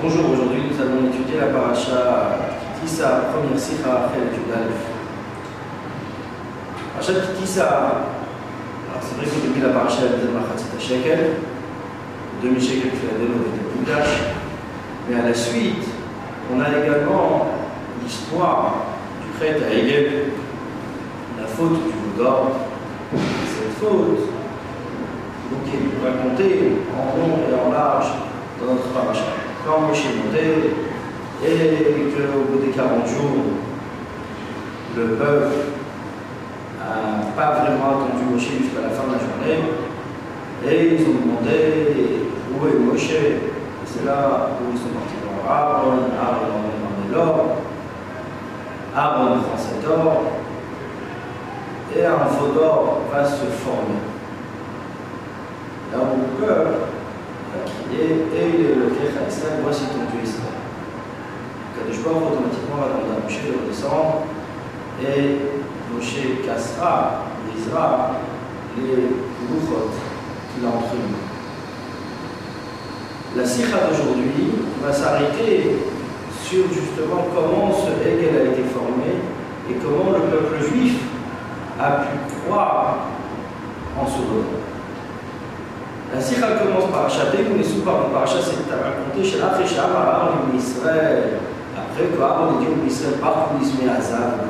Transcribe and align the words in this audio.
Bonjour, 0.00 0.30
aujourd'hui 0.30 0.62
nous 0.70 0.80
allons 0.80 1.08
étudier 1.10 1.40
la 1.40 1.46
paracha 1.48 2.38
Kitissa, 2.78 3.32
première 3.34 3.58
sikha 3.58 4.06
après 4.06 4.20
l'étude 4.20 4.46
d'Aleph. 4.46 4.86
Paracha 6.94 7.26
Kitissa, 7.26 7.66
alors 7.66 9.02
c'est 9.02 9.16
vrai 9.16 9.26
qu'au 9.26 9.48
début 9.48 9.60
la 9.60 9.72
paracha 9.72 10.02
elle 10.06 10.20
disait 10.20 10.30
Machatzit 10.30 10.78
Shekel, 10.78 11.42
demi-shekel 12.44 12.90
qui 12.92 12.96
fait 12.96 13.10
la 13.10 13.18
démo 13.18 13.42
de 13.42 15.10
mais 15.10 15.20
à 15.20 15.26
la 15.26 15.34
suite, 15.34 15.88
on 16.54 16.60
a 16.60 16.68
également 16.68 17.48
l'histoire 18.00 18.74
du 19.20 19.36
prêtre 19.36 19.64
à 19.68 19.74
Hegel, 19.74 20.30
la 21.40 21.46
faute 21.48 21.72
du 21.72 21.90
Vaudor, 22.14 22.52
cette 23.10 23.74
faute, 23.80 24.30
donc 25.50 25.64
qui 25.64 25.74
est 25.74 26.06
racontée 26.06 26.82
en 26.94 27.18
long 27.18 27.38
et 27.50 27.66
en 27.66 27.72
large 27.72 28.12
dans 28.60 28.74
notre 28.74 28.90
paracha 28.90 29.47
quand 29.66 29.80
Moshe 29.80 30.04
est 30.06 30.16
monté, 30.24 30.74
et 31.44 32.10
qu'au 32.12 32.40
bout 32.50 32.64
des 32.64 32.72
40 32.72 33.06
jours, 33.06 33.44
le 34.96 35.04
peuple 35.14 35.54
n'a 36.78 37.30
pas 37.36 37.50
vraiment 37.60 37.90
attendu 37.90 38.24
Moshe 38.32 38.50
jusqu'à 38.60 38.82
la 38.82 38.90
fin 38.90 39.04
de 39.06 39.12
la 39.12 39.18
journée, 39.18 39.60
et 40.66 40.94
ils 40.94 41.02
ont 41.02 41.20
demandé 41.20 41.58
où 42.52 42.66
est 42.66 42.78
Moshe, 42.78 43.10
et 43.12 43.40
c'est 43.84 44.04
là 44.04 44.50
où 44.60 44.72
ils 44.72 44.78
sont 44.78 44.88
partis 44.88 45.14
voir 45.22 45.80
Aaron, 45.80 45.98
Aaron 46.20 46.62
a 46.66 47.14
l'or, 47.14 47.38
Aaron 48.96 49.40
prend 49.40 49.56
cet 49.56 49.88
or, 49.88 50.24
et 51.96 52.04
un 52.04 52.26
faux 52.26 52.52
d'or 52.52 53.00
va 53.12 53.24
se 53.24 53.46
former. 53.46 54.02
Là 55.92 55.98
où 56.00 56.16
le 56.20 56.46
peuple 56.46 56.97
le 57.54 59.24
à 59.24 59.28
Israël, 59.28 59.60
voici 59.62 59.84
ton 59.86 60.04
Dieu 60.10 60.22
Israël. 60.24 60.58
Kadosh 61.76 62.02
Baruch 62.02 62.32
automatiquement 62.32 62.76
va 62.80 62.88
demander 62.88 63.16
à 63.16 63.22
Moshe 63.22 63.40
de 63.46 63.52
redescendre 63.62 64.22
et 65.00 65.38
Moshe 65.92 66.44
cassera, 66.44 67.24
brisera 67.46 68.16
les 68.76 69.08
louchot 69.48 69.90
qu'il 70.54 70.66
a 70.66 70.68
entre 70.68 70.94
nous. 70.94 71.16
La 73.36 73.46
sikha 73.46 73.88
d'aujourd'hui 73.88 74.52
va 74.82 74.92
s'arrêter 74.92 75.76
sur 76.42 76.64
justement 76.72 77.26
comment 77.34 77.72
ce 77.72 77.90
Hegel 78.06 78.36
a 78.36 78.52
été 78.52 78.62
formé 78.64 79.20
et 79.70 79.74
comment 79.74 80.12
le 80.12 80.20
peuple 80.30 80.64
juif 80.64 80.94
a 81.78 81.90
pu 81.90 82.16
croire 82.44 82.96
en 83.98 84.06
ce 84.06 84.18
bonheur. 84.18 84.67
La 86.14 86.20
sikha 86.20 86.46
commence 86.56 86.90
par 86.90 87.04
achater, 87.04 87.44
les 87.56 87.62
sous 87.62 87.80
par 87.80 88.08
c'est 88.26 88.72
raconté 88.72 89.22
chez 89.22 89.38
l'Afrique, 89.38 89.68
chez 89.68 89.78
Aaron, 89.78 90.56
Israël. 90.56 91.38
Après 91.76 92.04
que 92.04 92.22
Aaron 92.22 92.60
dit 92.60 92.66
il 92.84 92.90
Zav, 92.90 94.40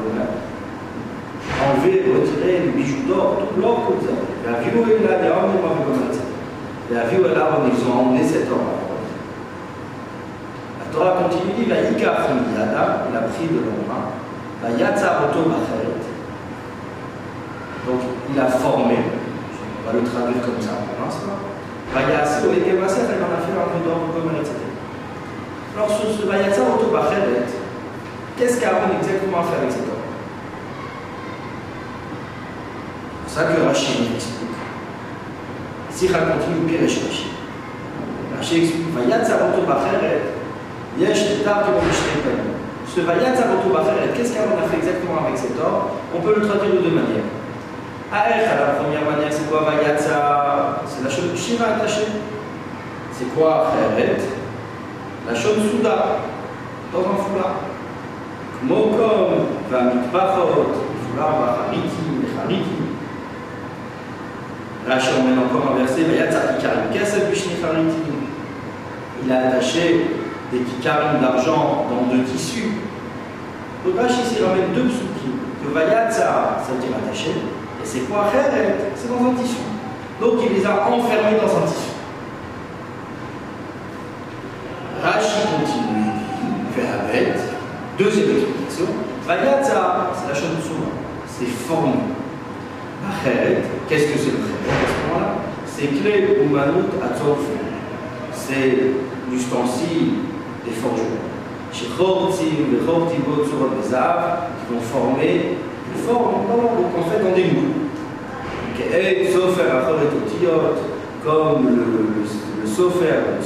enlever, 1.59 2.05
retirer 2.15 2.63
les 2.67 2.73
bijoux 2.73 3.09
d'or, 3.09 3.39
tout 3.41 3.61
l'or 3.61 3.87
que 3.87 3.93
vous 3.95 4.07
avez. 4.07 4.29
La 4.47 4.61
vie 4.61 4.71
où 4.77 4.85
il 4.87 5.07
a 5.07 5.19
pas 5.19 5.51
comme 5.51 6.13
ça. 6.13 6.23
La 6.93 7.05
vie 7.05 7.17
où 7.17 7.27
il 7.27 7.27
a 7.27 7.51
ils 7.67 7.83
ont 7.91 7.95
emmené 8.01 8.23
cet. 8.25 8.49
La 10.79 10.87
Torah 10.93 11.23
continue, 11.23 11.53
dit, 11.59 11.65
va 11.65 11.77
Yikaf 11.77 12.31
Yada, 12.57 13.07
il 13.11 13.17
a 13.17 13.21
pris 13.23 13.49
de 13.49 13.61
l'or, 13.61 14.05
va 14.63 14.69
Yatsa 14.79 15.19
Roto 15.19 15.49
Bacheret. 15.49 16.07
Donc 17.87 18.01
il 18.33 18.41
a 18.41 18.47
formé, 18.47 18.97
va 19.89 20.01
le 20.01 20.05
traduire 20.05 20.43
comme 20.45 20.61
ça 20.61 20.77
pour 20.85 21.01
l'instant. 21.01 21.41
Vayatsa, 21.93 22.45
au 22.45 22.53
Ekevasef, 22.53 23.09
elle 23.09 23.25
en 23.25 23.33
a 23.33 23.41
fait 23.41 23.57
un 23.57 23.69
peu 23.73 23.81
d'or 23.81 24.13
comme 24.13 24.37
etc. 24.37 24.53
Alors, 25.77 25.89
sur 25.89 26.13
ce 26.13 26.27
Vayatsa 26.27 26.61
Autobacheret, 26.61 27.49
qu'est-ce 28.37 28.61
qu'Aaron 28.61 28.93
exactement 29.01 29.43
fait 29.45 29.57
avec 29.57 29.73
cet 29.73 29.89
or 29.89 30.05
C'est 33.27 33.41
ça 33.41 33.45
que 33.45 33.63
Rachid 33.65 34.13
explique. 34.15 34.57
Si 35.91 36.09
continue, 36.09 36.69
Piresh 36.69 37.01
Rachid. 37.09 37.33
Rachid 38.37 38.65
explique 38.65 38.93
Vayatsa 38.93 39.49
Autobacheret, 39.49 40.37
Yesh 40.99 41.43
Tar 41.45 41.65
Kemomishrepen. 41.65 42.53
Ce 42.85 43.01
Vayatsa 43.01 43.45
Autobacheret, 43.57 44.13
qu'est-ce 44.15 44.35
qu'Aaron 44.35 44.61
a 44.61 44.69
fait 44.69 44.77
exactement 44.77 45.25
avec 45.25 45.39
cet 45.39 45.57
or 45.59 45.97
On 46.15 46.21
peut 46.21 46.35
le 46.37 46.47
traduire 46.47 46.75
de 46.75 46.79
deux 46.85 46.95
manières. 46.95 47.38
Aech, 48.11 48.49
la 48.59 48.81
première 48.81 49.05
manière, 49.05 49.31
c'est 49.31 49.51
quoi 49.51 49.69
Vayatsa 49.69 50.81
C'est 50.87 51.05
la 51.05 51.11
chose 51.11 51.37
Shiva 51.37 51.77
attachée. 51.77 52.09
C'est 53.13 53.27
quoi 53.37 53.73
Kheret? 53.97 54.17
La 55.29 55.35
chose 55.35 55.59
Souda, 55.71 56.21
dans 56.91 57.01
un 57.01 57.17
foulard. 57.23 57.57
Mokom, 58.63 59.49
Vamitpachot, 59.71 60.73
foulard, 61.05 61.37
Vachariti, 61.39 62.03
Mechariti. 62.23 62.79
Rachid 64.89 65.13
emmène 65.21 65.39
encore 65.41 65.75
un 65.75 65.79
verset 65.79 66.05
Vayatsa 66.05 66.55
Kikarim 66.55 66.91
Kesef 66.91 67.29
Bishni 67.29 67.61
Chariti. 67.61 68.09
Il 69.23 69.31
a 69.31 69.49
attaché 69.49 70.07
des 70.51 70.61
kikarim 70.61 71.21
d'argent 71.21 71.85
dans 71.91 72.11
deux 72.11 72.23
tissus. 72.23 72.73
Donc 73.85 74.01
Rachid 74.01 74.25
ici 74.25 74.43
ramène 74.43 74.73
deux 74.75 74.89
psukim. 74.89 75.37
Que 75.63 75.75
Vayatsa, 75.75 76.63
ça 76.65 76.73
veut 76.73 76.81
dire 76.81 76.97
attaché. 76.97 77.33
C'est 77.91 78.01
quoi 78.01 78.27
C'est 78.95 79.09
dans 79.09 79.31
un 79.31 79.33
tissu. 79.33 79.57
Donc 80.21 80.41
il 80.45 80.59
les 80.59 80.67
a 80.67 80.87
enfermés 80.91 81.39
dans 81.41 81.57
un 81.57 81.67
tissu. 81.67 81.89
Rashi 85.03 85.41
continue, 85.57 86.13
vers 86.77 87.01
Abed, 87.01 87.41
deuxième 87.99 88.37
explication. 88.37 88.93
Vayatza, 89.27 90.11
c'est 90.15 90.29
la 90.29 90.35
chose 90.35 90.57
de 90.59 90.63
souvent, 90.63 90.93
c'est 91.27 91.47
formé. 91.47 91.95
Kheret, 93.25 93.63
qu'est-ce 93.89 94.13
que 94.13 94.19
c'est 94.19 94.33
le 94.33 94.37
Kheret 94.37 94.85
à 94.85 95.39
ce 95.65 95.81
C'est 95.81 95.87
clé 95.87 96.41
ou 96.43 96.55
manout 96.55 96.91
C'est 98.33 98.93
l'ustensile 99.31 100.13
des 100.67 100.73
forgerons. 100.73 101.25
Chez 101.73 101.87
Chortim, 101.97 102.45
les 102.71 102.85
Chortibot 102.85 103.45
sur 103.47 103.97
arbres 103.97 104.39
qui 104.59 104.75
vont 104.75 104.81
former 104.81 105.57
une 105.99 106.05
forme, 106.05 106.47
donc 106.47 106.99
en 106.99 107.11
fait 107.11 107.23
dans 107.23 107.35
des 107.35 107.45
moules. 107.45 107.89
Et 108.81 109.31
Sofer 109.33 109.63
comme 111.25 111.67
le, 111.67 111.75
le, 111.75 112.63
le 112.63 112.67
Sofer, 112.67 113.27
le 113.27 113.43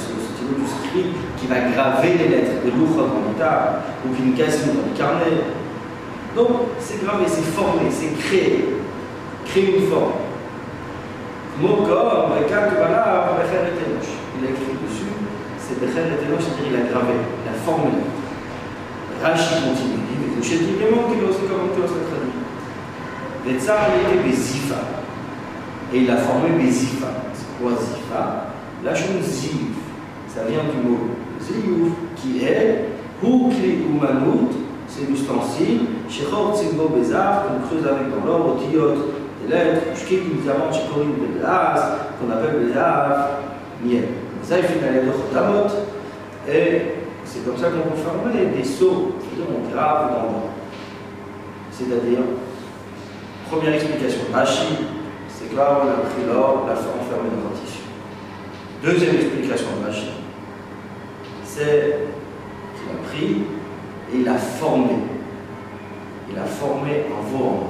du 0.59 0.67
script, 0.69 1.17
qui 1.39 1.47
va 1.47 1.61
graver 1.73 2.15
les 2.19 2.29
lettres, 2.29 2.63
des 2.65 2.71
louchot 2.71 3.09
en 3.09 3.33
guitare, 3.33 3.81
ou 4.05 4.09
une 4.23 4.35
cassine 4.35 4.75
dans 4.75 4.87
le 4.93 4.97
carnet. 4.97 5.41
Donc, 6.37 6.49
c'est 6.79 7.03
gravé, 7.05 7.25
c'est 7.27 7.43
formé, 7.53 7.91
c'est 7.91 8.13
créé. 8.19 8.77
Créer 9.47 9.79
une 9.79 9.89
forme. 9.89 10.13
Mokom, 11.61 12.33
Rekak, 12.37 12.77
voilà, 12.77 13.37
Becher 13.39 13.69
et. 13.69 14.03
Il 14.39 14.47
a 14.47 14.51
écrit 14.51 14.77
dessus, 14.85 15.13
c'est 15.59 15.81
Becher 15.81 16.09
et 16.09 16.17
c'est-à-dire 16.19 16.69
il 16.69 16.77
a 16.77 16.91
gravé, 16.91 17.15
il 17.17 17.49
a 17.49 17.57
formé. 17.65 17.93
Rashi 19.23 19.55
continue, 19.63 20.03
il 20.03 20.19
dit, 20.19 20.35
mais 20.37 20.43
je 20.43 20.57
dis 20.65 20.75
vraiment 20.75 21.09
qu'il 21.09 21.25
a 21.25 21.29
aussi 21.29 21.47
comment 21.47 21.71
tu 21.75 21.83
as 21.83 21.87
traduit. 21.87 22.32
Les 23.47 23.59
tsars 23.59 23.89
étaient 23.89 24.29
des 24.29 24.35
zifa. 24.35 24.77
Et 25.93 25.99
il 25.99 26.11
a 26.11 26.17
formé 26.17 26.51
Bézifa. 26.59 27.09
C'est 27.35 27.63
quoi 27.63 27.73
Zifa? 27.73 28.47
La 28.85 28.95
chose 28.95 29.23
Ziv, 29.23 29.75
ça 30.27 30.41
vient 30.49 30.63
du 30.65 30.89
mot 30.89 30.99
Ziv, 31.41 31.93
qui 32.17 32.45
est 32.45 32.89
Houkli 33.23 33.85
ou 33.89 34.01
Manout, 34.01 34.51
c'est 34.89 35.09
l'ustensile, 35.09 35.83
Shechor 36.09 36.57
Tzimbo 36.57 36.89
Bézaf, 36.89 37.45
qu'on 37.47 37.69
creuse 37.69 37.87
avec 37.87 38.11
dans 38.11 38.27
l'or, 38.27 38.57
Otiot, 38.57 39.13
des 39.43 39.55
lettres, 39.55 39.83
Shkik 39.95 40.35
Mizaman 40.35 40.73
Shikorim 40.73 41.13
Bézaf, 41.13 42.09
qu'on 42.19 42.33
appelle 42.33 42.67
Bézaf, 42.67 43.31
Miel. 43.85 44.09
Ça, 44.43 44.59
il 44.59 44.65
fait 44.65 44.89
aller 44.89 45.07
de 45.07 45.13
Chotamot, 45.13 45.69
et 46.51 46.83
c'est 47.25 47.45
comme 47.45 47.57
ça 47.57 47.69
qu'on 47.69 47.89
peut 47.91 48.03
former 48.03 48.47
des 48.57 48.65
seaux, 48.65 49.13
c'est-à-dire 49.21 49.55
on 49.55 49.73
grave 49.73 50.11
dans 50.11 50.23
l'or. 50.23 50.49
C'est-à-dire, 51.71 52.19
première 53.53 53.75
explication, 53.75 54.21
Rashi, 54.33 54.79
c'est 55.29 55.55
là 55.55 55.81
on 55.85 55.89
a 55.89 56.09
pris 56.09 56.25
l'or, 56.27 56.65
l'a 56.67 56.75
fait 56.75 56.89
enfermer 56.89 57.29
dans 57.29 57.51
un 57.51 57.61
tissu. 57.61 57.83
Deuxième 58.83 59.15
explication 59.17 59.67
de 59.79 59.87
Rashi, 59.87 60.11
c'est 61.45 61.99
qu'il 62.75 62.89
a 62.91 63.09
pris 63.09 63.43
et 64.11 64.21
il 64.21 64.29
a 64.29 64.39
formé. 64.39 64.95
Il 66.31 66.39
a 66.39 66.45
formé 66.45 67.05
un 67.13 67.31
veau. 67.31 67.65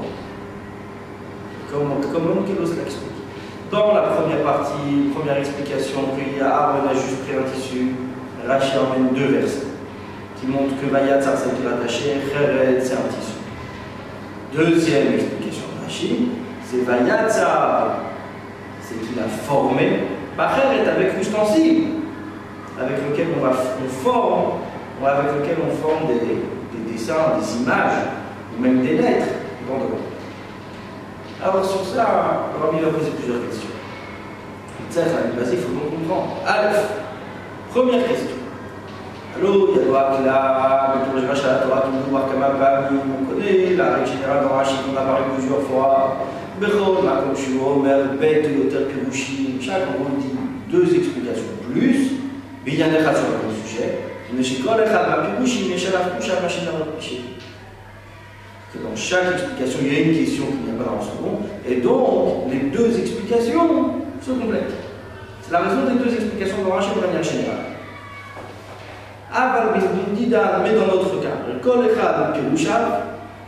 Comment, 1.69 1.97
comment 2.13 2.43
Kélos 2.43 2.77
l'explique 2.77 3.19
Dans 3.73 3.93
la 3.93 4.03
première 4.03 4.43
partie, 4.45 5.11
première 5.13 5.39
explication, 5.39 5.99
qu'il 6.17 6.39
y 6.39 6.41
a 6.41 6.49
Aaron 6.49 6.89
a 6.89 6.95
juste 6.95 7.25
pris 7.25 7.37
un 7.37 7.51
tissu, 7.51 7.97
Rashi 8.47 8.79
emmène 8.79 9.15
deux 9.15 9.37
versets 9.37 9.67
qui 10.41 10.47
montrent 10.47 10.81
que 10.81 10.87
Vayatzar 10.87 11.35
c'est 11.37 11.67
attaché, 11.67 12.21
Khered 12.33 12.81
c'est 12.81 12.95
un 12.95 13.09
tissu. 13.11 13.33
Deuxième 14.55 15.15
explication 15.15 15.42
c'est 16.65 16.85
Vayatza, 16.85 17.99
c'est 18.81 19.01
qu'il 19.01 19.19
a 19.19 19.29
formé. 19.29 20.05
Bacher 20.37 20.83
est 20.83 20.89
avec 20.89 21.17
l'ustensile. 21.19 21.85
avec 22.81 22.97
lequel 23.09 23.29
on, 23.39 23.45
va, 23.45 23.51
on 23.51 23.89
forme, 23.89 24.53
avec 25.05 25.33
lequel 25.41 25.57
on 25.63 25.77
forme 25.77 26.07
des, 26.09 26.15
des 26.15 26.93
dessins, 26.93 27.39
des 27.39 27.63
images, 27.63 28.07
ou 28.57 28.63
même 28.63 28.83
des 28.83 28.97
lettres. 28.97 29.27
Alors 31.43 31.65
sur 31.65 31.85
ça, 31.85 32.49
on 32.57 32.61
va 32.61 32.89
poser 32.91 33.11
plusieurs 33.11 33.47
questions. 33.47 33.69
Ça, 34.91 35.01
il 35.53 35.59
faut 35.59 35.69
qu'on 35.69 35.91
comprenne. 35.97 36.37
Alors, 36.47 36.83
première 37.71 38.07
question. 38.07 38.42
Alors, 39.35 40.19
il 40.21 40.27
y 40.27 40.29
a 40.29 40.95
pour 41.05 41.19
je 41.19 41.25
à 41.25 41.53
la 41.53 41.59
Torah, 41.61 41.83
tout 41.83 41.93
le 41.93 42.13
monde 42.13 42.23
on 43.23 43.25
connaît 43.25 43.75
la 43.75 43.95
règle 43.95 44.07
générale 44.07 44.43
dans 44.43 44.55
Rachid, 44.57 44.77
on 44.93 44.97
a 44.97 45.03
parlé 45.03 45.25
plusieurs 45.37 45.63
fois. 45.63 46.27
Bechol, 46.61 47.05
Makom 47.05 47.35
Shuro, 47.35 47.81
Mer, 47.81 48.15
Bet, 48.21 48.43
Yoter, 48.43 48.87
Pirushi, 48.87 49.59
chaque 49.61 49.89
on 49.99 50.21
dit 50.21 50.37
deux 50.71 50.95
explications 50.95 51.57
plus, 51.73 52.13
mais 52.65 52.73
il 52.73 52.79
y 52.79 52.85
en 52.85 52.89
a 52.89 53.11
un 53.11 53.15
sur 53.15 53.25
le 53.33 53.67
sujet. 53.67 53.99
Mais 54.35 54.43
chez 54.43 54.63
Kol 54.63 54.81
Echad, 54.81 55.09
Ma 55.09 55.17
Pirushi, 55.27 55.69
mais 55.71 55.79
chez 55.79 55.93
la 55.93 56.01
Foucha, 56.01 56.41
Machin, 56.43 56.61
que 58.73 58.79
dans 58.79 58.95
chaque 58.95 59.33
explication, 59.33 59.79
il 59.83 59.93
y 59.93 59.97
a 59.97 60.01
une 60.01 60.17
question 60.17 60.45
qui 60.45 60.71
n'y 60.71 60.79
a 60.79 60.83
pas 60.83 60.91
dans 60.91 60.97
le 60.97 61.03
second, 61.03 61.41
et 61.67 61.77
donc 61.81 62.53
les 62.53 62.71
deux 62.71 62.99
explications 62.99 63.97
se 64.21 64.31
complètent. 64.31 64.77
C'est 65.43 65.53
la 65.53 65.61
raison 65.61 65.85
des 65.89 66.05
deux 66.05 66.15
explications 66.15 66.65
de 66.65 66.71
Rachid 66.71 66.95
de 66.95 67.01
manière 67.01 67.23
générale. 67.23 67.72
אבל 69.32 69.80
במדידה, 69.80 70.60
mais 70.64 70.74
dans 70.74 70.88
notre 70.88 71.22
cas, 71.22 71.38
כל 71.62 71.86
אחד 71.92 72.34
פירושיו 72.34 72.82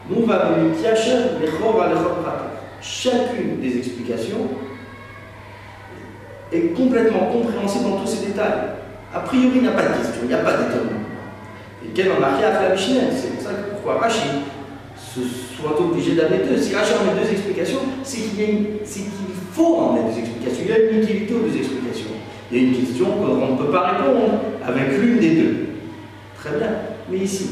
מובא 0.10 0.50
ומתיישר 0.58 1.20
לכאורה 1.42 1.94
לכל 1.94 2.10
פרט. 2.24 2.50
Chacune 2.82 3.60
des 3.62 3.78
explications 3.78 4.44
est 6.54 6.74
complètement 6.80 7.26
compréhensible 7.34 7.84
dans 7.90 7.98
tous 7.98 8.08
ses 8.08 8.28
détails. 8.28 8.60
A 9.14 9.20
priori, 9.20 9.56
il 9.56 9.62
n'y 9.62 9.68
a 9.68 9.72
pas 9.72 9.84
de 9.84 9.94
question, 10.00 10.22
il 10.24 10.28
n'y 10.28 10.34
a 10.34 10.38
pas 10.38 10.54
d'étonnement. 10.54 11.04
Et 11.84 11.90
quel 11.94 12.12
en 12.12 12.24
a 12.24 12.28
à 12.28 12.64
la 12.64 12.70
Mishnah 12.76 13.02
C'est 13.16 13.32
pour 13.34 13.44
ça 13.44 13.50
que 13.50 13.72
pourquoi 13.72 14.00
Rachid 14.00 14.32
se 14.96 15.22
soit 15.22 15.76
obligé 15.80 16.16
d'amener 16.16 16.40
deux. 16.48 16.58
Si 16.58 16.74
Rachid 16.74 16.96
en 17.02 17.06
met 17.06 17.22
deux 17.22 17.32
explications, 17.32 17.80
c'est 18.04 18.22
qu'il 18.36 18.66
faut 19.52 19.76
en 19.76 19.94
mettre 19.94 20.08
deux 20.14 20.20
explications. 20.20 20.64
Il 20.64 20.70
y 20.70 20.74
a 20.74 20.92
une 20.92 21.04
utilité 21.04 21.34
aux 21.34 21.40
deux 21.48 21.58
explications. 21.58 22.16
Il 22.52 22.58
y 22.58 22.60
a 22.60 22.68
une 22.68 22.76
question 22.80 23.06
qu'on 23.06 23.54
ne 23.54 23.58
peut 23.58 23.72
pas 23.72 23.92
répondre 23.92 24.40
avec 24.66 24.98
l'une 24.98 25.20
des 25.20 25.36
deux. 25.36 25.56
Très 26.45 26.59
bien. 26.59 26.69
Mais 27.09 27.19
ici, 27.19 27.49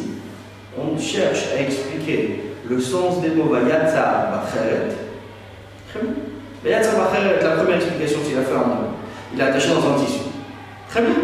on 0.79 0.99
cherche 0.99 1.47
à 1.57 1.63
expliquer 1.63 2.41
le 2.69 2.79
sens 2.79 3.23
des 3.23 3.31
mots 3.31 3.49
Vayatza 3.49 4.31
Bacheret. 4.31 4.89
Très 5.89 6.01
bien. 6.01 6.13
Vayatza 6.63 6.91
Bacheret, 6.97 7.43
la 7.43 7.51
première 7.57 7.77
explication, 7.77 8.19
c'est 8.29 8.37
la 8.37 8.43
ferme. 8.43 8.73
Il 9.33 9.41
est 9.41 9.45
attaché 9.45 9.69
dans 9.69 9.95
un 9.95 9.99
tissu. 9.99 10.21
Très 10.91 11.01
bien. 11.01 11.15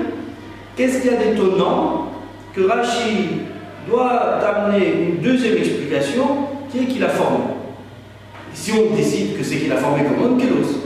Qu'est-ce 0.76 1.02
qu'il 1.02 1.12
y 1.12 1.14
a 1.14 1.18
d'étonnant 1.18 2.12
que 2.54 2.62
Rachid 2.62 3.42
doit 3.86 4.38
amener 4.38 4.86
une 4.86 5.16
deuxième 5.18 5.58
explication 5.58 6.48
qui 6.70 6.78
est 6.78 6.86
qu'il 6.86 7.04
a 7.04 7.08
formé 7.10 7.44
Si 8.54 8.72
on 8.72 8.94
décide 8.94 9.36
que 9.36 9.44
c'est 9.44 9.56
qu'il 9.56 9.72
a 9.72 9.76
formé 9.76 10.04
comme 10.04 10.32
Onkelos, 10.32 10.84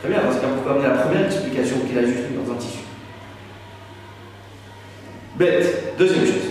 très 0.00 0.08
bien, 0.08 0.20
parce 0.20 0.38
qu'il 0.38 0.48
pourquoi 0.48 0.72
amener 0.72 0.88
la 0.88 1.02
première 1.02 1.26
explication 1.26 1.76
qu'il 1.86 1.98
a 1.98 2.02
juste 2.02 2.30
mis 2.30 2.36
dans 2.42 2.52
un 2.52 2.56
tissu 2.56 2.86
Bête, 5.38 5.92
deuxième 5.98 6.24
chose. 6.24 6.48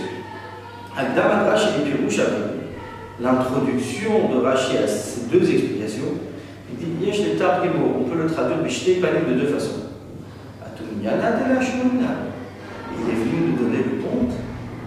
Agdamat 0.96 1.50
Rashi 1.50 1.66
et 1.80 1.90
Pirouch 1.90 2.20
l'introduction 3.20 4.28
de 4.32 4.40
Rashi 4.40 4.76
à 4.76 4.86
ces 4.86 5.22
deux 5.26 5.42
explications, 5.42 6.14
il 6.70 6.78
dit 6.78 7.04
Yesh 7.04 7.18
le 7.18 7.42
on 7.82 8.04
peut 8.04 8.16
le 8.16 8.30
traduire 8.30 8.58
Panim 8.62 9.34
de 9.34 9.40
deux 9.40 9.48
façons. 9.48 9.90
Atumiana 10.62 11.32
de 11.32 11.54
la 11.54 11.60
Il 11.62 13.10
est 13.10 13.18
venu 13.18 13.50
nous 13.50 13.56
donner 13.58 13.78
le 13.78 14.02
compte, 14.02 14.38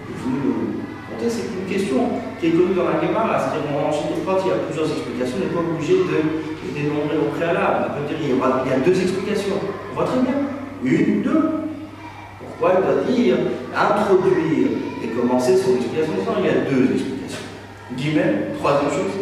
il 0.07 0.15
est 0.15 0.23
venu 0.23 0.39
nous 0.47 0.79
compter, 1.11 1.27
c'est 1.27 1.51
une 1.51 1.67
question 1.67 2.07
qui 2.39 2.47
est 2.47 2.51
connue 2.51 2.75
dans 2.75 2.87
la 2.87 3.01
Gemara, 3.03 3.35
c'est-à-dire 3.35 3.67
qu'on 3.67 3.89
enchaîne 3.89 4.15
des 4.15 4.23
il 4.23 4.47
y 4.47 4.51
a 4.51 4.63
plusieurs 4.63 4.87
explications, 4.87 5.35
on 5.35 5.43
n'est 5.43 5.51
pas 5.51 5.75
obligé 5.75 5.93
de 6.07 6.15
les 6.15 6.83
dénombrer 6.83 7.17
au 7.19 7.35
préalable. 7.35 7.91
On 7.91 7.99
peut 7.99 8.07
dire 8.07 8.23
il 8.23 8.31
y 8.31 8.73
a 8.73 8.79
deux 8.79 8.95
explications. 8.95 9.59
On 9.91 9.95
voit 9.95 10.05
très 10.05 10.21
bien. 10.21 10.39
Une, 10.85 11.21
deux. 11.21 11.68
Pourquoi 12.59 12.81
il 12.81 12.83
doit 12.83 13.15
dire 13.15 13.37
introduire 13.73 14.67
et 15.01 15.07
commencer 15.07 15.55
son 15.55 15.75
explication 15.77 16.13
Il 16.39 16.45
y 16.45 16.49
a 16.49 16.69
deux 16.69 16.91
explications. 16.91 17.45
Guillemets, 17.95 18.47
troisième 18.59 18.91
chose, 18.91 19.13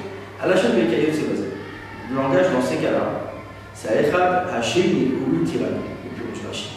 à 0.41 0.47
la 0.47 0.57
chaîne 0.57 0.75
des 0.75 0.87
cahiers, 0.87 1.11
c'est 1.13 1.29
basé. 1.29 1.49
Le 2.09 2.15
langage 2.15 2.51
dans 2.51 2.61
ces 2.61 2.77
cas-là, 2.77 3.31
c'est 3.75 4.07
Echad, 4.07 4.47
Hachim 4.51 4.81
ou 5.21 5.45
Tirani, 5.45 5.85
le 6.03 6.31
plus 6.31 6.47
Rachid. 6.47 6.71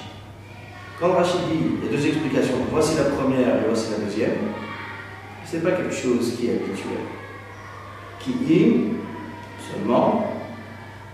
Quand 1.01 1.13
Rachid 1.13 1.41
dit 1.51 1.79
il 1.83 1.87
y 1.87 1.89
a 1.89 1.97
deux 1.97 2.07
explications, 2.07 2.57
voici 2.71 2.97
la 2.99 3.05
première 3.05 3.57
et 3.57 3.67
voici 3.67 3.93
la 3.93 4.05
deuxième, 4.05 4.53
ce 5.47 5.57
n'est 5.57 5.63
pas 5.63 5.73
quelque 5.73 5.95
chose 5.95 6.37
qui 6.37 6.49
est 6.49 6.57
habituel. 6.57 7.09
Qui 8.19 8.33
dit 8.33 8.77
seulement, 9.73 10.35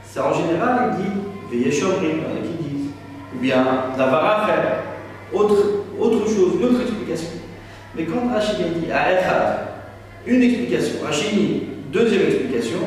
c'est 0.02 0.18
en 0.18 0.34
général, 0.34 0.96
il 0.98 1.04
dit 1.04 1.62
Veillez 1.64 1.70
qui 1.70 2.64
disent, 2.64 2.90
ou 3.32 3.38
bien 3.38 3.64
Davara 3.96 4.44
autre, 5.32 5.56
autre 5.98 6.26
chose, 6.26 6.54
une 6.58 6.64
autre 6.64 6.82
explication. 6.82 7.28
Mais 7.94 8.04
quand 8.04 8.28
Rachid 8.32 8.56
dit 8.58 8.90
à 8.92 9.12
Echad, 9.12 9.58
une 10.26 10.42
explication, 10.42 11.04
Rachid 11.04 11.62
deuxième 11.92 12.22
explication, 12.22 12.78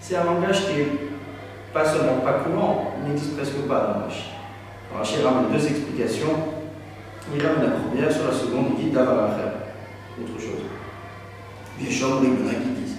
c'est 0.00 0.16
un 0.16 0.24
langage 0.24 0.66
qui 0.66 0.80
est 0.80 0.88
pas 1.72 1.84
seulement 1.84 2.20
pas 2.22 2.44
courant, 2.44 2.94
il 3.02 3.10
n'existe 3.10 3.36
presque 3.36 3.66
pas 3.66 3.80
dans 3.80 4.06
Rachid. 4.06 4.32
Rachid 4.96 5.24
ramène 5.24 5.50
deux 5.52 5.66
explications, 5.66 6.36
il 7.34 7.42
ramène 7.44 7.62
la 7.62 7.70
première, 7.70 8.12
sur 8.12 8.26
la 8.26 8.32
seconde, 8.32 8.66
il 8.78 8.84
dit 8.84 8.90
Davaracher, 8.90 9.48
autre 10.20 10.38
chose. 10.38 10.62
Bien 11.78 11.90
sûr, 11.90 12.20
il 12.22 12.28
y 12.28 12.32
en 12.32 12.48
a 12.48 12.54
qui 12.54 12.68
disent. 12.80 12.96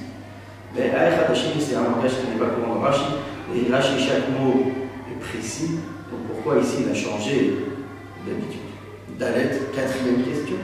Mais 0.76 0.92
Hachid, 0.92 1.62
c'est 1.62 1.76
un 1.76 1.84
langage 1.84 2.12
qui 2.20 2.28
n'est 2.28 2.40
pas 2.40 2.52
courant 2.54 2.76
dans 2.76 2.82
Rachid, 2.82 3.14
et 3.56 3.72
Rachid, 3.72 4.00
chaque 4.00 4.30
mot 4.30 4.72
est 5.12 5.20
précis, 5.20 5.80
donc 6.12 6.22
pourquoi 6.28 6.60
ici 6.62 6.78
il 6.86 6.92
a 6.92 6.96
changé 6.96 7.56
d'habitude? 8.26 8.65
Dalet, 9.18 9.50
quatrième 9.74 10.24
question. 10.24 10.58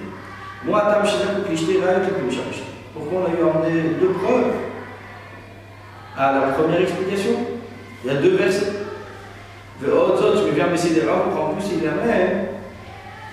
Pourquoi 2.94 3.20
on 3.22 3.26
a 3.26 3.30
eu 3.30 3.44
emmené 3.44 3.82
deux 4.00 4.10
preuves 4.10 4.54
à 6.18 6.34
la 6.34 6.42
première 6.54 6.82
explication? 6.82 7.32
Il 8.04 8.12
y 8.12 8.16
a 8.16 8.20
deux 8.20 8.36
versets. 8.36 8.74
autres, 9.86 10.44
je 10.46 10.54
viens 10.54 10.68
m'essayer 10.68 10.96
des 10.96 11.08
rares, 11.08 11.28
en 11.40 11.54
plus 11.54 11.66
il 11.82 11.88
amène 11.88 12.48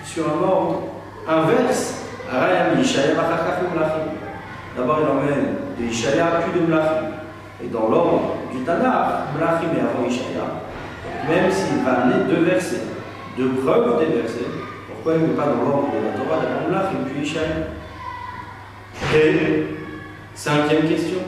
sur 0.05 0.23
un 0.25 0.41
ordre 0.41 0.83
inverse. 1.27 2.05
D'abord, 4.77 4.99
il 5.01 5.07
emmène 5.07 5.55
de 5.77 5.85
Ishaya 5.85 6.27
puis 6.43 6.61
de 6.61 6.65
Mlachim. 6.65 7.11
Et 7.61 7.67
dans 7.67 7.89
l'ordre 7.89 8.35
du 8.53 8.59
Tanakh, 8.59 9.35
Mlachim 9.37 9.67
est 9.75 9.81
avant 9.81 10.07
Ishaya. 10.07 10.45
Même 11.27 11.51
s'il 11.51 11.83
va 11.83 12.03
amener 12.03 12.33
deux 12.33 12.45
versets, 12.45 12.83
deux 13.37 13.49
preuves 13.61 13.99
des 13.99 14.21
versets, 14.21 14.68
pourquoi 15.01 15.21
il 15.21 15.29
n'est 15.29 15.35
pas 15.35 15.45
dans 15.45 15.63
l'ordre 15.63 15.87
de 15.95 16.05
la 16.05 16.11
Torah 16.11 16.41
d'Amamlach 16.43 16.91
et 16.91 17.09
puis 17.09 17.31
Et 19.15 19.63
cinquième 20.35 20.89
question. 20.89 21.19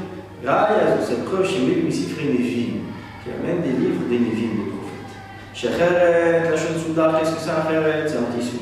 Grâce 0.43 0.71
à 0.71 1.05
cette 1.05 1.23
preuve 1.25 1.47
chez 1.47 1.59
Misifri 1.59 2.25
Névim, 2.25 2.81
qui 3.23 3.29
amène 3.29 3.61
des 3.61 3.79
livres 3.79 4.01
des 4.09 4.19
Névim, 4.19 4.55
des 4.57 4.71
prophètes. 4.71 5.15
Shecheret, 5.53 6.49
la 6.49 6.57
chaîne 6.57 6.79
Soudar, 6.85 7.19
qu'est-ce 7.19 7.35
que 7.35 7.39
c'est 7.39 7.51
un 7.51 7.69
Cheret 7.69 8.07
C'est 8.07 8.17
un 8.17 8.37
tissu. 8.37 8.57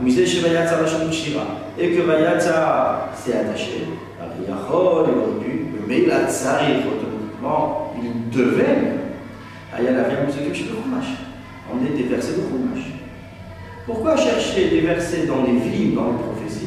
Misé 0.00 0.24
chez 0.24 0.40
Vayatza, 0.40 0.80
la 0.80 0.86
chaîne 0.86 1.12
Shira. 1.12 1.42
Et 1.78 1.90
que 1.90 2.02
Vayatza 2.02 3.10
s'est 3.14 3.36
attaché, 3.36 3.88
Ariachol, 4.20 5.06
il 5.08 5.18
aurait 5.18 5.44
pu, 5.44 5.66
mais 5.86 6.02
il 6.02 6.10
a 6.10 6.30
tsari, 6.30 6.84
automatiquement, 6.86 7.92
il 8.02 8.30
devait, 8.30 8.94
Ayala 9.76 10.08
vient 10.08 10.18
vous 10.26 10.32
occuper 10.32 10.54
chez 10.54 10.64
le. 10.64 10.76
On 11.70 11.84
est 11.84 11.96
des 11.96 12.04
versets 12.04 12.32
de 12.32 12.42
Chumash. 12.42 12.95
Pourquoi 13.86 14.16
chercher 14.16 14.68
des 14.68 14.80
versets 14.80 15.26
dans 15.26 15.44
les 15.44 15.52
livres, 15.52 16.02
dans 16.02 16.10
les 16.10 16.18
prophéties, 16.18 16.66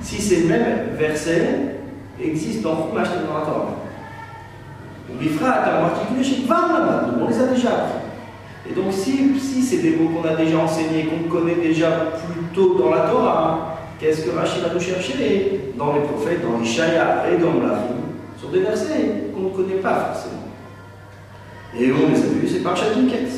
si 0.00 0.22
ces 0.22 0.44
mêmes 0.44 0.90
versets 0.96 1.80
existent 2.22 2.70
dans 2.70 2.88
Chumash 2.88 3.08
et 3.08 3.26
dans 3.26 3.38
la 3.38 3.44
Torah? 3.44 3.76
On 5.10 5.20
les 7.28 7.40
a 7.40 7.46
déjà 7.46 7.68
appris. 7.68 8.04
Et 8.70 8.72
donc, 8.72 8.92
si, 8.92 9.62
c'est 9.62 9.78
des 9.78 9.96
mots 9.96 10.08
qu'on 10.08 10.28
a 10.28 10.36
déjà 10.36 10.58
enseignés, 10.58 11.06
qu'on 11.06 11.28
connaît 11.28 11.56
déjà 11.56 11.90
plus 11.90 12.44
tôt 12.54 12.78
dans 12.78 12.90
la 12.90 13.00
Torah, 13.10 13.76
qu'est-ce 14.00 14.22
que 14.24 14.30
Rachid 14.30 14.62
va 14.62 14.72
nous 14.72 14.80
chercher? 14.80 15.72
Dans 15.76 15.92
les 15.94 16.00
prophètes, 16.02 16.40
dans 16.42 16.58
les 16.58 16.64
Shaya 16.64 17.24
et 17.32 17.36
dans 17.36 17.60
la 17.66 17.80
sur 18.38 18.48
des 18.50 18.60
versets 18.60 19.30
qu'on 19.34 19.42
ne 19.42 19.48
connaît 19.50 19.80
pas 19.80 20.12
forcément 20.12 20.44
Et 21.78 21.90
on 21.92 22.10
les 22.10 22.18
a 22.18 22.26
vus, 22.26 22.48
c'est 22.48 22.62
par 22.62 22.76
Shadinket. 22.76 23.28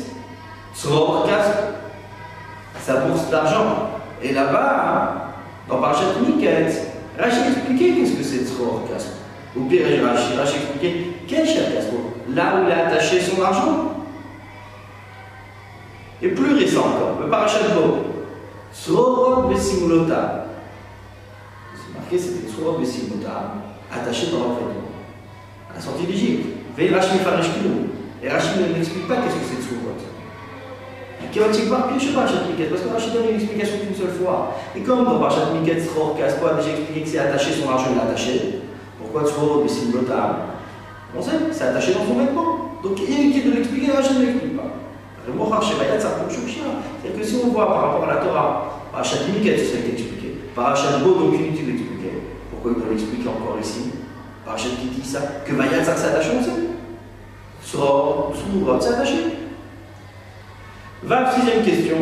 Tzror 0.75 1.25
Kasp, 1.27 1.53
sa 2.87 3.01
bourse 3.01 3.29
d'argent. 3.29 3.89
Et 4.23 4.31
là-bas, 4.31 4.85
hein, 4.87 5.21
dans 5.67 5.81
Parchat 5.81 6.05
Miket, 6.25 6.71
Rachid 7.19 7.47
expliquait 7.51 7.93
qu'est-ce 7.93 8.13
que 8.13 8.23
c'est 8.23 8.45
Tzror 8.45 8.87
Kaspo. 8.89 9.11
Ou 9.57 9.65
pire, 9.65 9.85
Rachid, 10.05 10.39
Rachid 10.39 10.61
expliquait 10.61 10.95
quel 11.27 11.45
cher 11.45 11.73
Kaspo 11.73 11.97
Là 12.33 12.55
où 12.55 12.65
il 12.65 12.71
a 12.71 12.87
attaché 12.87 13.19
son 13.19 13.41
argent. 13.41 14.05
Et 16.21 16.29
plus 16.29 16.55
récent 16.55 16.79
encore, 16.79 17.19
le 17.21 17.29
Parachat 17.29 17.75
Bo. 17.75 17.97
Srorot 18.71 19.49
Besimulota. 19.49 20.45
C'est 21.75 21.99
marqué, 21.99 22.17
c'était 22.17 22.49
Srorot 22.49 22.79
Besimulota, 22.79 23.53
attaché 23.91 24.27
dans 24.31 24.39
leur 24.39 24.49
vêtement. 24.55 24.91
À 25.69 25.75
la 25.75 25.81
sortie 25.81 26.05
d'Égypte. 26.05 26.45
Veille 26.77 26.93
Rachmi 26.93 27.19
Farishkilou. 27.19 27.87
Et 28.23 28.29
Rachid 28.29 28.61
n'explique 28.73 29.07
pas 29.07 29.15
qu'est-ce 29.17 29.35
que 29.35 29.61
c'est 29.61 29.67
Srorot. 31.17 31.33
Chaotique 31.33 31.69
par 31.69 31.87
pied, 31.87 31.99
je 31.99 32.07
sais 32.07 32.13
pas, 32.13 32.21
Rachat 32.21 32.45
Miket, 32.49 32.69
parce 32.69 32.81
que 32.81 32.89
Rachid 32.89 33.13
donne 33.13 33.29
une 33.29 33.35
explication 33.35 33.77
qu'une 33.79 33.95
seule 33.95 34.15
fois. 34.21 34.55
Et 34.75 34.81
comme 34.81 35.05
dans 35.05 35.19
Rachat 35.19 35.51
Miket, 35.53 35.81
Sror 35.83 36.15
Kaspo 36.17 36.47
a 36.47 36.53
déjà 36.55 36.69
expliqué 36.69 37.01
que 37.01 37.09
c'est 37.09 37.19
attaché, 37.19 37.51
son 37.53 37.69
argent 37.69 37.91
est 37.95 38.01
attaché. 38.01 38.61
Pourquoi 38.99 39.25
Srorot 39.29 39.63
Besimulota 39.63 40.47
On 41.17 41.21
sait, 41.21 41.31
c'est 41.51 41.63
attaché 41.63 41.93
dans 41.93 42.05
son 42.05 42.19
vêtement. 42.19 42.79
Donc 42.83 42.99
inutile 42.99 43.51
de 43.51 43.55
l'expliquer, 43.57 43.91
Rachid 43.91 44.19
ne 44.19 44.25
l'explique 44.25 44.57
pas. 44.57 44.63
C'est-à-dire 45.27 47.19
que 47.19 47.25
si 47.25 47.35
on 47.43 47.47
voit 47.49 47.67
par 47.67 47.81
rapport 47.81 48.09
à 48.09 48.13
la 48.13 48.21
Torah, 48.21 48.81
Parachat 48.91 49.17
Miket, 49.27 49.59
ça 49.59 49.75
a 49.75 49.79
été 49.79 49.91
expliqué. 49.91 50.37
Parachat 50.55 50.99
Bo, 51.03 51.13
donc 51.15 51.33
inutile 51.33 51.65
d'expliquer. 51.67 52.23
Pourquoi 52.49 52.71
il 52.75 52.81
doit 52.81 52.89
l'expliquer 52.91 53.27
encore 53.27 53.57
ici 53.61 53.91
Parachat 54.45 54.69
qui 54.79 54.87
dit 54.87 55.05
ça 55.05 55.19
Que 55.45 55.53
Vayatzar 55.53 55.97
s'est 55.97 56.07
attaché, 56.07 56.29
on 56.39 56.43
sait. 56.43 56.51
Sur 57.61 58.31
Sourot 58.33 58.79
s'est 58.79 58.93
attaché. 58.93 59.46
Va 61.03 61.31
sixième 61.31 61.63
question. 61.63 61.97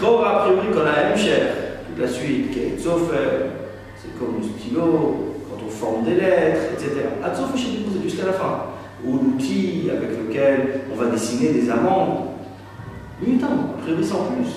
Chora, 0.00 0.30
a 0.30 0.38
priori, 0.44 0.68
qu'on 0.72 0.86
a 0.86 1.10
M 1.10 1.16
cher, 1.16 1.46
toute 1.86 1.98
la 2.00 2.08
suite, 2.08 2.50
qui 2.50 2.58
est 2.60 2.78
c'est 2.78 4.18
comme 4.18 4.36
le 4.38 4.44
stylo, 4.44 5.34
quand 5.50 5.58
on 5.64 5.70
forme 5.70 6.04
des 6.04 6.14
lettres, 6.14 6.72
etc. 6.74 7.06
Atzofer, 7.24 7.58
c'est 7.58 8.02
jusqu'à 8.02 8.26
la 8.26 8.32
fin 8.32 8.64
ou 9.04 9.12
l'outil 9.14 9.90
avec 9.90 10.10
lequel 10.10 10.80
on 10.92 10.96
va 10.96 11.10
dessiner 11.10 11.48
des 11.48 11.70
amandes. 11.70 12.26
Uniquement, 13.26 13.74
a 13.78 13.82
priori 13.82 14.04
sans 14.04 14.24
plus. 14.24 14.50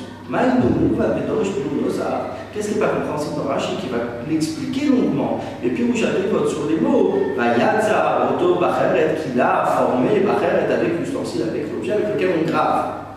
Qu'est-ce 2.53 2.67
qui 2.69 2.73
n'est 2.75 2.81
pas 2.81 2.87
compréhensible 2.89 3.35
dans 3.37 3.49
Rachid 3.49 3.79
qui 3.79 3.89
va 3.89 3.97
l'expliquer 4.29 4.85
longuement 4.87 5.39
Et 5.63 5.69
puis 5.69 5.85
où 5.85 5.95
j'avais 5.95 6.27
vote 6.31 6.49
sur 6.49 6.67
les 6.69 6.79
mots, 6.79 7.15
Vayatza, 7.35 8.29
Oto, 8.35 8.59
Bacheret, 8.59 9.17
qu'il 9.23 9.41
a 9.41 9.65
formé 9.65 10.19
Bacheret 10.19 10.71
avec 10.71 10.99
l'ustensile, 10.99 11.43
avec 11.49 11.71
l'objet 11.73 11.93
avec 11.93 12.13
lequel 12.13 12.29
on 12.43 12.47
grave. 12.47 13.08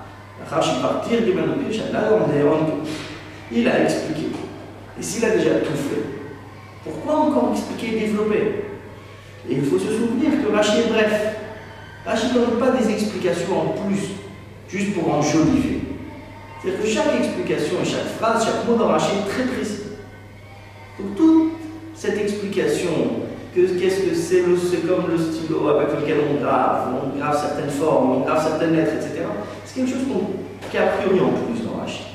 Il 3.54 3.68
a 3.68 3.82
expliqué. 3.82 4.28
Et 4.98 5.02
s'il 5.02 5.24
a 5.24 5.30
déjà 5.30 5.56
tout 5.56 5.72
fait, 5.72 6.04
pourquoi 6.84 7.20
encore 7.26 7.52
expliquer 7.52 7.96
et 7.96 8.00
développer? 8.00 8.64
Et 9.48 9.54
il 9.54 9.64
faut 9.64 9.78
se 9.78 9.86
souvenir 9.86 10.30
que 10.42 10.52
Rachid 10.52 10.86
est 10.86 10.92
bref. 10.92 11.36
Rachid 12.06 12.34
ne 12.34 12.40
donne 12.40 12.58
pas 12.58 12.70
des 12.70 12.90
explications 12.90 13.60
en 13.60 13.68
plus, 13.86 14.10
juste 14.68 14.94
pour 14.94 15.12
enjoliver. 15.12 15.80
C'est-à-dire 16.62 16.82
que 16.82 16.88
chaque 16.88 17.18
explication 17.18 17.76
et 17.82 17.84
chaque 17.84 18.08
phrase, 18.18 18.44
chaque 18.44 18.66
mot 18.66 18.76
dans 18.76 18.88
Rachid 18.88 19.10
est 19.26 19.30
très 19.30 19.44
précis. 19.44 19.82
Donc 20.98 21.16
toute 21.16 21.52
cette 21.94 22.18
explication, 22.18 22.90
qu'est-ce 23.54 23.72
que 23.74 24.14
c'est 24.14 24.42
C'est 24.70 24.86
comme 24.86 25.10
le 25.10 25.18
stylo 25.18 25.68
avec 25.68 25.88
lequel 26.00 26.18
on 26.30 26.42
grave, 26.42 26.88
on 27.04 27.18
grave 27.18 27.40
certaines 27.40 27.70
formes, 27.70 28.12
on 28.12 28.20
grave 28.20 28.42
certaines 28.42 28.76
lettres, 28.76 28.94
etc. 28.96 29.24
C'est 29.64 29.76
quelque 29.76 29.90
chose 29.90 30.06
qui 30.70 30.78
a 30.78 30.86
priori 30.86 31.18
plus 31.18 31.64
dans 31.64 31.80
Rachid. 31.80 32.06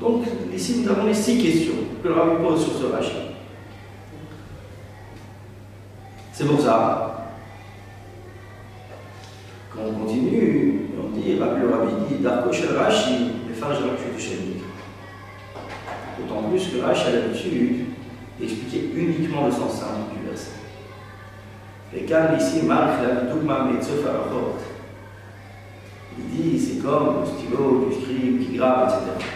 Donc 0.00 0.24
ici 0.54 0.82
nous 0.82 0.90
avons 0.90 1.06
les 1.06 1.14
six 1.14 1.42
questions 1.42 1.74
que 2.02 2.08
le 2.08 2.14
rabbi 2.14 2.42
pose 2.42 2.64
sur 2.64 2.72
ce 2.74 2.92
Rachid. 2.92 3.30
C'est 6.32 6.46
pour 6.46 6.58
ça, 6.58 7.10
quand 9.70 9.82
on 9.86 10.06
continue, 10.06 10.86
on 10.98 11.10
dit, 11.10 11.36
le 11.36 11.44
Rabbi 11.44 11.92
dit, 12.08 12.22
Darko 12.22 12.50
Shel 12.50 12.76
Rashi, 12.76 13.32
les 13.46 13.54
phages 13.54 13.78
de 13.78 14.18
chez 14.18 14.38
D'autant 16.18 16.48
plus 16.48 16.66
que 16.68 16.82
Rashi 16.82 17.08
a 17.08 17.10
l'habitude 17.12 17.86
d'expliquer 18.38 18.90
uniquement 18.94 19.46
le 19.46 19.52
sens 19.52 19.80
simple 19.80 20.16
du 20.16 20.28
verset. 20.28 20.52
Et 21.94 22.06
quand 22.06 22.36
ici, 22.38 22.64
Marc, 22.64 23.02
la 23.02 23.30
Dougma 23.30 23.64
Metzof 23.64 23.98
il 24.00 24.79
dit, 26.40 26.58
c'est 26.58 26.82
comme 26.82 27.20
le 27.20 27.26
stylo 27.26 27.86
du 27.88 27.94
scribe 28.00 28.46
qui 28.46 28.56
grave, 28.56 28.92
etc. 28.92 29.26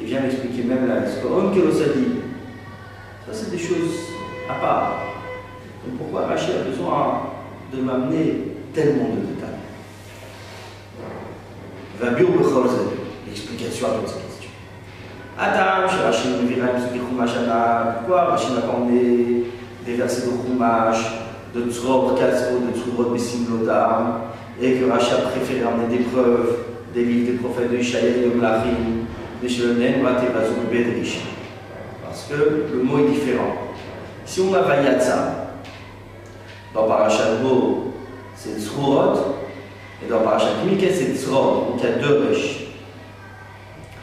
Il 0.00 0.06
vient 0.06 0.20
m'expliquer 0.20 0.62
même 0.64 0.88
là. 0.88 0.94
Ça, 3.26 3.32
c'est 3.32 3.50
des 3.50 3.58
choses 3.58 3.94
à 4.48 4.54
part. 4.60 4.92
Donc 5.84 5.98
pourquoi 5.98 6.26
Rachid 6.26 6.50
a 6.50 6.68
besoin 6.68 7.22
de 7.74 7.80
m'amener 7.80 8.54
tellement 8.72 9.10
de 9.10 9.20
détails? 9.26 9.60
L'explication 13.26 13.86
à 13.86 13.90
toutes 13.90 14.08
ces 14.08 14.14
questions. 14.14 14.50
Chez 15.38 16.02
Rachid, 16.02 16.30
est 16.30 16.98
Pourquoi 16.98 18.24
Rachid 18.24 18.54
n'a 18.54 18.60
pas 18.62 18.72
emmené 18.76 19.44
des 19.84 19.94
versets 19.94 20.26
de 20.26 20.32
Chumash, 20.46 21.21
de 21.54 21.70
Tzror 21.70 22.14
Kaspo, 22.18 22.58
de 22.58 22.78
Tzror 22.78 23.10
Bessim 23.10 23.46
Lodam, 23.50 24.22
et 24.60 24.74
que 24.74 24.90
Rachid 24.90 25.14
a 25.14 25.28
préféré 25.30 25.64
emmener 25.64 25.96
des 25.96 26.04
preuves 26.04 26.56
des 26.94 27.04
livres 27.04 27.32
des 27.32 27.38
prophètes 27.38 27.70
de 27.70 27.78
Ishaïl 27.78 28.16
et 28.18 28.28
de 28.28 28.34
Mlachim, 28.34 29.06
de 29.42 29.48
Shelonen, 29.48 30.02
Matevazou, 30.02 30.54
Bedrish 30.70 31.20
parce 32.12 32.24
que 32.24 32.66
le 32.70 32.82
mot 32.82 32.98
est 32.98 33.10
différent. 33.10 33.54
Si 34.26 34.42
on 34.42 34.52
a 34.52 34.60
Vayatza, 34.60 35.54
dans 36.74 36.86
Parashat 36.86 37.36
Bo, 37.42 37.94
c'est 38.36 38.60
Tzrurot, 38.60 39.14
et 40.04 40.10
dans 40.10 40.20
Parashat 40.20 40.62
Miket, 40.66 40.94
c'est 40.94 41.14
Tzror, 41.14 41.68
donc 41.70 41.80
il 41.82 41.84
y 41.84 41.92
a 41.92 41.96
deux 41.96 42.28
Resh. 42.28 42.66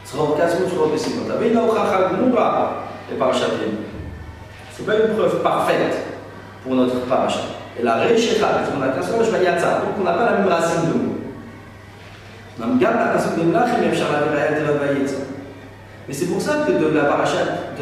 Tzror 0.04 0.36
Kasmo, 0.36 0.66
Tzror 0.66 0.88
Besimot. 0.88 1.22
Mais 1.40 1.50
non, 1.50 1.68
Chachal 1.68 2.16
Gmoura, 2.16 2.82
et 3.12 3.16
Parashat 3.16 3.46
Ce 4.76 4.82
n'est 4.82 4.86
pas 4.86 5.06
une 5.06 5.14
preuve 5.14 5.40
parfaite 5.40 6.09
pour 6.62 6.74
notre 6.74 7.00
Parashat. 7.06 7.40
Et 7.78 7.82
la 7.82 7.96
Resh 7.96 8.32
Echad, 8.32 8.40
parce 8.40 8.70
qu'on 8.70 8.82
a 8.82 8.88
qu'un 8.88 9.02
seul 9.02 9.32
Vayatza, 9.32 9.80
donc 9.80 9.94
on 10.00 10.04
n'a 10.04 10.12
pas 10.12 10.32
la 10.32 10.38
même 10.38 10.48
racine 10.48 10.88
de 10.88 10.98
mot. 10.98 11.16
On 12.58 12.62
a 12.62 12.66
même 12.66 12.78
la 12.80 13.12
racine 13.12 13.36
de 13.38 13.42
Mlach, 13.50 13.68
et 13.78 13.86
même 13.86 13.94
Charla 13.94 14.20
Vayatza. 14.30 15.16
Mais 16.10 16.14
c'est 16.14 16.26
pour 16.26 16.40
ça 16.40 16.64
que 16.66 16.72
de 16.72 16.92
la 16.92 17.04
parachat 17.04 17.76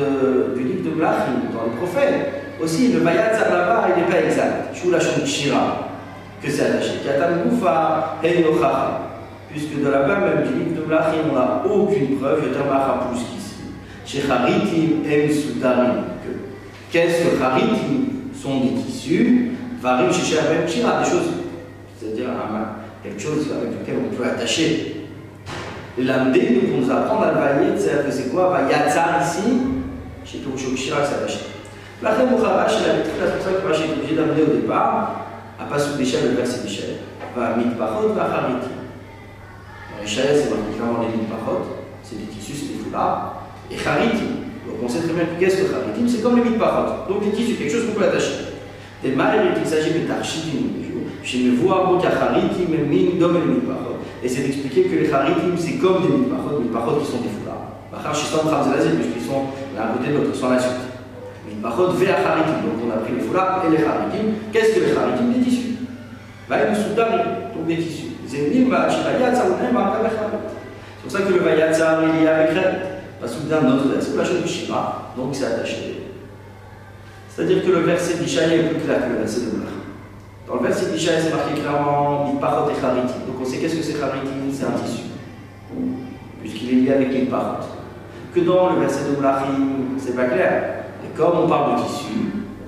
du 0.55 0.63
livre 0.63 0.85
de 0.85 0.91
Blachim, 0.91 1.49
dans 1.51 1.65
le 1.65 1.77
prophète, 1.79 2.45
aussi 2.63 2.93
le 2.93 3.01
Vayat 3.01 3.33
là 3.33 3.87
il 3.89 4.03
n'est 4.03 4.09
pas 4.09 4.21
exact. 4.21 4.75
Shula 4.75 4.99
Shira, 5.01 5.89
que 6.43 6.51
c'est 6.51 6.67
attaché. 6.67 7.01
Katan 7.05 7.49
Goufa 7.49 8.17
Einochacha. 8.23 9.01
Puisque 9.51 9.83
de 9.83 9.89
la 9.89 10.01
bas 10.01 10.21
même 10.21 10.47
du 10.47 10.59
livre 10.59 10.77
de 10.77 10.87
Blachim, 10.87 11.25
on 11.31 11.35
n'a 11.35 11.63
aucune 11.65 12.19
preuve, 12.19 12.43
je 12.45 12.59
t'en 12.59 13.09
plus 13.09 13.19
qu'ici. 13.19 13.55
Chez 14.05 14.31
Haritim 14.31 15.09
Em 15.11 15.33
Sudarim. 15.33 16.05
Qu'est-ce 16.91 17.25
que 17.25 17.43
Haritim 17.43 18.08
sont 18.41 18.61
des 18.61 18.83
tissus 18.83 19.53
Varim 19.81 20.13
chez 20.13 20.35
Shabem 20.35 20.69
Shira, 20.69 21.03
des 21.03 21.11
choses, 21.11 21.31
c'est-à-dire 21.99 22.27
quelque 23.03 23.21
chose 23.21 23.47
avec 23.61 23.81
lequel 23.81 23.97
on 24.11 24.15
peut 24.15 24.25
attacher 24.25 24.95
L'amdé, 26.01 26.41
pour 26.41 26.81
nous 26.81 26.91
apprendre 26.93 27.25
à 27.25 27.33
le 27.33 27.77
c'est-à-dire 27.77 28.07
que 28.07 28.13
c'est 28.13 28.31
quoi? 28.31 28.57
Yatzar 28.71 29.21
ici, 29.21 29.43
chez 30.25 30.39
Shira, 30.77 30.99
c'est 31.05 31.17
attaché. 31.17 31.41
La 32.01 32.11
Reine 32.11 32.31
Moukharach, 32.31 32.71
il 32.79 32.89
avait 32.89 33.03
toute 33.03 33.19
la 33.21 33.33
personne 33.33 33.55
que 33.61 33.67
Rashi 33.67 33.83
est 33.91 33.99
obligé 33.99 34.15
d'amener 34.15 34.43
au 34.43 34.55
départ, 34.61 35.27
à 35.59 35.65
pas 35.65 35.79
sous 35.79 35.99
l'échelle, 35.99 36.31
le 36.31 36.37
verset 36.37 36.63
d'échelle. 36.63 36.99
Va 37.37 37.57
mitpachot, 37.57 38.15
va 38.15 38.23
hariti. 38.23 38.71
Dans 39.91 40.01
l'échelle, 40.01 40.37
c'est 40.37 40.49
clairement 40.49 41.01
les 41.03 41.19
mitpachot, 41.19 41.83
c'est 42.05 42.19
des 42.19 42.27
tissus, 42.27 42.53
c'est 42.55 42.79
des 42.79 42.85
foulards. 42.85 43.43
Et 43.69 43.75
hariti. 43.85 44.38
Donc 44.69 44.77
on 44.85 44.89
sait 44.89 45.01
très 45.01 45.13
bien 45.13 45.25
qu'est-ce 45.41 45.57
que 45.57 45.75
hariti, 45.75 46.05
c'est 46.07 46.23
comme 46.23 46.37
les 46.37 46.45
mitpachot. 46.45 47.09
Donc 47.09 47.25
les 47.25 47.33
tissus, 47.33 47.55
quelque 47.55 47.73
chose 47.73 47.87
qu'on 47.87 47.99
peut 47.99 48.05
attacher. 48.05 48.53
Des 49.03 49.13
malheurs, 49.13 49.57
il 49.57 49.67
s'agit 49.67 49.91
de. 49.91 50.07
Chez 51.25 51.39
me 51.41 51.57
voir, 51.57 51.91
donc, 51.91 52.05
hariti, 52.05 52.63
même 52.71 52.89
min, 52.89 53.19
dom, 53.19 53.37
et 53.37 53.47
mitpachot 53.47 53.89
et 54.23 54.29
c'est 54.29 54.43
d'expliquer 54.43 54.85
que 54.85 54.97
les 54.97 55.13
haritim, 55.13 55.55
c'est 55.57 55.79
comme 55.79 56.03
des 56.03 56.09
mitpachot, 56.09 56.61
mitpachot 56.61 56.99
qui 57.01 57.07
sont 57.07 57.23
des 57.23 57.31
foulards. 57.31 57.71
Bachar 57.93 58.15
Shistam 58.15 58.51
Khamzelazé, 58.51 58.91
puisqu'ils 58.99 59.27
sont 59.27 59.55
l'un 59.77 59.95
côté 59.95 60.11
de 60.11 60.19
l'autre, 60.19 60.35
sont 60.35 60.51
la 60.51 60.59
suite. 60.59 60.85
Mitpachot 61.47 61.93
vers 61.93 62.19
haritim, 62.27 62.67
donc 62.67 62.83
on 62.85 62.91
a 62.91 62.99
pris 63.03 63.15
les 63.15 63.21
foulards 63.23 63.63
et 63.67 63.71
les 63.71 63.85
haritim. 63.85 64.35
Qu'est-ce 64.53 64.75
que 64.75 64.81
les 64.81 64.97
haritim 64.97 65.31
Des 65.33 65.45
tissus. 65.45 65.79
Vaïm 66.49 66.75
Soudari, 66.75 67.19
donc 67.55 67.67
des 67.67 67.77
tissus. 67.77 68.09
Saounem, 68.29 68.69
C'est 69.33 71.03
pour 71.03 71.13
ça 71.13 71.21
que 71.21 71.33
le 71.33 71.41
Vayatza, 71.41 72.01
il 72.03 72.25
est 72.25 72.29
avec 72.29 72.51
Red. 72.51 72.98
Parce 73.21 73.33
que 73.35 73.51
dans 73.51 73.63
notre 73.63 74.25
chose 74.25 74.43
du 74.43 74.49
Shima, 74.49 75.13
donc 75.17 75.35
c'est 75.35 75.47
attaché. 75.47 76.03
C'est-à-dire 77.29 77.65
que 77.65 77.71
le 77.71 77.81
verset 77.81 78.19
d'Ishaïa 78.19 78.57
est 78.57 78.69
plus 78.69 78.81
clair 78.81 78.99
que 79.05 79.13
le 79.13 79.19
verset 79.19 79.41
de 79.41 79.57
Mlach. 79.57 79.71
Dans 80.47 80.55
le 80.57 80.67
verset 80.67 80.91
d'Ishaïa, 80.91 81.21
c'est 81.21 81.35
marqué 81.35 81.61
clairement 81.61 82.33
Mitpachot 82.33 82.71
et 82.71 82.85
haritim. 82.85 83.19
Donc 83.27 83.37
on 83.41 83.45
sait 83.45 83.59
qu'est-ce 83.59 83.77
que 83.77 83.83
c'est 83.83 83.95
Kharitim 83.95 84.51
C'est 84.53 84.65
un 84.65 84.71
tissu, 84.71 85.03
puisqu'il 86.41 86.71
est 86.71 86.81
lié 86.83 86.93
avec 86.93 87.15
une 87.15 87.27
parole. 87.27 87.59
Que 88.35 88.41
dans 88.41 88.75
le 88.75 88.81
verset 88.81 89.11
de 89.11 89.17
Moulachim, 89.17 89.99
c'est 89.99 90.17
pas 90.17 90.25
clair. 90.25 90.85
Et 91.05 91.17
comme 91.17 91.45
on 91.45 91.49
parle 91.49 91.77
de 91.77 91.83
tissu, 91.83 92.13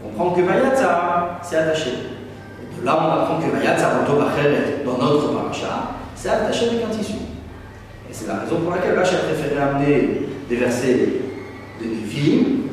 on 0.04 0.09
comprend 0.09 0.37
que 0.37 0.42
Vayatza, 0.42 1.38
c'est 1.42 1.57
attaché. 1.57 1.90
Et 1.90 2.80
de 2.80 2.85
là, 2.85 2.99
on 3.00 3.21
apprend 3.23 3.38
que 3.40 3.50
Vayatza, 3.57 3.90
dans 4.07 4.99
notre 4.99 5.33
paracha, 5.33 5.95
c'est 6.14 6.28
attaché 6.28 6.69
avec 6.69 6.85
un 6.85 6.97
tissu. 6.97 7.14
Et 8.09 8.12
c'est 8.12 8.26
la 8.26 8.40
raison 8.40 8.61
pour 8.61 8.73
laquelle 8.73 8.99
Rachel 8.99 9.19
a 9.21 9.33
préféré 9.33 9.61
amener 9.61 10.30
des 10.50 10.56
versets 10.56 11.10
de 11.82 11.86
Nevi'im 11.86 12.70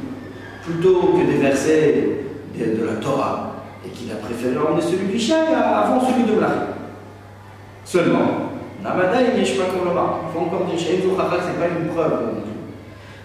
plutôt 0.64 1.14
que 1.19 1.26
des 1.31 1.38
versets 1.38 2.09
de, 2.57 2.85
la 2.85 2.95
Torah, 2.95 3.64
et 3.85 3.91
qu'il 3.91 4.11
a 4.12 4.17
préféré 4.17 4.57
emmener 4.57 4.83
celui 4.83 5.07
du 5.07 5.19
chien 5.19 5.45
avant 5.55 6.00
celui 6.00 6.25
de 6.25 6.38
Blachim. 6.38 6.67
Seulement, 7.85 8.52
Namada 8.83 9.21
et 9.21 9.41
Yeshma 9.41 9.64
comme 9.67 9.88
le 9.88 9.91
Il 9.91 10.33
faut 10.33 10.47
encore 10.47 10.67
dire, 10.67 10.79
Shaïd 10.79 11.00
Chachak, 11.00 11.41
c'est 11.47 11.59
pas 11.59 11.69
une 11.69 11.88
preuve. 11.88 12.12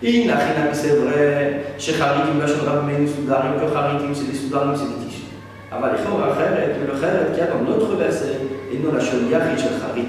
Et 0.01 0.27
c'est 0.73 0.95
vrai, 0.95 1.65
chez 1.77 2.01
Haritim, 2.01 2.39
Lachon 2.39 2.65
Rabbeinu, 2.65 3.07
Soudarim, 3.07 3.53
que 3.59 3.75
Haritim, 3.75 4.13
c'est 4.13 4.31
des 4.31 4.37
Soudarim, 4.37 4.73
c'est 4.75 4.99
des 4.99 5.05
tissus. 5.05 5.27
אבל 5.71 5.89
לכאורה 5.93 6.31
אחרת, 6.31 6.75
ולאחרת, 6.81 7.35
כי 7.35 7.41
dans 7.41 7.69
notre 7.69 7.95
verset, 7.95 8.37
et 8.71 8.77
non 8.79 8.93
la 8.93 8.99
shon 8.99 9.29
yachid 9.29 9.59
shel 9.59 9.79
charit. 9.79 10.07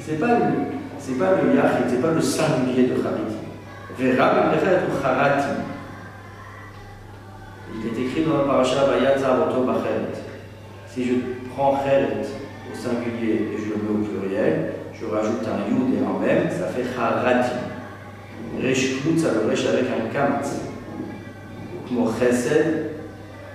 C'est 0.00 0.18
pas 0.18 0.26
le, 0.26 0.73
c'est 1.05 1.19
pas 1.19 1.35
le 1.41 1.55
yachid, 1.55 1.85
c'est 1.87 2.01
pas 2.01 2.11
le 2.11 2.21
singulier 2.21 2.87
de 2.87 2.95
charit. 2.95 3.35
Vera 3.97 4.49
b'lechet 4.49 4.79
ou 4.89 5.01
charati. 5.01 5.47
Il 7.75 7.87
est 7.87 8.07
écrit 8.07 8.23
dans 8.23 8.39
la 8.39 8.43
paracha 8.45 8.85
Vayatza 8.85 9.33
Avoto 9.33 9.63
Bacheret. 9.63 10.17
Si 10.87 11.05
je 11.05 11.13
prends 11.53 11.77
Cheret 11.83 12.25
au 12.71 12.75
singulier 12.75 13.51
et 13.53 13.57
je 13.57 13.69
le 13.69 13.75
mets 13.75 13.93
au 13.93 14.03
pluriel, 14.03 14.73
je 14.93 15.05
rajoute 15.05 15.43
un 15.45 15.69
yud 15.69 15.93
et 15.93 16.03
un 16.03 16.25
même, 16.25 16.49
ça 16.49 16.67
fait 16.67 16.85
Harati. 16.99 17.51
Resh 18.63 18.95
ça 19.21 19.27
le 19.33 19.49
resh 19.49 19.65
avec 19.67 19.85
un 19.85 20.11
kamat. 20.11 20.41
Comme 21.87 22.11
Chesed, 22.19 22.91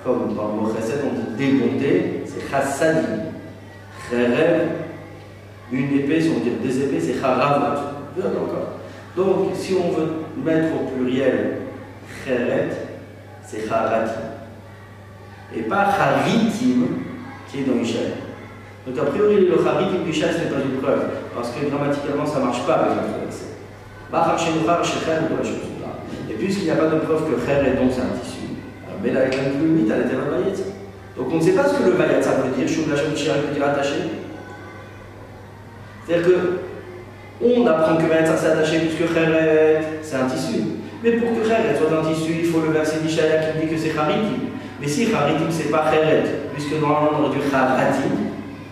comme 0.04 0.35
dans 0.37 0.49
le 0.49 0.54
mot 0.54 0.69
on 0.71 1.37
dit 1.37 1.52
débonté, 1.52 2.23
c'est 2.26 2.49
Chassadi. 2.49 3.07
Cherev, 4.09 4.69
une 5.73 5.99
épée, 5.99 6.21
si 6.21 6.31
on 6.37 6.41
dit 6.41 6.50
des 6.62 6.83
épées, 6.83 7.00
c'est 7.00 7.21
Charavot. 7.21 7.81
Donc, 9.17 9.50
si 9.55 9.75
on 9.75 9.91
veut 9.93 10.09
mettre 10.45 10.69
au 10.75 10.87
pluriel 10.89 11.59
Cheret, 12.25 12.69
c'est 13.45 13.71
Haratim. 13.71 14.12
Et 15.57 15.62
pas 15.62 15.89
Haritim, 15.99 16.87
qui 17.49 17.61
est 17.61 17.65
dans 17.65 17.81
Ishaï. 17.81 18.12
Donc 18.87 18.99
a 18.99 19.11
priori, 19.11 19.47
le 19.47 19.67
Haritim 19.67 20.05
du 20.05 20.12
ce 20.12 20.21
n'est 20.21 20.50
pas 20.50 20.62
une 20.65 20.81
preuve, 20.81 21.03
parce 21.35 21.50
que 21.50 21.69
grammaticalement, 21.69 22.27
ça 22.27 22.41
ne 22.41 22.45
marche 22.47 22.65
pas 22.67 22.75
avec 22.75 22.97
notre 22.97 23.19
verset. 23.25 23.50
Et 26.31 26.35
puisqu'il 26.35 26.65
n'y 26.65 26.71
a 26.71 26.77
pas 26.77 26.87
de 26.87 27.00
preuve 27.00 27.31
que 27.31 27.47
Kher 27.47 27.65
est 27.67 27.77
donc 27.77 27.93
un 27.93 28.19
tissu, 28.21 28.39
mais 29.03 29.12
là, 29.12 29.21
il 29.27 29.35
y 29.35 29.41
a 29.41 29.43
une 29.45 29.59
limite 29.61 29.91
à 29.91 29.99
l'intérieur 29.99 30.27
de 30.27 31.21
Donc 31.21 31.33
on 31.33 31.37
ne 31.37 31.41
sait 31.41 31.53
pas 31.53 31.67
ce 31.69 31.79
que 31.79 31.85
le 31.85 31.97
Vayatza 31.97 32.31
veut 32.43 32.57
dire, 32.57 32.69
Shum 32.69 32.91
Lachon 32.91 33.11
veut 33.11 33.55
dire 33.55 33.65
attaché. 33.65 34.20
C'est-à-dire 36.11 36.26
que 36.26 36.59
on 37.40 37.64
apprend 37.69 37.97
que 37.97 38.02
Vayatza 38.02 38.37
c'est 38.37 38.49
attaché 38.49 38.81
puisque 38.81 39.14
Kher 39.14 39.81
c'est 40.02 40.17
un 40.17 40.26
tissu. 40.26 40.62
Mais 41.05 41.12
pour 41.12 41.31
que 41.31 41.49
Kheret 41.49 41.76
soit 41.79 41.97
un 41.97 42.12
tissu, 42.12 42.33
il 42.40 42.47
faut 42.47 42.61
le 42.62 42.73
verset 42.73 42.99
d'Ishaya 42.99 43.38
qui 43.38 43.61
dit 43.61 43.73
que 43.73 43.79
c'est 43.79 43.97
Haritim. 43.97 44.50
Mais 44.81 44.88
si 44.88 45.14
Haritim, 45.14 45.47
c'est 45.50 45.71
pas 45.71 45.85
Kheret, 45.88 46.25
puisque 46.52 46.73
normalement 46.81 47.11
on 47.17 47.26
aurait 47.26 47.38
dû 47.38 47.43
Haratim, 47.55 48.11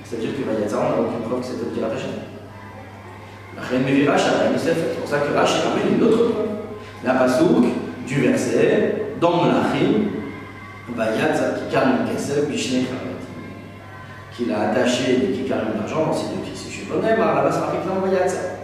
c'est-à-dire 0.03 0.31
que 0.31 0.43
Vayatza, 0.51 0.77
on 0.79 0.83
n'a 0.91 1.09
aucune 1.09 1.21
preuve 1.29 1.41
que 1.41 1.47
c'est 1.47 1.73
dire 1.73 1.87
attaché. 1.87 2.09
C'est 4.57 4.99
pour 4.99 5.09
ça 5.09 5.19
que 5.19 5.33
Rach 5.33 5.51
ramène 5.65 5.97
une 5.97 6.03
autre 6.03 6.33
preuve. 6.33 6.47
La 7.05 7.15
pasouk 7.15 7.67
du 8.07 8.21
verset, 8.21 9.15
dans 9.21 9.45
Melachim, 9.45 10.11
Vayatza 10.89 11.55
qui 11.57 11.73
carne 11.73 11.99
Kesef, 12.13 12.49
Bishne 12.49 12.87
Haratim. 12.91 13.08
Qu'il 14.39 14.53
a 14.53 14.71
attaché 14.71 15.19
et 15.19 15.33
qui 15.35 15.49
carne 15.49 15.75
l'argent 15.75 16.07
dans 16.07 16.13
ces 16.13 16.27
deux 16.27 16.47
tissus. 16.47 16.87
Je 16.87 16.95
connais, 16.95 17.11
mais 17.11 17.19
là-bas, 17.19 17.51
ça 17.51 17.59
marque 17.59 17.83
dans 17.83 18.07
Vayatza. 18.07 18.63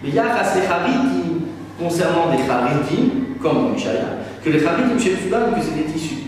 Mais 0.00 0.10
Yachas 0.10 0.54
les 0.54 0.64
Haritim, 0.64 1.42
concernant 1.76 2.30
des 2.30 2.38
charitim, 2.38 3.34
comme 3.42 3.66
dans 3.66 3.68
Mishaya, 3.70 4.22
que 4.44 4.50
les 4.50 4.60
charitim 4.60 4.96
chez 5.00 5.10
le 5.10 5.16
que 5.18 5.60
c'est 5.60 5.74
des 5.74 5.92
tissus. 5.92 6.22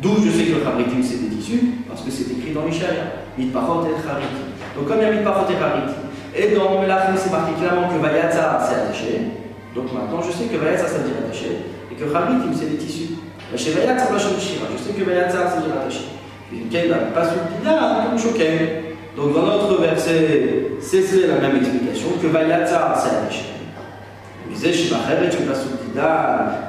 D'où 0.00 0.22
je 0.24 0.30
sais 0.30 0.44
que 0.44 0.58
le 0.58 0.62
charitim 0.62 1.02
c'est 1.02 1.28
des 1.28 1.34
tissus, 1.34 1.82
parce 1.88 2.02
que 2.02 2.12
c'est 2.12 2.30
écrit 2.30 2.52
dans 2.54 2.62
Mishaya. 2.62 3.26
Mitpachot 3.36 3.90
et 3.90 3.98
charitim. 4.06 4.54
Donc 4.78 4.86
comme 4.86 4.98
il 4.98 5.02
y 5.02 5.06
a 5.06 5.10
mitpachot 5.10 5.50
et 5.50 5.58
charitim, 5.58 5.98
et 6.36 6.54
dans 6.54 6.80
Melachim 6.80 7.14
c'est 7.16 7.32
marqué 7.32 7.54
clairement 7.58 7.88
que 7.88 7.98
Vayatza 7.98 8.62
c'est 8.62 8.86
attaché, 8.86 9.34
donc 9.74 9.92
maintenant 9.92 10.22
je 10.22 10.30
sais 10.30 10.44
que 10.44 10.56
Vayatza 10.62 10.86
ça 10.86 10.98
veut 10.98 11.10
dire 11.10 11.18
attaché, 11.26 11.74
et 11.90 11.94
que 11.96 12.06
charitim 12.06 12.54
c'est 12.54 12.70
des 12.70 12.78
tissus. 12.78 13.18
Chez 13.56 13.72
Vayatza, 13.72 14.06
je 14.14 14.78
sais 14.78 14.92
que 14.92 15.02
Vayatza 15.02 15.50
ça 15.50 15.56
veut 15.56 15.66
dire 15.66 15.74
attaché. 15.74 16.14
Pas. 17.14 17.24
Donc 19.16 19.32
dans 19.32 19.46
notre 19.46 19.80
verset, 19.80 20.66
c'est 20.80 21.26
la 21.26 21.38
même 21.40 21.56
explication, 21.56 22.08
que 22.20 22.26
Vayatza 22.26 22.94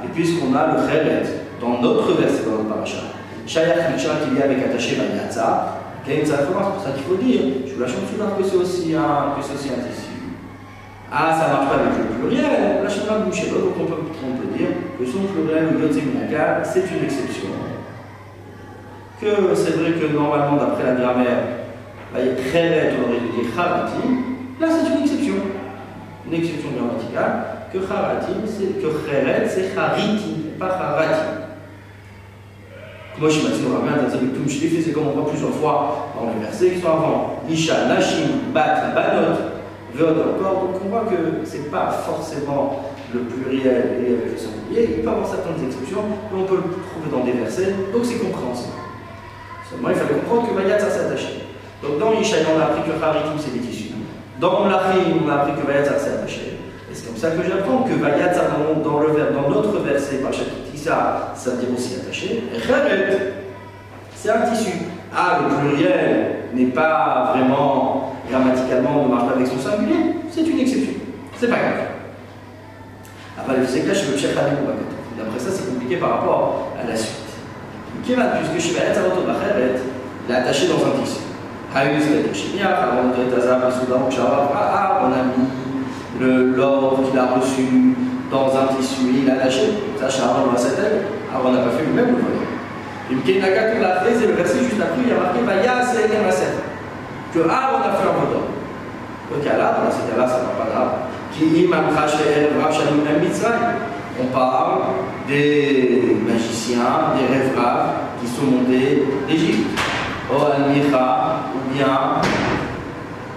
et 0.04 0.08
puisqu'on 0.14 0.54
a 0.54 0.66
le 0.68 0.86
Kheret 0.86 1.22
dans 1.60 1.80
notre 1.80 2.12
verset, 2.12 2.44
dans 2.44 2.62
notre 2.62 2.68
paracha, 2.68 2.98
Shayach 3.46 3.90
Miksha 3.90 4.10
qui 4.24 4.34
vient 4.34 4.44
avec 4.44 4.64
attaché 4.64 4.96
Vayatza, 4.96 5.78
c'est 6.06 6.14
pour 6.14 6.82
ça 6.82 6.90
qu'il 6.94 7.04
faut 7.04 7.16
dire, 7.16 7.40
je 7.66 7.74
que 7.74 8.48
c'est 8.48 8.56
aussi 8.56 8.94
un, 8.94 9.34
que 9.36 9.44
c'est 9.44 9.54
aussi 9.54 9.68
un 9.70 9.82
tissu. 9.82 10.06
Ah, 11.10 11.36
ça 11.36 11.48
ne 11.48 11.52
marche 11.52 11.68
pas 11.68 11.74
avec 11.82 11.98
le 11.98 12.28
pluriel, 12.28 12.82
la 12.82 12.88
chante 12.88 13.24
boucher 13.24 13.50
donc 13.50 13.74
on 13.80 13.84
peut, 13.86 14.02
on 14.24 14.36
peut 14.36 14.56
dire 14.56 14.68
que 14.98 15.04
son 15.04 15.22
pluriel, 15.32 15.68
le 15.74 15.80
Yotzeminaka, 15.82 16.62
c'est 16.64 16.80
une 16.80 17.04
exception. 17.04 17.48
Que 19.20 19.54
c'est 19.54 19.78
vrai 19.78 19.92
que 19.92 20.12
normalement, 20.12 20.56
d'après 20.56 20.84
la 20.84 20.94
grammaire, 20.94 21.38
Kheret, 22.14 22.92
on 22.98 23.08
aurait 23.08 23.20
dû 23.20 23.28
dire 23.28 23.54
Kharati, 23.56 23.96
là 24.60 24.66
c'est 24.70 24.94
une 24.94 25.02
exception. 25.02 25.34
Une 26.26 26.34
exception 26.34 26.70
grammaticale 26.76 27.56
que 27.72 27.78
Haratim, 27.78 28.42
c'est 28.46 28.80
que 28.80 28.86
Kheret, 28.86 29.48
c'est 29.48 29.76
Haritim, 29.76 30.58
pas 30.58 30.66
Haratim. 30.66 31.36
Moi, 33.18 33.30
je 33.30 33.38
suis 33.38 33.48
Mathieu 33.48 33.66
Ramin, 33.72 34.02
dans 34.02 34.14
un 34.14 34.18
tout 34.18 34.46
c'est 34.46 34.92
comme 34.92 35.08
on 35.08 35.12
voit 35.12 35.30
plusieurs 35.30 35.54
fois 35.54 36.12
dans 36.14 36.34
les 36.34 36.44
versets 36.44 36.70
qui 36.72 36.80
sont 36.80 36.88
avant. 36.88 37.40
Isha, 37.48 37.86
Nashim, 37.88 38.52
Bat, 38.52 38.92
Banot, 38.94 39.38
Vod 39.94 40.18
encore. 40.18 40.60
Donc 40.64 40.82
on 40.84 40.88
voit 40.90 41.06
que 41.08 41.46
ce 41.46 41.56
n'est 41.56 41.68
pas 41.70 41.90
forcément 41.90 42.92
le 43.14 43.20
pluriel 43.20 44.04
et 44.04 44.12
avec 44.12 44.32
le 44.32 44.36
singulier. 44.36 44.96
Il 44.98 45.02
peut 45.02 45.08
avoir 45.08 45.26
certaines 45.26 45.64
exceptions, 45.64 46.02
mais 46.30 46.40
on 46.42 46.44
peut 46.44 46.56
le 46.56 46.62
trouver 46.62 47.10
dans 47.10 47.24
des 47.24 47.32
versets, 47.32 47.74
donc 47.90 48.04
c'est 48.04 48.18
compréhensible. 48.18 48.85
Seulement, 49.70 49.90
il 49.90 49.96
fallait 49.96 50.20
comprendre 50.20 50.48
que 50.48 50.54
Mayat, 50.54 50.78
ça 50.78 50.90
s'attachait. 50.90 51.46
Donc 51.82 51.98
dans 51.98 52.12
Isha, 52.18 52.36
on 52.54 52.60
a 52.60 52.64
appris 52.64 52.82
que 52.82 53.02
Haritim, 53.02 53.38
c'est 53.38 53.52
des 53.52 53.60
tissus. 53.60 53.92
Dans 54.40 54.64
Mlachim, 54.64 55.24
on 55.24 55.28
a 55.28 55.34
appris 55.34 55.52
que 55.60 55.66
Mayat, 55.66 55.84
ça 55.84 55.98
s'est 55.98 56.10
attaché 56.10 56.56
c'est 56.96 57.06
comme 57.06 57.16
ça 57.16 57.30
que 57.30 57.42
j'apprends 57.46 57.82
que 57.82 57.92
Vayatza 57.92 58.44
dans, 58.48 58.80
dans, 58.80 59.00
le, 59.00 59.08
dans 59.08 59.50
notre 59.50 59.80
verset, 59.80 60.16
par 60.16 60.30
Tissa, 60.72 61.32
ça 61.34 61.50
veut 61.50 61.56
dire 61.58 61.68
aussi 61.76 61.96
attaché. 62.00 62.44
Et 62.54 62.58
c'est 64.14 64.30
un 64.30 64.50
tissu. 64.50 64.72
Ah, 65.14 65.40
le 65.42 65.68
pluriel 65.68 66.36
n'est 66.54 66.72
pas 66.72 67.32
vraiment 67.34 68.14
grammaticalement, 68.30 69.04
ne 69.04 69.08
marche 69.08 69.28
pas 69.28 69.34
avec 69.34 69.46
son 69.46 69.58
singulier, 69.58 70.16
c'est 70.30 70.42
une 70.42 70.60
exception. 70.60 70.92
C'est 71.38 71.48
pas 71.48 71.56
grave. 71.56 71.86
Après, 73.38 73.58
le 73.58 73.66
Sekla, 73.66 73.92
je 73.92 74.04
veux 74.06 74.16
chercher 74.16 74.36
D'après 74.36 75.38
ça, 75.38 75.50
c'est 75.50 75.70
compliqué 75.70 75.96
par 75.96 76.10
rapport 76.10 76.72
à 76.82 76.88
la 76.88 76.96
suite. 76.96 77.25
Puisque 78.06 78.68
je 78.68 78.74
vais 78.74 78.86
être 78.86 79.00
il 80.28 80.32
est 80.32 80.38
attaché 80.38 80.68
dans 80.68 80.76
un 80.76 81.02
tissu. 81.02 81.20
Avant 81.74 81.90
de 81.90 81.98
on 85.02 85.12
a 85.12 85.22
mis 85.26 85.48
l'or 86.54 87.00
qu'il 87.04 87.18
a 87.18 87.26
reçu 87.34 87.66
dans 88.30 88.46
un 88.46 88.66
tissu, 88.76 89.02
il 89.22 89.28
a 89.28 89.34
attaché. 89.34 89.72
Ça, 89.98 90.06
Aaron, 90.22 90.44
on 90.48 90.52
pas 90.52 91.70
fait 91.76 91.84
le 91.84 91.92
Mkenaga, 93.10 93.72
tout 93.72 93.82
l'a 93.82 94.00
fait, 94.00 94.14
c'est 94.18 94.26
le 94.26 94.32
verset 94.34 94.58
juste 94.58 94.80
après, 94.80 95.02
il 95.06 95.12
a 95.12 95.16
marqué 95.20 95.40
Vaya 95.46 95.82
Se'enem 95.84 96.26
Que 97.32 97.40
Aaron 97.48 97.78
a 97.78 97.94
fait 97.94 98.08
un 98.08 98.14
là, 99.58 99.78
dans 99.82 99.90
cas-là, 100.10 100.26
ça 100.28 100.38
ne 100.38 100.44
va 100.44 100.64
pas 100.64 100.70
là. 100.74 100.82
Qui 101.32 101.68
On 104.18 104.26
parle 104.26 104.80
des 105.28 106.15
des 106.74 107.26
rêves 107.30 107.54
graves 107.54 108.18
qui 108.20 108.26
sont 108.26 108.46
montés 108.50 109.04
d'Égypte. 109.28 109.78
Oh 110.28 110.34
o 110.34 110.50
al-Mikha, 110.50 111.46
ou 111.54 111.72
bien 111.72 111.86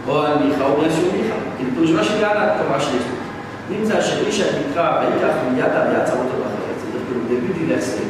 oh 0.07 0.09
O 0.09 0.25
al-Mikha, 0.25 0.65
ou 0.65 0.81
bien 0.81 0.89
sur 0.89 1.13
Mikha, 1.13 1.37
qui 1.53 1.61
est 1.61 1.69
le 1.69 1.73
Tawjra 1.77 2.01
Shilana, 2.01 2.57
comme 2.57 2.73
Rachel 2.73 2.97
explique. 2.97 3.21
Nimza 3.69 4.01
Shalisha 4.01 4.57
Mikha, 4.57 5.05
Vaikach 5.05 5.45
Miyat, 5.53 5.69
Aviat, 5.69 6.09
Sarot 6.09 6.25
C'est-à-dire 6.25 7.05
que 7.05 7.13
le 7.13 7.25
début 7.29 7.53
du 7.53 7.69
verset, 7.69 8.09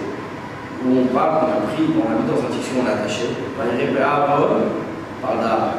où 0.87 1.03
on 1.03 1.07
parle 1.11 1.43
qu'on 1.43 1.51
a 1.51 1.67
pris, 1.67 1.83
on 1.91 2.07
l'a 2.07 2.15
mis 2.15 2.23
dans 2.23 2.39
un 2.39 2.51
tissu, 2.55 2.79
on 2.79 2.87
l'a 2.87 2.95
attaché, 2.95 3.35
Vaïre 3.59 3.91
Be'aron, 3.91 4.71
parle 5.19 5.43
d'Aaron. 5.43 5.75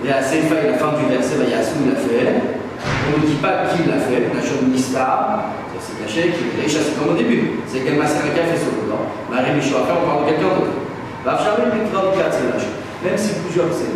Et 0.00 0.08
à 0.08 0.24
cette 0.24 0.48
fin, 0.48 0.56
la 0.56 0.80
fin 0.80 0.96
du 0.96 1.04
verset, 1.12 1.36
bah, 1.36 1.44
Vaïasou, 1.44 1.84
il 1.84 1.92
l'a 1.92 2.00
fait. 2.00 2.32
On 2.80 3.20
ne 3.20 3.26
dit 3.28 3.36
pas 3.44 3.68
qui 3.68 3.84
l'a 3.84 4.00
fait, 4.00 4.32
on 4.32 4.38
a 4.38 4.40
choisi 4.40 4.64
une 4.64 4.72
c'est 5.80 5.96
caché, 5.96 6.36
qui 6.36 6.44
est 6.60 6.68
c'est 6.68 6.94
comme 6.98 7.16
au 7.16 7.18
début. 7.18 7.58
C'est 7.66 7.80
quel 7.80 7.96
massacre 7.96 8.28
qui 8.32 8.40
a 8.40 8.44
fait 8.44 8.60
ce 8.60 8.68
boulot. 8.70 9.08
Marie 9.32 9.56
Michou, 9.56 9.76
après 9.80 9.96
on 9.96 10.04
parle 10.06 10.20
de 10.24 10.30
quelqu'un 10.30 10.52
d'autre. 10.54 10.76
Même 13.04 13.16
si 13.16 13.30
plusieurs, 13.44 13.72
c'est 13.72 13.92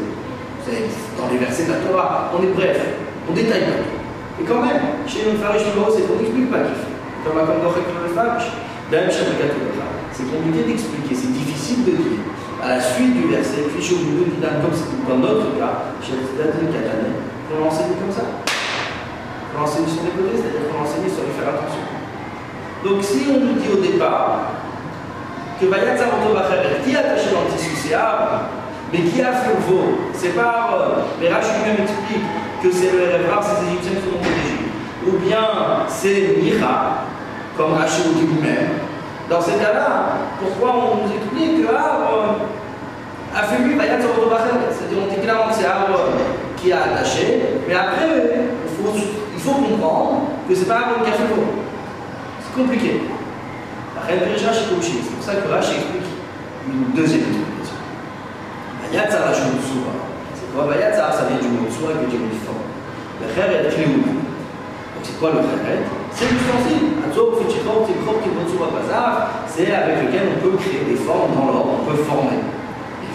dans 1.16 1.28
les 1.30 1.38
versets 1.38 1.64
de 1.64 1.72
la 1.72 1.80
Torah, 1.84 2.32
on 2.32 2.42
est 2.42 2.52
bref, 2.56 2.80
on 3.28 3.32
détaille 3.32 3.68
pas. 3.68 3.84
Et 4.40 4.44
quand 4.44 4.60
même, 4.60 4.80
chez 5.06 5.28
nous, 5.28 5.36
Farish 5.38 5.62
c'est 5.64 6.04
qu'on 6.08 6.16
n'explique 6.20 6.50
pas 6.50 6.64
qui 6.68 6.74
fait. 6.74 6.92
Comme 7.24 7.38
à 7.38 7.44
le 7.44 8.12
Farish, 8.12 8.48
c'est 10.12 10.28
compliqué 10.30 10.62
d'expliquer, 10.68 11.14
c'est 11.14 11.32
difficile 11.32 11.84
de 11.84 11.90
dire. 11.92 12.20
À 12.62 12.76
la 12.76 12.80
suite 12.80 13.12
du 13.12 13.28
verset, 13.28 13.68
puis 13.74 13.84
je 13.84 13.94
vous 13.94 14.24
dis 14.24 14.40
comme 15.06 15.20
dans 15.20 15.28
notre 15.28 15.58
cas, 15.58 15.92
chez 16.02 16.12
les 16.12 16.72
Katané, 16.72 17.12
on 17.52 17.64
l'enseigne 17.64 17.96
comme 18.00 18.12
ça. 18.12 18.43
On 19.54 19.60
l'enseigne 19.60 19.86
sur 19.86 20.02
les 20.02 20.10
côtés, 20.10 20.36
c'est-à-dire 20.36 20.66
qu'on 20.66 20.82
l'enseigne 20.82 21.06
sur 21.06 21.22
les 21.22 21.34
faire 21.38 21.54
attention. 21.54 21.84
Donc 22.84 23.02
si 23.02 23.24
on 23.30 23.40
nous 23.40 23.54
dit 23.54 23.70
au 23.72 23.80
départ 23.80 24.50
que 25.60 25.66
Bayat 25.66 25.94
Bacher, 25.94 26.82
qui 26.84 26.96
a 26.96 27.00
attaché 27.00 27.30
dans 27.30 27.46
c'est 27.56 27.94
Aaron, 27.94 28.44
mais 28.92 29.00
qui 29.00 29.20
a 29.22 29.32
fait 29.32 29.54
le 29.54 29.60
veau 29.60 29.98
C'est 30.12 30.36
pas 30.36 30.42
Aaron. 30.42 31.02
Mais 31.20 31.28
Rachid 31.28 31.52
lui-même 31.64 31.82
explique 31.82 32.24
que 32.62 32.70
c'est 32.70 32.92
le 32.92 33.04
rêve 33.04 33.28
ces 33.40 33.66
Égyptiens 33.68 34.00
qui 34.00 34.04
sont 34.04 34.16
protégés. 34.16 34.64
Ou 35.06 35.18
bien 35.18 35.84
c'est 35.88 36.36
Mira, 36.42 37.04
comme 37.56 37.74
Rachid 37.74 38.14
dit 38.14 38.26
lui-même. 38.26 38.84
Dans 39.30 39.40
ces 39.40 39.52
cas-là, 39.52 40.28
pourquoi 40.40 40.92
on 40.92 41.06
nous 41.06 41.12
explique 41.14 41.66
que 41.66 41.74
Aaron 41.74 42.36
a 43.34 43.42
fait 43.44 43.62
lui 43.62 43.74
Bayat 43.74 43.96
Bacher 43.96 44.60
C'est-à-dire 44.70 44.98
on 45.02 45.14
dit 45.14 45.20
clairement 45.20 45.48
que 45.48 45.54
c'est 45.54 45.66
Aaron 45.66 46.12
qui 46.56 46.72
a 46.72 46.82
attaché, 46.82 47.40
mais 47.68 47.74
après, 47.74 48.08
il 48.08 48.84
faut, 48.84 48.96
il 49.34 49.40
faut 49.40 49.60
comprendre 49.60 50.33
que 50.48 50.54
c'est 50.54 50.68
pas 50.68 50.74
Aaron 50.74 51.04
qui 51.04 51.10
a 51.10 51.14
fait 51.14 51.28
le 51.28 51.34
veau 51.34 51.64
compliqué. 52.54 53.02
C'est 54.06 55.14
pour 55.14 55.24
ça 55.24 55.34
que 55.34 55.48
Rashi 55.48 55.74
explique 55.74 56.10
une 56.68 56.94
deuxième 56.94 57.26
explication. 57.26 57.78
Bayatzar, 58.82 59.26
la 59.26 59.32
chose 59.32 59.58
C'est 60.34 60.54
quoi 60.54 60.66
Bayatzar 60.68 61.12
Ça 61.12 61.26
vient 61.26 61.40
du 61.42 61.48
mot 61.48 61.66
soura 61.70 61.92
qui 61.98 62.04
veut 62.04 62.10
dire 62.10 62.20
uniforme. 62.20 62.62
Le 63.20 63.26
kheret, 63.34 63.64
Donc 63.64 65.02
c'est 65.02 65.18
quoi 65.18 65.30
le 65.32 65.40
kheret 65.42 65.82
C'est 66.12 66.30
l'ustensile. 66.30 66.94
C'est 69.46 69.70
avec 69.70 70.02
lequel 70.02 70.34
on 70.34 70.40
peut 70.42 70.56
créer 70.56 70.82
des 70.84 70.96
formes 70.96 71.32
dans 71.34 71.46
l'ordre, 71.46 71.78
on 71.80 71.90
peut 71.90 72.02
former. 72.02 72.42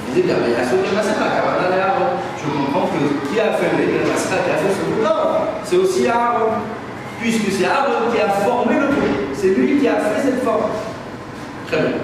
Faisait 0.08 0.24
bien, 0.24 0.36
il 0.48 0.54
y 0.54 0.56
a 0.56 0.64
ce 0.64 0.72
qui 0.72 0.96
Je 0.96 2.46
comprends 2.48 2.88
que 2.88 3.00
qui 3.28 3.40
a 3.40 3.52
fait 3.54 3.72
le 3.78 3.84
qui 3.84 4.10
a 4.10 4.58
fait 4.58 4.74
ce 4.74 4.84
boulot, 4.96 5.22
c'est 5.66 5.76
aussi 5.78 6.08
Aaron. 6.08 6.79
Puisque 7.20 7.52
c'est 7.52 7.66
Aaron 7.66 8.12
qui 8.14 8.22
a 8.22 8.30
formé 8.30 8.76
le 8.76 8.88
boulot. 8.88 9.34
C'est 9.34 9.50
lui 9.50 9.80
qui 9.80 9.88
a 9.88 9.96
fait 9.96 10.22
cette 10.24 10.44
forme. 10.44 10.72
Très 11.68 11.78
bien. 11.78 11.98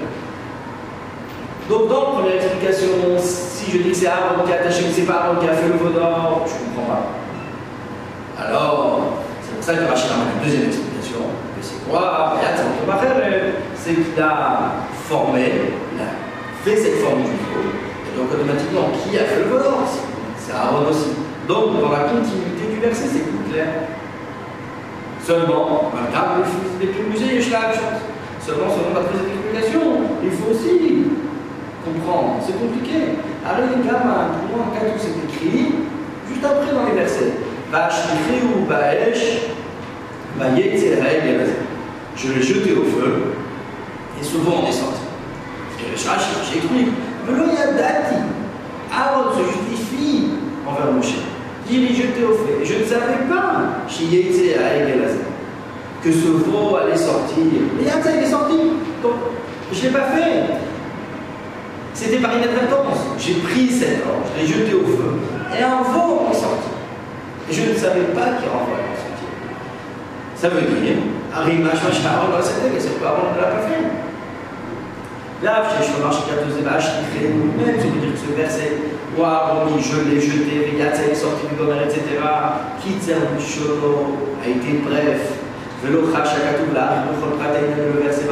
Donc, 1.69 1.89
dans 1.89 1.99
la 1.99 2.09
première 2.11 2.35
explication, 2.35 2.89
si 3.17 3.71
je 3.71 3.77
dis 3.79 3.89
que 3.89 3.95
c'est 3.95 4.07
Aaron 4.07 4.45
qui 4.45 4.51
a 4.51 4.55
attaché, 4.57 4.83
que 4.83 4.91
c'est 4.91 5.01
pas 5.03 5.23
Aaron 5.25 5.39
qui 5.39 5.47
a 5.47 5.53
fait 5.53 5.67
le 5.67 5.73
veau 5.73 5.89
d'or, 5.89 6.45
je 6.45 6.53
ne 6.53 6.75
comprends 6.75 6.93
pas. 6.93 8.45
Alors, 8.45 9.23
c'est 9.41 9.55
pour 9.55 9.63
ça 9.63 9.73
que 9.73 9.89
Rachid 9.89 10.11
a 10.11 10.15
une 10.35 10.45
deuxième 10.45 10.67
explication. 10.67 11.21
C'est 11.61 11.89
quoi? 11.89 12.37
C'est 13.75 13.93
qu'il 13.95 14.21
a 14.21 14.71
formé, 15.07 15.51
il 15.95 16.01
a 16.01 16.09
fait 16.63 16.77
cette 16.77 16.97
forme 17.01 17.21
du 17.23 17.29
veau. 17.29 17.71
Et 18.05 18.17
donc, 18.17 18.31
automatiquement, 18.33 18.89
qui 19.01 19.17
a 19.17 19.23
fait 19.23 19.39
le 19.39 19.45
veau 19.45 19.59
d'or? 19.59 19.87
C'est 20.37 20.53
Aaron 20.53 20.89
aussi. 20.89 21.11
Donc, 21.47 21.81
dans 21.81 21.91
la 21.91 22.09
continuité 22.09 22.67
du 22.73 22.79
verset, 22.79 23.07
c'est 23.11 23.25
plus 23.25 23.51
clair. 23.51 23.67
Seulement, 25.25 25.91
madame, 25.91 26.43
les 26.79 26.87
plus 26.87 27.03
musées, 27.03 27.41
je 27.41 27.51
la. 27.51 27.73
Seulement, 28.39 28.69
selon 28.69 28.93
la 28.93 29.07
prise 29.07 29.21
d'explication, 29.21 29.81
il 30.23 30.29
faut 30.29 30.51
aussi 30.51 31.05
comprendre. 31.83 32.35
C'est 32.45 32.59
compliqué. 32.59 33.17
Alors, 33.43 33.69
les 33.75 33.81
gamins, 33.83 34.37
pour 34.37 34.57
moi, 34.57 34.67
quand 34.71 34.85
tout 34.85 34.99
c'est 34.99 35.17
écrit, 35.25 35.73
juste 36.29 36.45
après 36.45 36.71
dans 36.71 36.85
les 36.85 36.93
versets, 37.01 37.33
ou 37.73 38.65
Baesh, 38.69 39.49
je 42.15 42.31
l'ai 42.31 42.41
jeté 42.41 42.73
au 42.73 42.83
feu, 42.83 43.33
et 44.19 44.23
souvent 44.23 44.61
on 44.63 44.67
est 44.67 44.71
sorti. 44.71 45.01
J'explique. 45.79 46.91
Mais 47.27 47.37
là, 47.37 47.43
il 47.51 47.57
y 47.57 47.61
a 47.61 47.73
Dati. 47.73 48.15
Aaron 48.93 49.31
se 49.33 49.43
justifie 49.51 50.29
envers 50.67 50.91
Moshe 50.91 51.15
il 51.69 51.85
est 51.85 51.95
jeté 51.95 52.23
au 52.23 52.33
feu. 52.33 52.63
Je 52.63 52.73
ne 52.75 52.85
savais 52.85 53.25
pas, 53.29 53.81
que 56.03 56.11
ce 56.11 56.27
veau 56.27 56.75
allait 56.75 56.97
sortir. 56.97 57.43
Et 57.81 57.85
ça, 57.89 58.11
il 58.15 58.23
est 58.23 58.29
sorti. 58.29 58.57
Donc, 59.01 59.13
je 59.73 59.79
ne 59.79 59.83
l'ai 59.83 59.89
pas 59.89 60.05
fait. 60.15 60.43
C'était 61.93 62.17
par 62.17 62.35
inadvertance. 62.35 62.99
J'ai 63.17 63.35
pris 63.35 63.69
cette 63.69 64.03
ange, 64.03 64.27
je 64.35 64.41
l'ai 64.41 64.47
jeté 64.47 64.73
au 64.73 64.85
feu, 64.85 65.15
et 65.57 65.63
un 65.63 65.81
veau 65.81 66.27
est 66.29 66.35
sorti. 66.35 66.69
Et 67.49 67.53
je 67.53 67.71
ne 67.71 67.75
savais 67.75 68.01
pas 68.13 68.35
qu'il 68.37 68.49
renvoie 68.49 68.83
sortir. 68.99 69.31
Ça 70.35 70.49
veut 70.49 70.61
dire, 70.61 70.97
Harry 71.33 71.57
Machmachar, 71.57 72.27
on 72.27 72.43
c'était, 72.43 72.69
mais 72.73 72.79
c'est 72.79 72.99
pas 72.99 73.17
on 73.17 73.33
ne 73.35 73.41
l'a 73.41 73.47
pas 73.47 73.67
fait. 73.67 74.04
Là, 75.45 75.61
je 75.77 75.83
suis 75.85 76.01
marché 76.01 76.21
4 76.25 76.41
vaches, 76.65 76.89
il 77.05 77.07
fait 77.13 77.29
nous-mêmes, 77.29 77.77
ça 77.77 77.85
veut 77.85 78.01
dire 78.01 78.13
que 78.13 78.17
ce 78.17 78.33
verset 78.35 78.71
Waouh, 79.15 79.77
je 79.77 80.09
l'ai 80.09 80.19
jeté, 80.19 80.73
sorti 81.13 81.45
du 81.45 81.55
commerce, 81.55 81.93
etc. 81.93 82.17
Kitzer 82.81 83.21
Mishono 83.37 84.17
a 84.43 84.49
été 84.49 84.81
bref. 84.83 85.37
Va 85.85 85.91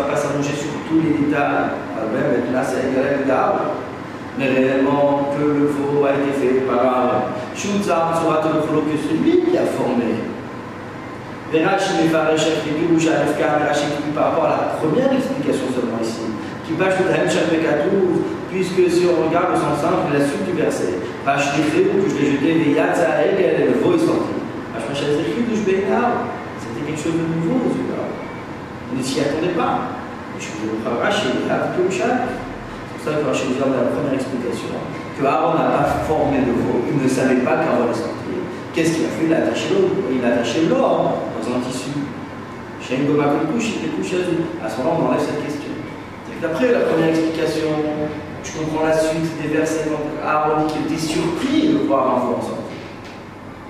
pas 0.03 0.17
s'allonger 0.17 0.55
sur 0.57 0.73
tous 0.89 0.99
les 1.05 1.13
détails. 1.13 1.77
Même 2.11 2.51
là, 2.51 2.63
c'est 2.65 2.89
Mais 4.39 4.47
réellement, 4.47 5.29
que 5.37 5.43
le 5.43 5.67
veau 5.67 6.05
a 6.05 6.13
été 6.17 6.33
fait 6.33 6.61
par 6.61 7.29
Shutza, 7.55 8.09
Tzorat 8.15 8.41
que 8.41 8.97
celui 9.07 9.45
qui 9.45 9.55
a 9.55 9.65
formé. 9.67 10.17
Par 14.15 14.23
rapport 14.25 14.45
à 14.45 14.49
la 14.49 14.57
première 14.81 15.13
explication 15.13 15.67
de 16.77 18.23
puisque 18.51 18.83
si 18.91 19.05
on 19.09 19.27
regarde 19.27 19.51
le 19.53 19.57
sens 19.57 19.81
simple, 19.81 20.13
la 20.13 20.21
suite 20.21 20.45
du 20.45 20.53
verset, 20.53 20.93
Vachliché, 21.25 21.89
ou 21.89 22.03
que 22.03 22.09
je 22.09 22.15
l'ai 22.15 22.31
jeté, 22.31 22.53
Veyatza, 22.53 23.21
elle, 23.25 23.39
elle, 23.41 23.73
le 23.73 23.79
veau 23.81 23.95
est 23.95 24.05
sorti. 24.05 24.33
C'était 24.93 25.25
quelque 26.85 27.01
chose 27.01 27.17
de 27.17 27.25
nouveau, 27.33 27.73
ce 27.73 27.81
gars. 27.89 28.09
On 28.93 28.97
ne 28.97 29.03
s'y 29.03 29.21
attendait 29.21 29.57
pas. 29.57 29.97
Je 30.39 30.47
vous 30.59 30.77
le 30.83 31.01
Rashi, 31.01 31.27
le 31.33 31.89
chat. 31.89 32.27
C'est 32.27 32.93
pour 32.93 33.13
ça 33.13 33.19
que 33.19 33.25
Rashi 33.25 33.43
nous 33.49 33.57
dans 33.59 33.73
la 33.73 33.89
première 33.89 34.13
explication 34.13 34.77
que 35.19 35.25
Aaron 35.25 35.53
n'a 35.53 35.69
pas 35.77 35.85
formé 36.07 36.39
de 36.39 36.51
veau, 36.51 36.81
il 36.89 37.01
ne 37.01 37.07
savait 37.07 37.41
pas 37.45 37.61
qu'Aaron 37.61 37.91
est 37.91 37.97
sorti. 37.97 38.33
Qu'est-ce 38.73 38.93
qu'il 38.93 39.05
a 39.05 39.09
fait? 39.09 39.25
Il 39.25 39.33
a 39.33 39.37
attaché 39.37 39.69
l'eau. 39.69 39.89
Il 40.11 40.25
a 40.25 40.33
attaché 40.33 40.65
l'or 40.67 41.21
dans 41.37 41.55
un 41.55 41.59
tissu. 41.61 41.91
Chez 42.81 42.95
une 42.95 43.05
goma 43.07 43.25
couche, 43.51 43.79
il 43.83 43.91
couché 43.91 44.17
à 44.63 44.69
ce 44.69 44.77
moment-là, 44.81 44.97
on 44.99 45.07
enlève 45.07 45.21
cette 45.21 45.43
question. 45.43 45.52
D'après 46.43 46.73
la 46.73 46.79
première 46.79 47.07
explication, 47.07 47.69
je 48.43 48.51
comprends 48.51 48.85
la 48.85 48.97
suite 48.97 49.41
des 49.41 49.47
versets. 49.47 49.85
Donc 49.85 50.03
Aaron 50.21 50.67
qui 50.67 50.93
était 50.93 51.01
surpris 51.01 51.69
de 51.69 51.87
voir 51.87 52.17
un 52.17 52.19
veau 52.19 52.35
ensemble. 52.35 52.67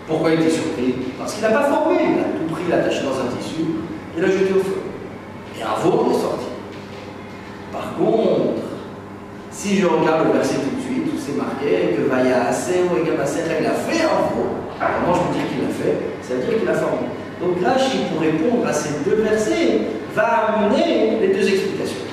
Pourquoi 0.07 0.31
il 0.31 0.41
était 0.41 0.49
surpris? 0.49 0.95
Parce 1.19 1.35
qu'il 1.35 1.43
n'a 1.43 1.49
pas 1.49 1.65
formé. 1.65 1.97
Il 2.01 2.19
a 2.19 2.23
tout 2.33 2.51
pris, 2.51 2.63
il 2.65 2.71
l'a 2.71 2.77
attaché 2.77 3.03
dans 3.03 3.13
un 3.13 3.29
tissu, 3.37 3.61
et 4.17 4.21
l'a 4.21 4.27
jeté 4.27 4.53
au 4.57 4.63
feu. 4.63 4.81
Et 5.55 5.61
un 5.61 5.79
veau 5.83 6.09
est 6.09 6.19
sorti. 6.19 6.49
Par 7.71 7.93
contre, 7.93 8.65
si 9.51 9.77
je 9.77 9.85
regarde 9.85 10.29
le 10.29 10.33
verset 10.33 10.55
tout 10.55 10.75
de 10.75 10.81
suite, 10.81 11.13
où 11.13 11.19
c'est 11.19 11.37
marqué 11.37 11.93
que 11.95 12.09
Vaya 12.09 12.49
ou 12.49 12.97
il 13.05 13.11
a 13.11 13.25
fait 13.27 14.01
un 14.01 14.33
veau, 14.33 14.49
comment 14.79 15.13
je 15.13 15.19
peux 15.21 15.33
dire 15.37 15.47
qu'il 15.47 15.61
l'a 15.61 15.69
fait 15.69 15.97
Ça 16.23 16.33
veut 16.33 16.41
dire 16.41 16.59
qu'il 16.59 16.67
a 16.67 16.73
formé. 16.73 17.05
Donc 17.39 17.63
Rachid, 17.63 18.09
pour 18.09 18.21
répondre 18.21 18.65
à 18.67 18.73
ces 18.73 19.07
deux 19.07 19.21
versets, 19.21 19.81
va 20.15 20.57
amener 20.57 21.19
les 21.21 21.27
deux 21.27 21.47
explications. 21.47 22.12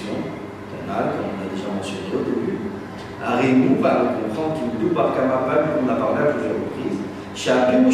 comme 0.00 1.28
on 1.28 1.42
a 1.42 1.48
déjà 1.52 1.68
mentionné 1.74 2.08
au 2.14 2.24
début. 2.24 2.58
Arimou 3.22 3.80
va 3.80 4.16
comprendre 4.18 4.54
qu'il 4.58 4.88
doit 4.88 4.94
par 4.94 5.14
Kamapal, 5.14 5.78
on 5.78 5.88
a 5.88 5.94
parlé 5.94 6.18
à 6.22 6.32
plusieurs 6.32 6.58
reprises. 6.58 6.98
Shabim 7.34 7.86
ou 7.86 7.90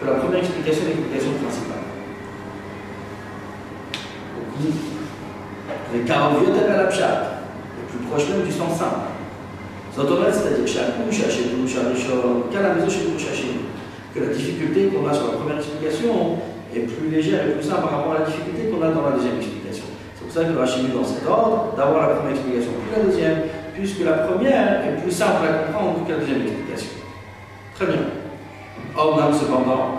que 0.00 0.06
la 0.06 0.12
première 0.12 0.38
explication 0.38 0.82
est 0.84 0.88
l'explication 0.88 1.32
principale. 1.42 1.78
Les 5.92 6.00
Karaviot 6.00 6.52
à 6.52 6.76
la 6.76 6.84
Pshat, 6.84 7.16
le 7.78 7.84
plus 7.88 8.06
proche 8.06 8.28
même 8.28 8.44
du 8.46 8.52
sens 8.52 8.78
simple. 8.78 9.10
c'est-à-dire 9.94 10.64
que 14.14 14.20
la 14.20 14.34
difficulté 14.34 14.88
qu'on 14.88 15.06
a 15.08 15.12
sur 15.14 15.26
la 15.26 15.32
première 15.32 15.56
explication 15.56 16.38
est 16.74 16.80
plus 16.80 17.08
légère 17.10 17.48
et 17.48 17.52
plus 17.52 17.62
simple 17.62 17.82
par 17.82 17.90
rapport 17.90 18.14
à 18.14 18.18
la 18.20 18.26
difficulté 18.26 18.68
qu'on 18.70 18.82
a 18.82 18.90
dans 18.90 19.02
la 19.02 19.16
deuxième 19.16 19.36
explication. 19.36 19.57
C'est 20.28 20.34
pour 20.34 20.42
ça 20.42 20.52
que 20.52 20.58
Rachid 20.58 20.84
mis 20.84 20.94
dans 20.94 21.04
cet 21.04 21.26
ordre 21.26 21.72
d'avoir 21.74 22.06
la 22.06 22.14
première 22.16 22.32
explication 22.32 22.70
puis 22.82 22.90
la 22.94 23.02
deuxième, 23.02 23.38
puisque 23.74 24.00
la 24.04 24.12
première 24.12 24.84
est 24.84 25.00
plus 25.00 25.10
simple 25.10 25.46
à 25.48 25.64
comprendre 25.64 26.04
que 26.06 26.12
la 26.12 26.18
deuxième 26.18 26.42
explication. 26.42 26.90
Très 27.74 27.86
bien. 27.86 28.02
Or, 28.94 29.18
cependant, 29.32 29.96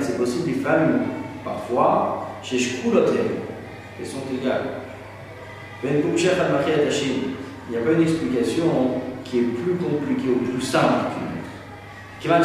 c'est 0.00 0.18
possible 0.18 0.44
des 0.44 0.60
femmes, 0.60 1.00
parfois, 1.44 2.28
chez 2.44 2.58
elles 3.98 4.06
sont 4.06 4.22
égales. 4.40 4.66
Il 5.82 5.90
n'y 7.70 7.76
a 7.76 7.80
pas 7.80 7.92
une 7.92 8.02
explication 8.02 8.64
qui 9.24 9.38
est 9.38 9.42
plus 9.42 9.74
compliquée 9.74 10.28
ou 10.28 10.44
plus 10.44 10.60
simple 10.60 11.10
qu'une 11.10 11.26
autre. 11.38 12.38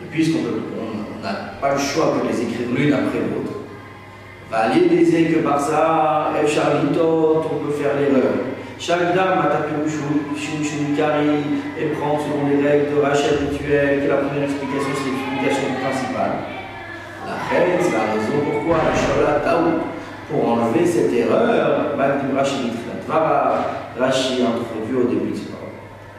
Et 0.00 0.06
puisqu'on 0.10 0.42
n'a 1.22 1.34
pas 1.60 1.72
le 1.74 1.78
choix 1.78 2.14
de 2.22 2.28
les 2.28 2.40
écrire 2.42 2.68
l'une 2.74 2.92
après 2.92 3.18
l'autre, 3.18 3.47
aller 4.52 4.88
les 4.88 5.32
que 5.32 5.38
par 5.40 5.60
ça, 5.60 6.30
on 6.34 7.64
peut 7.64 7.72
faire 7.72 7.92
l'erreur. 8.00 8.32
Chaque 8.78 9.14
dame 9.14 9.40
a 9.42 9.46
tapé 9.50 9.74
le 9.76 10.96
Kari 10.96 11.60
et 11.78 11.86
prend 11.98 12.18
selon 12.18 12.48
les 12.48 12.66
règles 12.66 12.94
de 12.94 13.00
Rachel 13.00 13.38
habituelles, 13.40 14.02
que 14.04 14.08
la 14.08 14.16
première 14.16 14.44
explication 14.44 14.90
c'est 14.94 15.10
l'explication 15.10 15.74
principale. 15.82 16.32
La 17.26 17.34
reine, 17.50 17.78
c'est 17.80 17.92
la 17.92 18.14
raison 18.14 18.38
pourquoi 18.50 18.78
la 18.78 18.94
Shola 18.94 19.40
Taout, 19.40 19.82
pour 20.30 20.48
enlever 20.48 20.86
cette 20.86 21.12
erreur, 21.12 21.96
Magdim 21.96 22.36
Rachid 22.36 22.72
Rachid 23.98 24.40
introduit 24.40 24.96
au 24.96 25.08
début 25.08 25.32
de 25.32 25.36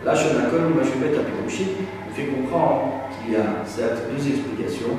La 0.04 0.13
Shola 0.13 0.50
Kol, 0.52 0.76
Majumet 0.76 1.18
Apirouchi, 1.18 1.68
fait 2.13 2.26
comprendre 2.26 3.08
qu'il 3.12 3.34
y 3.34 3.36
a 3.38 3.63
certes 3.65 4.04
deux 4.12 4.28
explications, 4.28 4.98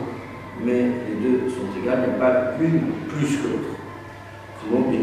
mais 0.64 0.83
les 1.09 1.16
deux 1.23 1.51
sont 1.51 1.81
égales, 1.81 2.01
il 2.07 2.11
n'y 2.11 2.16
a 2.16 2.18
pas 2.18 2.53
une 2.61 2.81
plus 3.09 3.37
que 3.38 3.49
l'autre. 3.49 3.81
Le 4.70 4.77
monde 4.77 4.94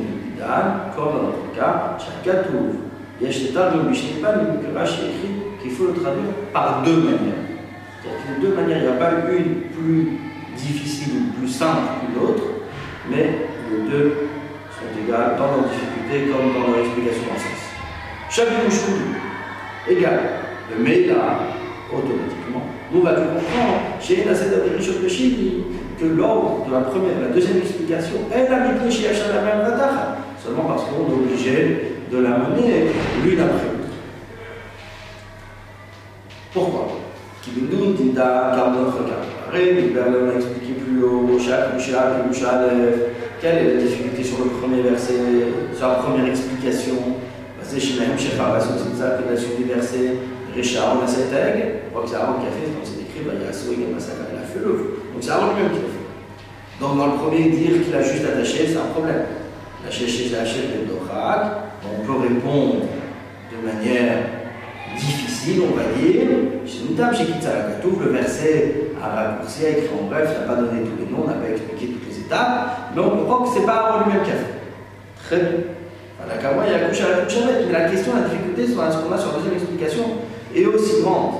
comme 0.95 1.05
dans 1.05 1.23
notre 1.23 1.51
cas, 1.55 1.97
Chakatou, 1.97 2.75
Yeshetar 3.21 3.73
de 3.73 3.89
Mishnipan, 3.89 4.61
que 4.61 4.77
Rashi 4.77 5.01
écrit 5.01 5.33
qu'il 5.61 5.71
faut 5.71 5.87
le 5.87 5.93
traduire 5.93 6.31
par 6.53 6.83
deux 6.83 6.97
manières. 6.97 7.43
C'est-à-dire 8.01 8.41
deux 8.41 8.55
manières, 8.55 8.77
il 8.77 8.83
n'y 8.83 8.89
a 8.89 8.93
pas 8.93 9.11
une 9.29 9.61
plus 9.71 10.19
difficile 10.55 11.13
ou 11.13 11.39
plus 11.39 11.47
simple 11.47 11.81
qu'une 11.99 12.23
autre, 12.23 12.43
mais 13.09 13.47
les 13.71 13.89
deux 13.89 14.13
sont 14.69 15.03
égales 15.03 15.35
dans 15.37 15.47
leur 15.47 15.65
difficulté 15.65 16.31
comme 16.31 16.53
dans 16.53 16.67
leur 16.71 16.79
explication 16.85 17.23
en 17.33 17.39
sens. 17.39 17.61
Chaque 18.29 18.63
mouchkou 18.63 18.91
égal, 19.89 20.19
le 20.69 20.83
Meila, 20.83 21.39
automatiquement, 21.91 22.65
nous 22.91 23.01
va 23.01 23.13
tout 23.13 23.21
comprendre 23.21 23.79
chez 23.99 24.23
la 24.25 24.33
Seder 24.33 24.69
de 24.69 24.77
Rishon 24.77 24.93
que 25.99 26.05
l'ordre 26.05 26.65
de 26.67 26.73
la 26.73 26.81
première 26.81 27.19
la 27.21 27.33
deuxième 27.33 27.57
explication 27.57 28.17
est 28.33 28.49
la 28.49 28.59
Mikne 28.59 28.91
chez 28.91 29.07
même 29.07 29.65
seulement 30.43 30.63
parce 30.63 30.83
qu'on 30.83 31.09
est 31.09 31.13
obligé 31.13 31.97
de 32.11 32.17
la 32.19 32.29
mener 32.29 32.91
l'une 33.23 33.39
après 33.39 33.65
l'autre. 33.65 33.77
Pourquoi 36.53 36.87
Kibindun, 37.41 37.95
Tinta, 37.97 38.53
car 38.55 38.71
notre 38.71 39.05
cas. 39.05 39.23
on 39.51 40.29
a 40.29 40.35
expliqué 40.35 40.73
plus 40.73 41.03
haut, 41.03 41.39
Shak, 41.39 41.73
Mouchak, 41.73 42.27
Mouchal, 42.27 42.69
quelle 43.41 43.57
est 43.57 43.75
la 43.75 43.81
difficulté 43.81 44.23
sur 44.23 44.39
le 44.39 44.49
premier 44.51 44.81
verset, 44.81 45.13
sur 45.73 45.87
la 45.87 45.95
première 45.95 46.27
explication 46.27 46.95
C'est 47.61 47.79
chez 47.79 47.99
Mahem, 47.99 48.17
chez 48.17 48.29
Farbason, 48.29 48.73
c'est 48.77 49.01
ça 49.01 49.17
que 49.17 49.31
la 49.31 49.37
suite 49.37 49.57
des 49.57 49.73
versets, 49.73 50.15
Richard, 50.55 50.97
on 50.99 51.05
a 51.05 51.07
cette 51.07 51.33
aigle, 51.33 51.87
on 51.89 51.93
voit 51.93 52.03
que 52.03 52.09
c'est 52.09 52.17
donc 52.17 52.83
c'est 52.83 53.01
écrit, 53.01 53.27
a 53.27 53.53
Soïg 53.53 53.79
et 53.81 53.93
Massaka, 53.93 54.31
il 54.33 54.39
a 54.39 54.41
fait 54.41 54.59
l'œuvre. 54.59 54.97
Donc 55.13 55.21
c'est 55.21 55.31
Aaron 55.31 55.53
lui-même 55.53 55.71
qui 55.71 55.81
l'a 55.81 55.91
fait. 55.93 56.07
Donc 56.79 56.97
dans 56.97 57.07
le 57.07 57.17
premier, 57.17 57.49
dire 57.49 57.83
qu'il 57.83 57.95
a 57.95 58.01
juste 58.01 58.25
attaché, 58.25 58.67
c'est 58.67 58.77
un 58.77 58.91
problème 58.93 59.25
la 59.87 59.93
on 61.83 62.05
peut 62.05 62.19
répondre 62.27 62.75
de 63.51 63.65
manière 63.65 64.17
difficile, 64.97 65.61
on 65.61 65.75
va 65.75 65.83
dire. 65.97 66.27
Chez 66.65 66.79
nous, 66.89 66.97
chez 67.13 67.25
Kitsarakatou, 67.25 67.99
le 68.03 68.09
verset 68.11 68.91
a 69.01 69.15
raccourci, 69.15 69.65
a 69.65 69.69
écrit 69.69 69.89
en 69.97 70.07
bref, 70.07 70.29
n'a 70.29 70.53
pas 70.53 70.59
donné 70.59 70.81
tous 70.81 70.97
les 70.99 71.09
noms, 71.09 71.25
n'a 71.25 71.33
pas 71.33 71.49
expliqué 71.49 71.93
toutes 71.93 72.09
les 72.09 72.19
étapes, 72.19 72.91
mais 72.93 73.01
on 73.01 73.09
comprend 73.11 73.43
que 73.43 73.49
ce 73.53 73.59
n'est 73.59 73.65
pas 73.65 73.73
Aaron 73.73 74.05
lui-même 74.05 74.23
qui 74.23 74.31
a 74.31 74.33
fait. 74.33 74.57
Très 75.27 75.37
bien. 75.37 75.59
La 76.27 76.35
Kawa, 76.35 76.63
il 76.67 76.73
y 76.73 76.75
a 76.75 76.89
couché 76.89 77.03
à 77.03 77.09
la 77.09 77.23
couche 77.23 77.35
mais 77.45 77.71
la 77.71 77.89
question, 77.89 78.11
la 78.15 78.27
difficulté 78.27 78.67
sur 78.67 78.83
ce 78.91 78.97
qu'on 78.97 79.13
a 79.13 79.17
sur 79.17 79.31
la 79.31 79.37
deuxième 79.37 79.53
explication 79.53 80.03
est 80.61 80.65
aussi 80.65 81.01
grande. 81.01 81.33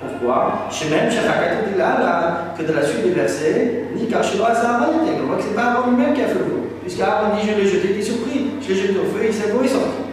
Pourquoi? 0.00 0.68
Rakatou, 0.70 1.76
là, 1.76 2.54
que 2.56 2.62
de 2.62 2.72
la 2.72 2.84
suite 2.84 3.02
des 3.02 3.10
versets, 3.10 3.84
ni 3.96 4.06
Kachiro 4.06 4.44
Azara, 4.44 4.90
on 4.92 5.26
voit 5.26 5.36
que 5.36 5.54
pas 5.54 5.62
Aaron 5.62 5.90
lui-même 5.90 6.14
qui 6.14 6.22
a 6.22 6.26
fait 6.26 6.34
le 6.34 6.44
Puisqu'Aaron 6.82 7.36
dit 7.36 7.48
Je 7.48 7.60
l'ai 7.60 7.66
jeté, 7.68 7.88
il 7.90 7.96
était 7.96 8.02
surpris. 8.02 8.46
Je 8.62 8.68
l'ai 8.68 8.80
jeté 8.80 8.98
au 8.98 9.04
feu, 9.04 9.26
il 9.26 9.32
s'est 9.32 9.50
beau, 9.52 9.58
il 9.62 9.68
sorti. 9.68 10.08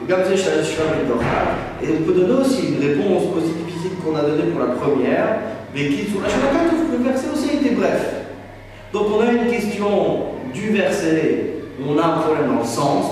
Et 0.00 1.86
on 1.90 2.02
peut 2.04 2.12
donner 2.12 2.40
aussi 2.40 2.68
une 2.68 2.80
réponse 2.80 3.34
positive 3.34 3.58
qu'on 4.04 4.16
a 4.16 4.22
donnée 4.22 4.50
pour 4.52 4.60
la 4.60 4.74
première, 4.74 5.38
mais 5.74 5.88
qui 5.88 6.10
sur 6.10 6.20
la 6.20 6.28
le 6.28 7.04
verset 7.04 7.26
aussi 7.34 7.56
était 7.56 7.74
bref. 7.74 8.14
Donc 8.92 9.06
on 9.14 9.20
a 9.20 9.32
une 9.32 9.50
question 9.50 9.88
du 10.54 10.70
verset, 10.70 11.54
on 11.86 11.98
a 11.98 12.04
un 12.04 12.18
problème 12.18 12.48
dans 12.48 12.60
le 12.60 12.64
sens 12.66 13.06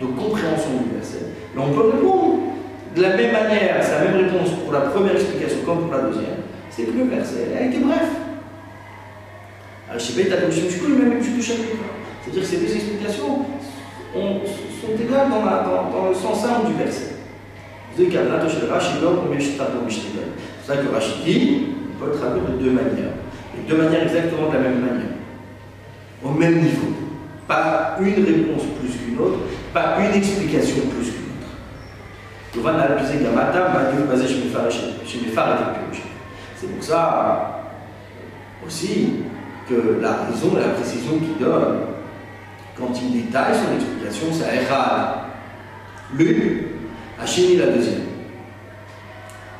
de 0.00 0.06
compréhension 0.06 0.70
du 0.82 0.94
verset. 0.94 1.26
Mais 1.54 1.62
on 1.62 1.72
peut 1.72 1.90
répondre 1.90 2.38
de 2.96 3.02
la 3.02 3.16
même 3.16 3.32
manière, 3.32 3.76
c'est 3.82 3.92
la 3.92 4.10
même 4.10 4.24
réponse 4.24 4.50
pour 4.64 4.72
la 4.72 4.80
première 4.80 5.14
explication 5.14 5.58
comme 5.64 5.82
pour 5.88 5.92
la 5.92 6.02
deuxième, 6.02 6.42
c'est 6.70 6.84
que 6.84 6.96
le 6.96 7.04
verset 7.04 7.48
a 7.58 7.66
été 7.66 7.78
bref. 7.78 8.08
Chapitre. 9.98 10.36
C'est-à-dire 12.22 12.42
que 12.42 12.48
ces 12.48 12.56
deux 12.58 12.74
explications 12.74 13.46
sont 14.14 15.02
égales 15.02 15.28
dans, 15.30 15.42
dans, 15.90 16.08
le 16.08 16.14
sens 16.14 16.42
simple 16.42 16.68
du 16.68 16.74
verset. 16.74 17.14
C'est 17.96 18.04
ça 20.66 20.76
que 20.76 20.88
Rachid 20.92 21.24
dit, 21.24 21.66
on 21.92 22.04
peut 22.04 22.10
le 22.12 22.18
traduire 22.18 22.44
de 22.44 22.64
deux 22.64 22.70
manières. 22.70 23.14
Et 23.56 23.68
deux 23.68 23.76
manières 23.76 24.02
exactement 24.04 24.48
de 24.48 24.54
la 24.54 24.60
même 24.60 24.80
manière. 24.80 25.16
Au 26.24 26.30
même 26.30 26.60
niveau. 26.60 26.88
Pas 27.48 27.96
une 28.00 28.24
réponse 28.24 28.62
plus 28.80 28.92
qu'une 28.92 29.18
autre, 29.18 29.38
pas 29.74 29.96
une 29.98 30.14
explication 30.16 30.76
plus 30.76 31.10
qu'une 31.10 31.14
autre. 31.14 31.19
On 32.56 32.60
va 32.62 32.70
analyser 32.70 33.22
Gamata, 33.22 33.68
basé 34.08 34.26
chez 34.26 34.40
mes 35.20 35.30
phares 35.32 35.52
et 35.52 35.96
C'est 36.56 36.66
pour 36.66 36.82
ça 36.82 37.62
aussi 38.66 39.22
que 39.68 40.00
la 40.00 40.24
raison 40.26 40.56
et 40.56 40.60
la 40.60 40.74
précision 40.74 41.18
qu'il 41.18 41.38
donne 41.38 41.78
quand 42.76 42.92
il 43.00 43.24
détaille 43.24 43.54
son 43.54 43.74
explication, 43.74 44.26
c'est 44.32 44.62
Echad. 44.62 45.20
L'une, 46.16 46.62
Hachini 47.22 47.56
la 47.56 47.66
deuxième. 47.66 48.00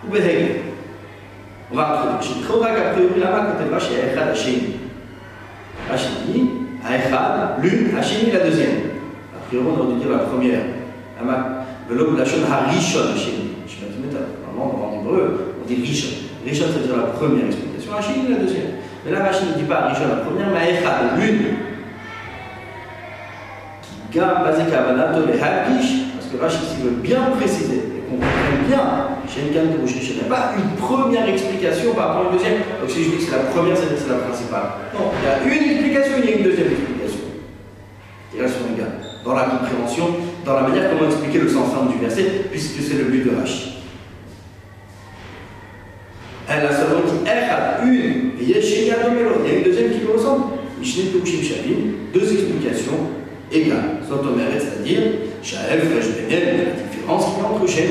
Ou 0.05 0.11
Behegel. 0.11 0.63
On 1.71 1.77
va 1.77 1.93
introduire. 1.93 2.23
J'ai 2.23 2.43
trop 2.43 2.61
vague 2.61 2.77
a 2.77 2.91
priori 2.95 3.21
là-bas 3.21 3.47
quand 3.47 3.63
elle 3.63 3.71
va 3.71 3.79
chez 3.79 3.95
Echad 3.95 4.31
Hachini. 4.31 4.81
Hachini, 5.93 6.51
Echad, 6.83 7.63
l'une, 7.63 7.97
Hachini 7.97 8.33
la 8.33 8.41
deuxième. 8.41 8.81
A 9.37 9.47
priori, 9.47 9.67
on 9.69 9.81
aurait 9.81 9.93
dû 9.95 10.01
dire 10.01 10.11
la 10.11 10.19
première. 10.25 10.63
Velom 11.91 12.17
Lachon 12.17 12.47
Harishon 12.47 13.11
Hachini. 13.15 13.51
Je 13.67 13.83
vais 13.83 14.07
mettre 14.07 14.23
normalement 14.47 14.95
en 14.95 15.01
hébreu, 15.01 15.55
on 15.61 15.67
dit 15.67 15.75
Rishon. 15.75 16.31
Rishon, 16.47 16.67
ça 16.67 16.79
veut 16.79 16.87
dire 16.87 16.97
la 16.97 17.11
première 17.19 17.47
explication. 17.47 17.91
Hachini 17.99 18.31
la 18.31 18.39
deuxième. 18.39 18.79
Mais 19.05 19.11
là, 19.11 19.27
Hachini 19.27 19.51
ne 19.51 19.55
dit 19.59 19.65
pas 19.67 19.89
Rishon 19.89 20.07
la 20.07 20.23
première, 20.23 20.55
mais 20.55 20.71
Echad, 20.71 21.19
l'une. 21.19 21.59
Gam 24.15 24.43
basé 24.45 24.71
Kavanato 24.71 25.27
le 25.27 25.35
Hagish, 25.35 26.15
parce 26.15 26.31
que 26.31 26.39
Rachid 26.39 26.63
ici 26.63 26.83
veut 26.83 27.03
bien 27.03 27.23
préciser 27.35 27.83
et 27.91 28.01
qu'on 28.07 28.23
comprenne 28.23 28.71
bien 28.71 29.11
de 29.27 29.87
Il 29.87 30.15
n'y 30.15 30.21
a 30.21 30.31
pas 30.31 30.53
une 30.55 30.77
première 30.77 31.29
explication 31.29 31.95
par 31.95 32.09
rapport 32.09 32.23
à 32.23 32.31
une 32.31 32.39
deuxième. 32.39 32.63
Donc 32.81 32.91
si 32.91 33.03
je 33.03 33.11
dis 33.11 33.17
que 33.17 33.23
c'est 33.23 33.37
la 33.37 33.51
première, 33.51 33.77
c'est 33.77 33.99
c'est 33.99 34.09
la 34.09 34.23
principale. 34.31 34.79
Non, 34.95 35.11
il 35.11 35.27
y 35.27 35.27
a 35.27 35.59
une 35.59 35.71
explication, 35.71 36.13
il 36.23 36.31
y 36.31 36.33
a 36.35 36.37
une 36.39 36.45
deuxième 36.45 36.71
explication. 36.71 37.27
Et 38.37 38.43
là, 38.43 38.47
sont 38.47 38.75
égales. 38.75 38.95
Dans 39.25 39.35
la 39.35 39.45
compréhension, 39.45 40.07
dans 40.45 40.55
la 40.55 40.63
manière 40.63 40.91
comment 40.91 41.11
expliquer 41.11 41.41
le 41.41 41.49
sens 41.49 41.71
du 41.91 41.99
verset, 41.99 42.25
puisque 42.51 42.81
c'est 42.83 42.99
le 42.99 43.05
but 43.05 43.25
de 43.25 43.37
Rachid. 43.37 43.73
Elle 46.49 46.67
a 46.67 46.73
seulement 46.73 47.03
dit 47.07 47.31
Echad, 47.31 47.87
une, 47.87 48.33
et 48.41 48.45
Yeshia 48.45 48.97
Domelo. 49.05 49.43
Il 49.45 49.53
y 49.53 49.55
a 49.55 49.59
une 49.59 49.65
deuxième 49.65 49.93
qui 49.93 49.99
lui 50.01 50.13
ressemble. 50.13 50.45
Mishneh 50.81 51.11
Tukushim 51.13 51.43
Shavim, 51.43 51.77
deux 52.13 52.33
explications 52.33 52.99
égale. 53.53 54.01
Sotomeret, 54.09 54.59
c'est-à-dire, 54.59 55.03
Shael, 55.43 55.81
Fresh 55.81 56.07
Benel, 56.17 56.57
la 56.57 56.83
différence 56.83 57.25
qu'il 57.27 57.43
y 57.43 57.47
a 57.47 57.49
entre 57.49 57.69
Shem. 57.69 57.91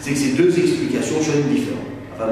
C'est 0.00 0.12
que 0.12 0.16
ces 0.16 0.32
deux 0.32 0.58
explications 0.58 1.20
sont 1.20 1.48
différentes. 1.50 1.80
Enfin, 2.14 2.26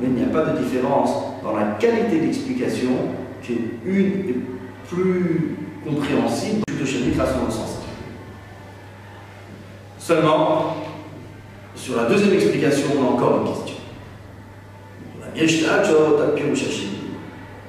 mais 0.00 0.06
il 0.08 0.12
n'y 0.12 0.22
a 0.22 0.26
pas 0.26 0.50
de 0.50 0.58
différence 0.58 1.10
dans 1.42 1.56
la 1.56 1.76
qualité 1.78 2.18
d'explication, 2.20 2.90
qu'une 3.42 4.10
est 4.28 4.36
plus 4.88 5.56
compréhensible, 5.84 6.62
plutôt 6.66 6.84
dans 6.84 7.46
le 7.46 7.50
sens. 7.50 7.78
Seulement, 9.98 10.76
sur 11.74 11.96
la 11.96 12.04
deuxième 12.04 12.34
explication, 12.34 12.88
on 12.98 13.04
a 13.04 13.10
encore 13.12 13.40
une 13.40 13.52
question. 13.52 13.76
La 15.20 15.40
Yeshtachot 15.40 16.20
al 16.22 16.34
Pirushashim. 16.34 16.88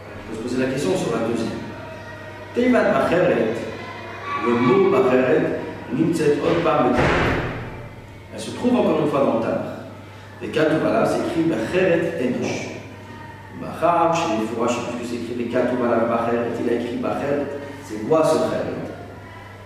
On 0.08 0.32
peut 0.32 0.38
se 0.38 0.42
poser 0.44 0.66
la 0.66 0.72
question 0.72 0.92
sur 0.98 1.12
la 1.14 1.28
deuxième. 1.28 1.52
Teivat 2.54 2.92
Bacheret, 2.92 3.54
le 4.46 4.54
mot 4.54 4.92
Bacheret, 4.92 5.60
Nimtzet 5.94 6.38
Odpam 6.44 6.94
Elle 8.34 8.40
se 8.40 8.52
trouve 8.52 8.76
encore 8.76 9.02
une 9.02 9.10
fois 9.10 9.20
dans 9.22 9.36
le 9.36 9.42
Tanakh. 9.42 9.76
Et 10.42 10.48
Katubala, 10.50 11.06
c'est 11.06 11.20
écrit 11.28 11.50
Bacheret 11.50 12.20
Enosh. 12.22 12.70
Bachar, 13.62 14.14
chez 14.14 14.42
les 14.42 14.48
Fourash, 14.48 14.76
puisque 14.98 15.12
c'est 15.12 15.34
écrit 15.34 15.50
Katubala 15.50 16.06
Bacheret, 16.06 16.48
il 16.62 16.70
a 16.70 16.74
écrit 16.76 16.98
Bacheret, 16.98 17.46
c'est 17.88 18.08
ce 18.24 18.38
Cheret 18.38 18.66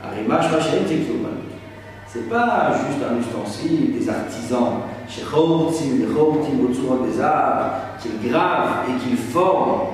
Arimash 0.03 0.51
Machem 0.51 0.84
Tekyoman. 0.86 1.39
C'est 2.05 2.29
pas 2.29 2.71
juste 2.73 2.99
un 3.10 3.17
ustensile 3.17 3.97
des 3.97 4.10
artisans, 4.10 4.82
des 7.05 7.21
arts, 7.21 7.71
qu'ils 8.01 8.29
gravent 8.29 8.89
et 8.89 8.99
qu'ils 9.01 9.17
forment 9.17 9.88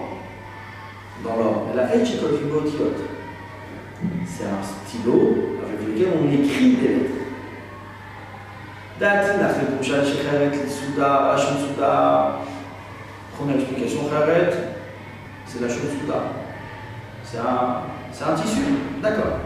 dans 1.23 1.35
l'or. 1.35 1.67
La 1.75 1.87
c'est 4.25 4.45
un 4.45 4.63
stylo 4.63 5.35
avec 5.63 5.87
lequel 5.87 6.13
on 6.19 6.31
écrit 6.31 6.75
des 6.77 6.87
lettres. 6.87 7.11
Dati. 8.99 9.31
Première 13.37 13.55
explication, 13.57 13.99
c'est 15.45 15.61
la 15.61 15.67
chose 15.67 15.91
un 18.23 18.35
tissu, 18.35 18.61
d'accord. 19.01 19.39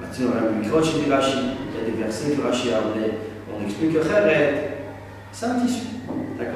Maintenant, 0.00 0.26
le 0.40 0.82
chez 0.82 0.98
il 0.98 1.08
y 1.08 1.12
a 1.12 1.90
des 1.90 2.02
versets 2.02 2.30
que 2.30 2.42
Rashi 2.42 2.70
a 2.72 2.78
amenés. 2.78 3.12
On 3.52 3.64
explique 3.64 3.92
que 3.92 3.98
c'est 5.32 5.46
un 5.46 5.54
tissu, 5.60 5.86
d'accord. 6.38 6.54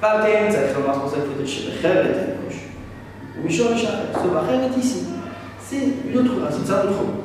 Par 0.00 0.20
contre, 0.20 0.52
ça 0.52 0.60
fait 0.60 0.74
remarquer 0.74 1.00
pour 1.00 1.10
cette 1.10 1.46
chez 1.46 1.82
Kharet 1.82 2.08
et 2.08 2.44
Roche. 2.44 2.62
Ou 3.38 3.46
Richard, 3.46 3.92
ce 4.14 4.18
est 4.64 4.80
ici. 4.80 5.04
C'est 5.60 5.76
une 6.08 6.18
autre 6.18 6.40
racine, 6.42 6.62
c'est 6.64 6.72
un 6.72 6.88
autre 6.88 7.04
mot. 7.04 7.24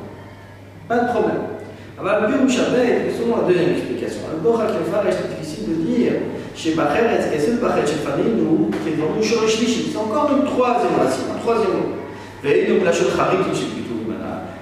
Pas 0.88 0.98
de 0.98 1.08
problème. 1.08 1.54
Alors, 1.98 2.20
le 2.22 2.36
Pirouchabet, 2.36 3.08
selon 3.16 3.36
la 3.36 3.48
deuxième 3.48 3.70
explication, 3.70 4.20
le 4.32 4.40
Bochak 4.42 4.68
Kefar 4.68 5.06
est 5.06 5.40
difficile 5.40 5.68
de 5.68 5.74
dire 5.84 6.12
chez 6.54 6.74
Bachar 6.74 7.06
et 7.06 7.22
Tkesel 7.22 7.58
Bachar 7.58 7.86
Shefani, 7.86 8.34
nous, 8.36 8.70
qui 8.82 8.90
est 8.90 8.96
dans 8.96 9.14
le 9.16 9.22
c'est 9.22 9.96
encore 9.96 10.30
une 10.36 10.44
troisième 10.44 10.96
racine, 10.98 11.24
un 11.34 11.38
troisième 11.38 11.72
mot. 11.72 12.03
Et 12.46 12.66
donc 12.66 12.84
la 12.84 12.90
plus 12.90 13.06
tout, 13.06 13.56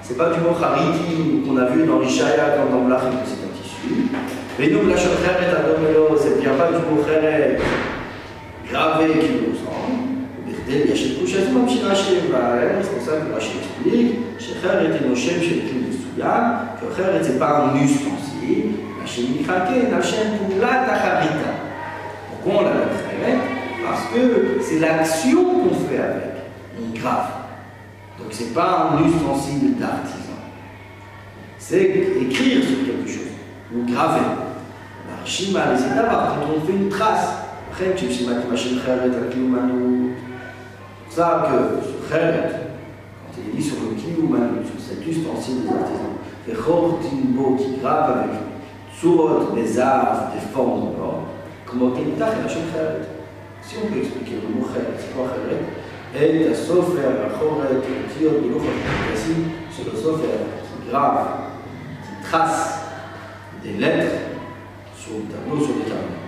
c'est 0.01 0.17
pas 0.17 0.29
du 0.29 0.39
mot 0.39 0.55
qu'on 1.45 1.57
a 1.57 1.65
vu 1.65 1.85
dans 1.85 1.99
l'Ishaya, 1.99 2.55
dans 2.71 2.79
Mlachim, 2.79 3.09
que 3.09 3.25
c'est 3.25 3.43
un 3.43 3.51
tissu. 3.61 4.07
Et 4.59 4.67
donc 4.69 4.83
la 4.89 4.95
c'est 4.95 6.39
bien 6.39 6.51
pas 6.51 6.67
du 6.67 6.75
mot 6.75 7.03
gravé 8.71 9.05
qui 9.19 9.29
nous 9.49 9.55
semble. 9.55 10.13
Il 10.65 10.77
y 10.77 10.91
a 10.91 10.95
chez 10.95 11.09
Rachel, 11.83 12.75
c'est 12.81 12.91
pour 12.91 13.01
ça 13.01 13.11
que 13.17 13.41
chez 14.39 14.53
Kheret 14.61 14.85
et 14.85 15.03
Kheret, 16.95 17.21
c'est 17.21 17.39
pas 17.39 17.51
un 17.65 17.83
ustensile. 17.83 18.71
Pourquoi 22.29 22.61
on 22.61 22.63
l'appelle 22.63 23.39
Parce 23.85 24.03
que 24.13 24.21
c'est 24.61 24.79
l'action 24.79 25.43
qu'on 25.43 25.75
fait 25.89 25.99
avec, 25.99 26.33
on 26.79 26.97
grave. 26.97 27.42
Donc 28.19 28.27
c'est 28.31 28.53
pas 28.53 28.91
un 28.93 29.05
ustensile 29.05 29.77
d'artisan. 29.77 30.19
C'est 31.57 31.83
écrire 32.21 32.63
sur 32.63 32.85
quelque 32.85 33.09
chose, 33.09 33.31
ou 33.73 33.85
graver. 33.91 34.21
Les 35.25 35.85
étapes, 35.85 36.11
quand 36.11 36.53
on 36.55 36.65
fait 36.65 36.73
une 36.73 36.89
trace, 36.89 37.43
après, 37.71 37.95
tu 37.95 38.05
ça 41.09 41.47
que 41.47 41.83
ce 41.85 42.07
quand 43.25 43.41
il 43.41 43.49
est 43.49 43.61
dit 43.61 43.63
sur 43.63 43.77
le 43.81 43.95
Kliumanu, 43.95 44.65
sur 44.65 44.79
cet 44.79 45.07
ustensile 45.07 45.63
des 45.63 45.69
artisans, 45.69 46.13
fait 46.47 46.97
qui 47.57 47.79
grave 47.81 48.17
avec 48.19 48.31
des 49.55 49.79
arts, 49.79 50.31
des 50.33 50.45
formes 50.53 50.91
de 50.91 50.97
l'or, 50.97 51.23
comment. 51.65 51.93
Si 53.61 53.75
on 53.81 53.87
peut 53.91 53.99
expliquer 53.99 54.35
le 54.41 54.59
mot 54.59 54.67
c'est 54.99 55.15
quoi 55.15 55.25
et 56.15 56.47
la 56.47 56.55
sofer, 56.55 57.01
la 57.01 57.29
choret, 57.37 57.73
le 57.73 57.81
tir 58.13 58.31
de 58.31 58.37
c'est 59.71 59.85
le 59.85 59.91
qui 59.91 60.89
grave, 60.89 61.27
qui 62.03 62.29
trace 62.29 62.85
des 63.63 63.73
lettres 63.73 64.13
sur 64.95 65.13
le 65.13 65.23
tableau, 65.23 65.65
sur 65.65 65.75
les 65.75 65.89
tableaux. 65.89 66.21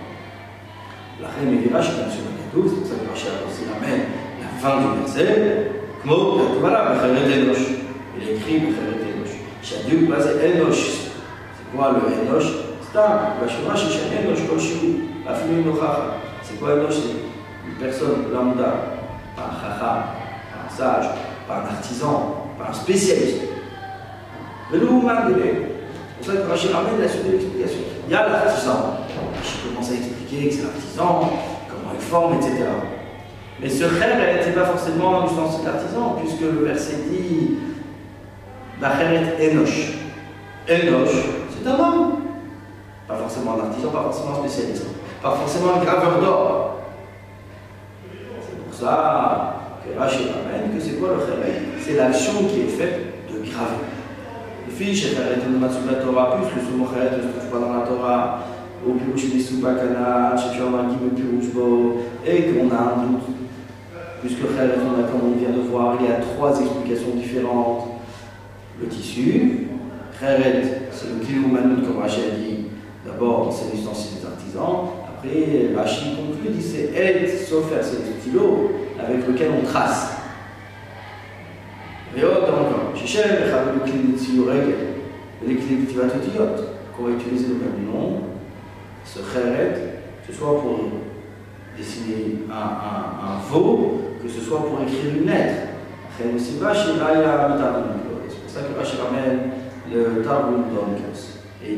La 1.20 1.28
reine 1.28 1.62
je 1.62 1.68
pense 1.68 1.84
sur 1.84 2.24
le 2.24 2.34
tableau, 2.36 2.68
pour 2.68 2.86
ça 2.86 2.94
que 2.94 3.08
Rachel 3.08 3.32
aussi 3.48 3.62
ramène 3.72 4.02
la 4.40 4.48
fin 4.58 4.80
du 4.80 4.98
verset. 5.00 5.70
Kmo, 6.02 6.58
voilà, 6.60 6.94
Becheret 6.94 7.42
Enosh. 7.42 7.66
Il 8.18 8.28
écrit 8.28 8.58
Becheret 8.58 9.14
Enosh. 9.14 9.34
Le 9.78 9.96
Enosh, 14.24 14.48
Koshu, 14.48 14.80
Aflim 15.28 15.64
Nochacha. 15.64 16.18
C'est 16.42 16.58
quoi 16.58 16.72
Enosh 16.72 16.94
C'est 16.94 17.68
une 17.68 17.76
personne 17.78 18.32
lambda 18.32 18.95
par 19.36 19.44
un 19.44 19.78
par 19.78 20.14
un 20.66 20.76
sage, 20.76 21.10
par 21.46 21.58
un 21.58 21.76
artisan, 21.76 22.46
par 22.58 22.70
un 22.70 22.72
spécialiste. 22.72 23.42
Mais 24.72 24.78
le 24.78 24.86
de 24.86 24.90
C'est 24.90 26.26
pour 26.26 26.34
ça 26.34 26.40
que 26.40 26.50
Rachid 26.50 26.72
ramène 26.72 27.00
la 27.00 27.08
suite 27.08 27.26
de 27.26 27.32
l'explication. 27.32 27.80
Il 28.06 28.12
y 28.12 28.16
a 28.16 28.28
l'artisan. 28.28 28.96
Je 29.42 29.68
commence 29.68 29.90
à 29.90 29.94
expliquer 29.94 30.48
que 30.48 30.54
c'est 30.54 30.62
l'artisan, 30.62 31.30
comment 31.68 31.92
il 31.94 32.00
forme, 32.00 32.34
etc. 32.34 32.64
Mais 33.60 33.68
ce 33.68 33.84
kheret, 33.84 34.46
n'est 34.46 34.52
pas 34.52 34.64
forcément 34.64 35.22
du 35.22 35.34
sens 35.34 35.60
de 35.60 35.66
l'artisan, 35.66 36.16
puisque 36.18 36.40
le 36.40 36.64
verset 36.64 36.96
dit 37.10 37.58
la 38.80 38.90
kheret 38.90 39.36
Enoch. 39.40 39.68
Enoch, 40.68 41.08
c'est 41.50 41.68
un 41.68 41.78
homme. 41.78 42.12
Pas 43.06 43.16
forcément 43.16 43.54
un 43.54 43.66
artisan, 43.68 43.90
pas 43.90 44.02
forcément 44.02 44.32
un 44.32 44.48
spécialiste. 44.48 44.86
Pas 45.22 45.30
forcément 45.30 45.74
un 45.80 45.84
graveur 45.84 46.20
d'or 46.20 46.75
ça 48.80 49.56
que 49.84 49.98
Rachid 49.98 50.26
ramène 50.28 50.74
que 50.74 50.80
c'est 50.80 50.98
quoi 50.98 51.10
le 51.14 51.24
Khéret 51.24 51.62
C'est 51.80 51.96
l'action 51.96 52.44
qui 52.48 52.60
est 52.60 52.76
faite 52.76 53.00
de 53.28 53.38
graver. 53.50 53.86
Le 54.66 54.72
fiche 54.72 55.14
Khéret 55.14 55.36
de 55.36 55.90
la 55.90 56.02
Torah, 56.02 56.36
puisque 56.36 56.66
ce 56.68 56.76
mot 56.76 56.86
Khéret 56.86 57.16
ne 57.16 57.22
se 57.22 57.38
trouve 57.38 57.50
pas 57.50 57.66
dans 57.66 57.72
la 57.72 57.86
Torah, 57.86 58.40
au 58.86 58.92
Pirouche 58.92 59.32
des 59.32 59.40
Soubakana, 59.40 60.36
chez 60.36 60.58
Pirouche 60.58 61.14
Pirouchbo, 61.14 62.00
et 62.26 62.42
qu'on 62.42 62.70
a 62.70 62.80
un 62.80 63.06
doute. 63.06 63.22
Puisque 64.20 64.42
a, 64.42 65.08
comme 65.10 65.32
on 65.32 65.38
vient 65.38 65.50
de 65.50 65.68
voir, 65.68 65.96
il 66.00 66.06
y 66.06 66.10
a 66.10 66.16
trois 66.16 66.58
explications 66.60 67.14
différentes. 67.16 67.88
Le 68.80 68.88
tissu, 68.88 69.68
Khéret, 70.18 70.62
c'est 70.90 71.08
le 71.08 71.24
Kilou 71.24 71.48
Manout, 71.48 71.86
comme 71.86 72.02
Rachid 72.02 72.24
a 72.32 72.36
dit. 72.36 72.66
D'abord, 73.06 73.52
c'est 73.52 73.74
l'ustensile 73.74 74.18
des 74.20 74.26
artisans. 74.26 75.05
Après, 75.26 75.74
Rachid 75.74 76.16
conclut, 76.16 76.50
dit 76.50 76.62
c'est 76.62 76.94
aide, 76.94 77.28
sauf 77.28 77.68
faire 77.68 77.84
ce 77.84 77.96
stylo 77.96 78.70
avec 78.98 79.26
lequel 79.26 79.48
on 79.60 79.66
trace. 79.66 80.12
Et 82.16 82.20
de 82.20 82.26
Tsiyoreg, 84.16 84.74
les 85.46 85.56
clés 85.56 85.76
de 85.76 85.86
Tivatotiyot, 85.86 86.48
qu'on 86.96 87.04
va 87.04 87.10
utiliser 87.10 87.48
le 87.48 87.54
même 87.54 87.92
nom, 87.92 88.20
ce 89.04 89.18
Kheret, 89.18 90.00
que 90.26 90.32
ce 90.32 90.38
soit 90.38 90.60
pour 90.60 90.80
dessiner 91.76 92.38
un, 92.50 93.38
veau, 93.50 94.00
que 94.22 94.28
ce 94.28 94.40
soit 94.40 94.60
pour 94.60 94.80
écrire 94.82 95.16
une 95.16 95.26
lettre. 95.26 95.54
C'est 96.18 96.58
pour 96.58 96.70
ça 96.70 96.74
que 98.62 98.78
Rashi 98.78 98.96
ramène 98.96 99.38
le 99.92 100.22
Tarbum 100.22 100.64
d'Onkos. 100.72 101.20
Et 101.64 101.76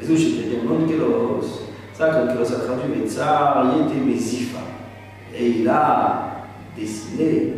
les 0.00 0.10
ouches 0.10 0.26
étaient 0.38 0.50
des 0.50 0.62
Monkelos. 0.62 1.71
Ça, 1.94 2.08
quand 2.08 2.20
il 2.24 2.40
a 2.40 2.44
traduit 2.44 3.00
les 3.02 3.08
tsars, 3.08 3.66
il 3.76 3.86
était 3.86 4.04
Mézifa. 4.04 4.58
Et 5.34 5.48
il 5.48 5.68
a 5.68 6.46
dessiné 6.76 7.54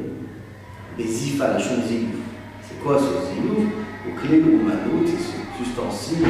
à 1.40 1.48
la 1.48 1.58
chose 1.58 1.82
C'est 2.62 2.82
quoi 2.82 2.98
ce 2.98 3.34
zilou 3.34 3.70
Au 4.06 4.20
clé 4.20 4.40
ou 4.40 4.62
manout, 4.64 5.06
c'est 5.06 5.22
ce 5.22 5.62
ustensile 5.62 6.26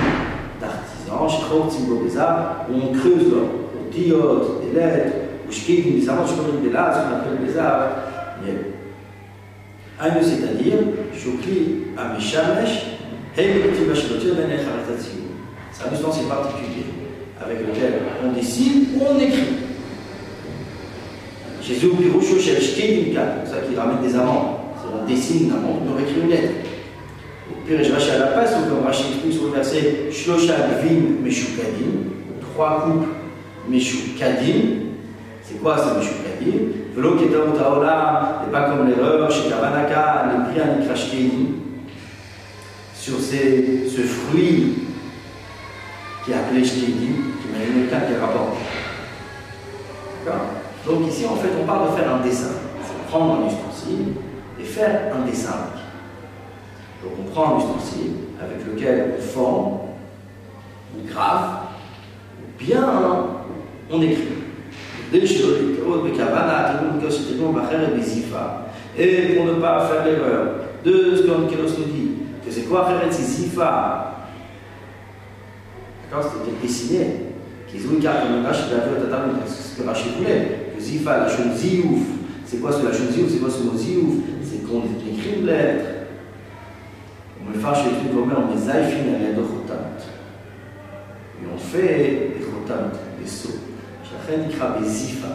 d'artisan, 0.60 1.28
shkrot 1.28 1.70
simbobeza, 1.70 2.66
où 2.70 2.74
on 2.74 2.92
creuse 2.92 3.30
l'or, 3.30 3.48
au 3.74 3.92
diode, 3.92 4.60
des 4.62 4.78
lettres, 4.78 5.16
ou 5.48 5.52
shkik, 5.52 5.96
des 5.96 6.02
savants, 6.02 6.26
je 6.26 6.34
connais 6.34 6.62
des 6.62 6.70
là, 6.70 6.92
ce 6.92 6.98
qu'on 7.00 7.20
appelle 7.20 7.46
des 7.46 7.58
arts. 7.58 7.90
Aïe, 10.00 10.12
c'est-à-dire, 10.22 10.78
shokli 11.14 11.84
amishamesh, 11.96 12.98
hey, 13.36 13.60
petit 13.60 13.84
vachelotir, 13.84 14.34
ben 14.34 14.48
C'est 15.72 15.88
un 15.88 15.92
ustensile 15.92 16.26
particulier 16.26 16.93
avec 17.44 17.60
lequel 17.60 18.00
on 18.24 18.32
dessine 18.32 18.86
ou 18.96 19.02
on 19.10 19.18
écrit. 19.18 19.64
Jésus 21.62 21.88
Piroucho 21.88 22.36
c'est 22.38 22.60
ça 22.60 23.56
qu'il 23.66 23.78
ramène 23.78 24.02
des 24.02 24.14
amants. 24.14 24.74
On 24.92 25.06
dessine 25.06 25.46
une 25.46 25.50
amande, 25.50 25.82
on 25.94 25.98
écrit 25.98 26.20
une 26.22 26.30
lettre. 26.30 26.52
Pire 27.66 27.78
Rashi 27.92 28.10
à 28.10 28.18
la 28.18 28.26
place, 28.28 28.54
ou 28.58 28.68
comme 28.68 28.84
Rashi 28.84 29.04
explique 29.12 29.32
sur 29.32 29.44
le 29.44 29.52
verset 29.52 30.10
Shlosha 30.12 30.54
Vim 30.82 31.22
Meshukadim, 31.22 32.10
trois 32.40 32.84
couples 32.84 33.08
Meshukadim. 33.68 34.84
C'est 35.42 35.60
quoi 35.62 35.76
ce 35.78 35.98
Meshukadim 35.98 36.84
Velo 36.94 37.16
Ketom 37.16 37.52
Taola, 37.56 38.42
n'est 38.44 38.52
pas 38.52 38.70
comme 38.70 38.88
l'erreur 38.88 39.30
chez 39.30 39.48
Kavanaka, 39.48 40.26
les 40.30 40.82
Nikrashkedim, 40.82 41.46
sur 42.94 43.18
ces, 43.18 43.84
ce 43.88 44.02
fruit 44.02 44.74
qui 46.24 46.32
est 46.32 46.34
appelé 46.34 46.64
Shkedim, 46.64 47.23
qui 47.54 47.70
m'a 47.72 47.82
une 47.82 47.88
carte 47.88 48.06
qui 48.06 48.14
rapporte. 48.14 48.56
D'accord 50.24 50.46
Donc 50.86 51.08
ici, 51.08 51.26
en 51.26 51.36
fait, 51.36 51.50
on 51.60 51.66
parle 51.66 51.90
de 51.90 51.96
faire 51.96 52.14
un 52.14 52.20
dessin. 52.20 52.52
C'est 52.82 53.10
prendre 53.10 53.40
un 53.40 53.46
ustensile 53.46 54.14
et 54.60 54.64
faire 54.64 55.12
un 55.14 55.26
dessin. 55.26 55.70
Donc 57.02 57.12
on 57.20 57.30
prend 57.30 57.54
un 57.54 57.58
ustensile 57.58 58.12
avec 58.40 58.66
lequel 58.66 59.14
on 59.18 59.22
forme, 59.22 59.78
on 60.96 61.12
grave, 61.12 61.58
ou 62.38 62.62
bien 62.62 62.84
on 63.90 64.02
écrit. 64.02 64.28
Et 68.96 69.34
pour 69.34 69.44
ne 69.46 69.52
pas 69.60 69.86
faire 69.86 70.04
l'erreur 70.04 70.46
de 70.84 71.16
ce 71.16 71.22
qu'on 71.22 71.38
nous 71.40 71.46
dit, 71.46 72.10
que 72.44 72.50
c'est 72.50 72.62
quoi 72.62 72.86
faire 72.86 73.12
Zifa 73.12 74.14
D'accord 76.10 76.30
C'est-à-dire 76.30 76.54
dessiner. 76.62 77.33
Qu'ils 77.73 77.87
ont 77.87 77.93
une 77.93 77.99
carte 78.01 78.25
de 78.29 78.45
Rashi, 78.45 78.63
ce 79.47 79.81
que 79.81 79.87
Rashi 79.87 80.09
voulait. 80.17 80.73
Que 80.75 80.81
Zifa, 80.81 81.19
la 81.19 81.29
chose 81.29 81.55
Ziouf. 81.55 82.01
C'est 82.45 82.57
quoi 82.57 82.71
ce 82.71 82.83
la 82.83 82.91
chose 82.91 83.11
Ziouf 83.11 83.29
C'est 83.31 83.39
quoi 83.39 83.49
ce 83.49 83.63
mot 83.63 83.77
Ziouf 83.77 84.15
C'est 84.43 84.67
qu'on 84.67 84.79
écrit 84.79 85.39
une 85.39 85.45
lettre 85.45 85.99
ומפרש 87.47 87.87
את 87.87 88.15
ואומר, 88.15 88.39
מזייפין 88.53 89.15
על 89.15 89.21
ידו 89.21 89.41
חותמת. 89.45 90.01
fait 91.71 92.37
des 92.37 92.45
חותמת, 92.45 92.97
des 93.21 93.27
sceaux. 93.27 93.59
לכן 94.23 94.41
נקרא 94.47 94.77
בזיפה. 94.77 95.27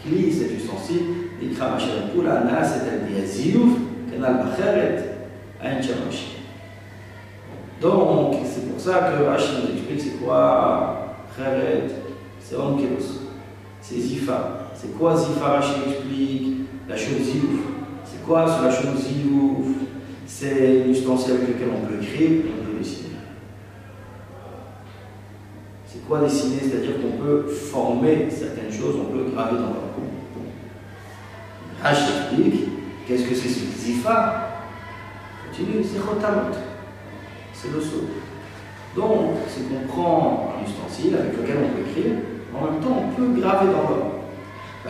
הכלי, 0.00 0.32
cet 0.32 0.62
ustensile, 0.62 1.42
נקרא 1.42 1.70
מה 1.70 1.80
שרפולה 1.80 2.44
נעשת 2.44 2.82
על 2.82 3.10
ידי 3.10 3.22
הזיוף, 3.22 3.72
כנ"ל 4.10 4.32
בחרת, 4.42 5.02
אין 5.60 5.82
שם 5.82 6.08
משיח. 6.08 6.30
Donc, 7.80 8.36
c'est 8.44 8.66
pour 8.70 8.80
ça 8.80 8.94
que 9.00 9.24
Rashi 9.24 9.52
nous 9.60 9.76
explique 9.76 10.00
c'est 10.00 10.24
quoi 10.24 11.07
c'est 12.39 12.57
Onkelos, 12.57 13.21
c'est 13.81 13.95
Zifa. 13.95 14.71
C'est 14.73 14.97
quoi 14.97 15.15
Zifa 15.15 15.45
Rashi 15.45 15.73
explique 15.87 16.57
La 16.87 16.97
chose 16.97 17.21
Ziouf. 17.21 17.59
C'est 18.03 18.23
quoi 18.25 18.45
sur 18.47 18.63
la 18.63 18.71
Ziouf? 18.71 19.67
C'est 20.25 20.83
l'ustensile 20.85 21.33
avec 21.33 21.47
lequel 21.49 21.69
on 21.75 21.87
peut 21.87 22.01
écrire 22.01 22.31
et 22.31 22.45
on 22.59 22.65
peut 22.65 22.77
dessiner. 22.77 23.09
C'est 25.85 26.05
quoi 26.07 26.19
dessiner? 26.19 26.59
C'est-à-dire 26.61 27.01
qu'on 27.01 27.23
peut 27.23 27.43
former 27.47 28.27
certaines 28.29 28.71
choses, 28.71 28.95
on 28.99 29.11
peut 29.11 29.31
graver 29.31 29.57
dans 29.57 29.69
le 29.69 29.89
H 31.81 31.91
explique, 31.91 32.69
qu'est-ce 33.07 33.23
que 33.23 33.35
c'est 33.35 33.47
ce 33.47 33.79
zifa 33.79 34.49
Continue, 35.47 35.81
c'est 35.81 35.99
rotamot. 35.99 36.53
C'est 37.53 37.71
le 37.71 37.79
saut. 37.79 38.09
Donc, 38.95 39.37
c'est 39.47 39.69
qu'on 39.69 39.87
prend 39.87 40.53
un 40.57 40.65
ustensile 40.65 41.15
avec 41.15 41.37
lequel 41.37 41.57
on 41.63 41.69
peut 41.75 41.89
écrire, 41.89 42.13
en 42.55 42.65
même 42.65 42.81
temps 42.81 42.97
on 42.97 43.15
peut 43.15 43.39
graver 43.39 43.67
dans 43.67 43.89
l'or. 43.89 44.11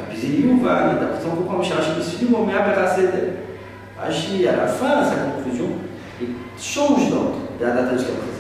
puis 0.10 0.18
c'est 0.20 0.64
va, 0.64 0.93
d'après 0.93 1.22
son 1.22 1.36
comprend, 1.36 1.62
chercher 1.62 2.00
ici, 2.00 2.28
mais 2.30 2.54
à 2.54 2.64
Agit 4.02 4.47
à 4.47 4.56
la 4.56 4.68
fin 4.68 5.02
de 5.02 5.06
sa 5.10 5.16
conclusion 5.16 5.66
et 6.22 6.28
change 6.58 7.10
d'ordre 7.10 7.36
de 7.60 7.66
la 7.66 7.72
date 7.72 7.97
jusqu'à 7.97 8.14
présent. 8.14 8.39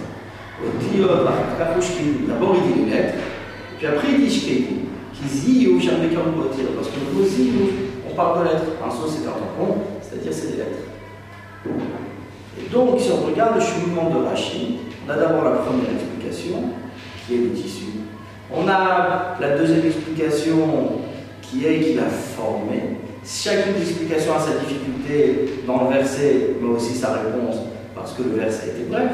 D'abord 2.27 2.55
il 2.55 2.73
dit 2.73 2.85
les 2.85 2.91
lettres, 2.91 3.17
puis 3.77 3.87
après 3.87 4.07
il 4.11 4.25
dit 4.25 4.39
Shkei, 4.39 4.67
qui 5.13 5.23
dit 5.25 5.67
ou 5.67 5.79
jamais 5.81 6.07
comme 6.15 6.33
parce 6.75 6.87
que 6.87 6.95
le 6.95 7.11
mot 7.13 7.27
on 8.09 8.15
parle 8.15 8.39
de 8.39 8.43
lettres. 8.45 8.65
Un 8.85 8.89
sens 8.89 9.17
c'est 9.17 9.27
un 9.27 9.31
tampon, 9.31 9.81
c'est-à-dire 10.01 10.33
c'est 10.33 10.51
des 10.51 10.57
lettres. 10.57 12.08
Et 12.57 12.69
donc, 12.69 12.99
si 12.99 13.09
on 13.11 13.27
regarde 13.27 13.55
le 13.55 13.61
cheminement 13.61 14.09
de 14.09 14.25
Rachid, 14.25 14.77
on 15.05 15.11
a 15.11 15.15
d'abord 15.15 15.43
la 15.43 15.51
première 15.51 15.91
explication, 15.91 16.63
qui 17.25 17.35
est 17.35 17.37
le 17.37 17.49
tissu. 17.51 17.85
On 18.53 18.67
a 18.67 19.37
la 19.39 19.57
deuxième 19.57 19.85
explication, 19.85 20.57
qui 21.41 21.65
est 21.65 21.79
qu'il 21.79 21.99
a 21.99 22.09
formé. 22.09 22.97
Chacune 23.25 23.73
des 23.73 23.81
explications 23.81 24.33
a 24.35 24.39
sa 24.39 24.53
difficulté 24.59 25.61
dans 25.67 25.83
le 25.83 25.95
verset, 25.95 26.55
mais 26.59 26.69
aussi 26.69 26.95
sa 26.95 27.13
réponse, 27.13 27.57
parce 27.95 28.13
que 28.13 28.23
le 28.23 28.31
verset 28.31 28.69
était 28.69 28.89
bref. 28.89 29.11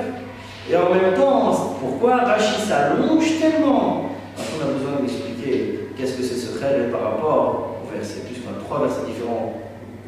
Et 0.71 0.75
en 0.75 0.89
même 0.93 1.13
temps, 1.15 1.75
pourquoi 1.79 2.17
Rachid 2.17 2.65
s'allonge 2.67 3.39
tellement? 3.39 4.11
Parce 4.35 4.49
qu'on 4.49 4.63
a 4.63 4.73
besoin 4.73 5.01
d'expliquer 5.01 5.89
qu'est-ce 5.97 6.13
que 6.13 6.23
c'est 6.23 6.35
ce 6.35 6.59
khel 6.59 6.91
par 6.91 7.01
rapport 7.01 7.77
au 7.83 7.95
verset, 7.95 8.21
puisqu'on 8.25 8.51
a 8.51 8.63
trois 8.63 8.87
versets 8.87 9.05
différents 9.07 9.53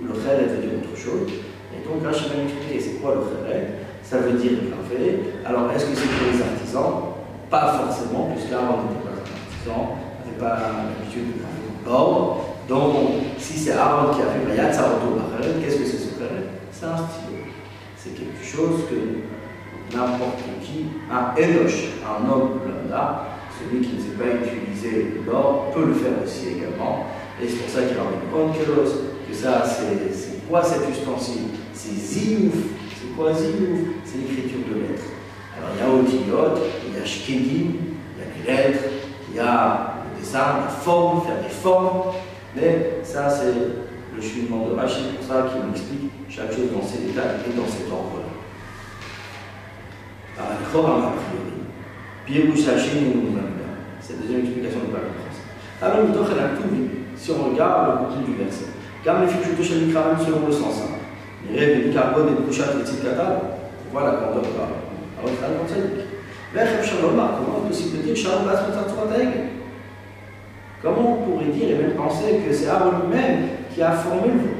où 0.01 0.05
le 0.05 0.13
khel 0.13 0.47
veut 0.47 0.61
dire 0.61 0.79
autre 0.79 0.99
chose. 0.99 1.29
Donc 1.87 2.03
va 2.03 2.11
expliquer 2.11 2.79
c'est 2.79 3.01
quoi 3.01 3.15
le 3.15 3.21
khel 3.21 3.67
Ça 4.03 4.17
veut 4.17 4.37
dire 4.37 4.51
gravé. 4.67 5.19
Alors 5.45 5.71
est-ce 5.71 5.85
que 5.85 5.95
c'est 5.95 6.07
pour 6.07 6.33
les 6.33 6.41
artisans? 6.41 7.15
Pas 7.49 7.79
forcément, 7.79 8.29
puisqu'avant 8.35 8.79
on 8.79 8.91
n'était 8.91 9.07
pas 9.07 9.15
un 9.15 9.23
artisan, 9.23 9.95
on 9.95 10.27
n'avait 10.27 10.39
pas 10.39 10.67
l'habitude 10.99 11.39
de 11.39 11.89
l'ordre. 11.89 12.43
Donc, 12.67 12.93
si 13.37 13.57
c'est 13.57 13.71
Aaron 13.71 14.13
qui 14.13 14.21
a 14.21 14.25
fait 14.25 14.45
Bayat 14.45 14.73
Saroto 14.73 15.17
qu'est-ce 15.63 15.77
que 15.77 15.85
c'est 15.85 15.97
ce 15.97 16.19
Kharet 16.19 16.51
C'est 16.69 16.85
un 16.85 16.97
stylo. 16.97 17.47
C'est 17.95 18.09
quelque 18.09 18.43
chose 18.43 18.81
que 18.89 19.95
n'importe 19.95 20.43
qui, 20.61 20.87
un 21.09 21.31
Enoch, 21.41 21.71
un 22.03 22.29
homme 22.29 22.59
lambda, 22.67 23.27
celui 23.57 23.87
qui 23.87 23.95
ne 23.95 24.01
sait 24.01 24.17
pas 24.19 24.35
utiliser 24.35 25.21
l'or, 25.25 25.71
peut 25.73 25.85
le 25.85 25.93
faire 25.93 26.11
aussi 26.21 26.57
également. 26.57 27.05
Et 27.41 27.47
c'est 27.47 27.57
pour 27.57 27.69
ça 27.69 27.83
qu'il 27.83 27.95
y 27.95 27.99
a 27.99 28.03
un 28.03 28.37
Onkelos, 28.37 28.91
que 29.29 29.33
ça, 29.33 29.63
c'est 29.63 30.36
quoi 30.49 30.63
cet 30.63 30.89
ustensile? 30.89 31.49
C'est 31.73 31.93
Ziouf. 31.93 32.53
C'est 32.99 33.15
quoi 33.15 33.33
Ziouf? 33.33 33.79
C'est 34.05 34.17
l'écriture 34.17 34.59
de 34.69 34.81
lettres. 34.81 35.03
Alors 35.57 35.71
il 35.73 35.79
y 35.79 35.83
a 35.83 35.89
Otiyot, 35.89 36.63
il 36.87 36.97
y 36.97 37.01
a 37.01 37.05
Shkedim, 37.05 37.71
il 38.15 38.47
y 38.47 38.51
a 38.51 38.55
des 38.55 38.71
lettres, 38.71 38.83
il 39.29 39.35
y 39.35 39.39
a 39.39 39.93
le 40.13 40.19
dessin, 40.19 40.61
la 40.63 40.67
forme, 40.67 41.21
faire 41.25 41.41
des 41.41 41.49
formes. 41.49 42.13
Mais 42.55 42.99
ça, 43.03 43.29
c'est 43.29 43.53
le 44.15 44.21
cheminement 44.21 44.67
de 44.67 44.75
Rachid, 44.75 45.15
pour 45.15 45.27
ça 45.27 45.47
qu'il 45.49 45.69
explique 45.71 46.11
chaque 46.29 46.51
chose 46.51 46.71
dans 46.73 46.85
ses 46.85 46.99
détails 46.99 47.37
et 47.47 47.55
dans 47.55 47.67
cet 47.67 47.91
ordre-là. 47.91 48.27
Par 50.35 50.45
a 50.45 51.11
priori. 51.11 51.57
Pirouche 52.25 52.67
Hachim 52.67 53.13
C'est 54.01 54.13
la 54.13 54.19
deuxième 54.19 54.41
explication 54.41 54.79
de 54.81 54.85
Paris 54.85 55.05
Alors, 55.81 56.05
si 57.15 57.31
on 57.31 57.49
regarde 57.49 57.87
le 57.87 58.05
contenu 58.05 58.25
du 58.25 58.43
verset, 58.43 58.65
car 59.07 59.21
les 59.21 59.27
touchent 59.55 59.69
les 59.69 59.85
même 59.85 60.19
selon 60.19 60.45
le 60.45 60.51
sens. 60.51 60.83
Hein. 60.83 60.97
Les 61.49 61.57
rêves, 61.57 61.87
les 61.87 61.93
carbone, 61.93 62.27
les 62.27 62.45
couchats, 62.45 62.73
les 62.77 62.83
tzikata, 62.83 63.39
voilà 63.93 64.19
quand 64.19 64.37
on 64.37 64.41
parle. 64.41 64.75
Alors, 65.17 65.31
il 65.31 65.37
faut 65.37 65.45
aller 65.45 65.55
comment 67.37 67.63
est 67.63 67.69
possible 67.69 67.99
de 67.99 68.03
dire 68.03 68.15
Shalom 68.17 68.49
Comment 70.83 71.13
on 71.13 71.23
pourrait 71.23 71.51
dire 71.53 71.69
et 71.69 71.75
même 71.75 71.91
penser 71.91 72.41
que 72.45 72.53
c'est 72.53 72.67
Aaron 72.67 72.91
lui-même 73.01 73.47
qui 73.73 73.81
a 73.81 73.91
formé 73.91 74.27
le 74.27 74.39
veau? 74.39 74.55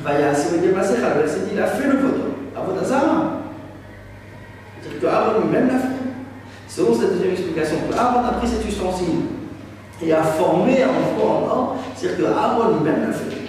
Il 0.00 1.60
a 1.60 1.66
fait 1.66 1.86
le 1.86 1.96
veau 1.98 2.14
Avodazara. 2.56 3.42
C'est-à-dire 4.80 5.00
que 5.02 5.06
Aaron 5.06 5.40
lui-même 5.42 5.68
l'a 5.68 5.78
fait. 5.78 5.88
Selon 6.66 6.94
cette 6.94 7.12
deuxième 7.12 7.32
explication, 7.32 7.76
Aaron 7.94 8.26
a 8.26 8.32
pris 8.38 8.48
cet 8.48 8.66
ustensile 8.66 9.41
et 10.00 10.12
a 10.12 10.22
formé 10.22 10.82
un 10.82 11.16
veau 11.16 11.28
en 11.28 11.42
or, 11.42 11.76
c'est-à-dire 11.94 12.26
que 12.26 12.32
Aaron 12.32 12.76
lui-même 12.76 13.02
l'a 13.02 13.12
fait. 13.12 13.42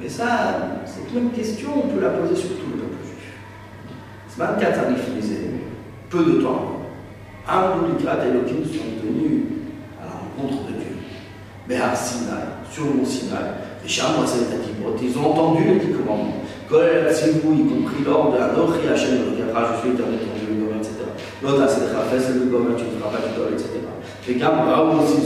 Mais 0.00 0.08
ça, 0.08 0.26
cette 0.84 1.14
même 1.14 1.30
question, 1.30 1.70
on 1.84 1.88
peut 1.88 2.00
la 2.00 2.10
poser 2.10 2.36
sur 2.36 2.50
tout 2.50 2.66
le 2.72 2.78
peuple. 2.78 2.96
24 4.36 4.80
disait 5.20 5.50
peu 6.08 6.24
de 6.24 6.40
temps. 6.42 6.76
Amrou 7.46 7.86
Likrat 7.86 8.24
et 8.24 8.28
Elohim 8.28 8.64
sont 8.64 9.02
venus 9.02 9.42
à 10.00 10.06
la 10.06 10.12
rencontre 10.12 10.66
de 10.68 10.72
Dieu. 10.72 10.96
Mais 11.68 11.76
à 11.76 11.94
Sinaï, 11.94 12.36
sur 12.70 12.84
le 12.84 12.92
mont 12.92 13.04
Sinaï, 13.04 13.38
les 13.82 13.88
chambres 13.88 14.24
ils 15.02 15.18
ont 15.18 15.30
entendu 15.30 15.64
les 15.64 15.80
dix 15.80 15.92
commandements. 15.92 16.39
Vous, 17.42 17.52
y 17.52 17.66
compris 17.66 18.04
l'ordre 18.06 18.38
de 18.38 18.38
Hachem 18.88 19.18
Elokera, 19.18 19.74
je 19.74 19.80
suis 19.80 19.90
éternel 19.90 20.22
etc. 20.78 21.02
L'autre, 21.42 21.66
c'est 21.66 21.80
le 21.80 22.46
tu 22.76 22.84
ne 22.86 23.02
etc. 23.54 23.82
Les 24.28 24.34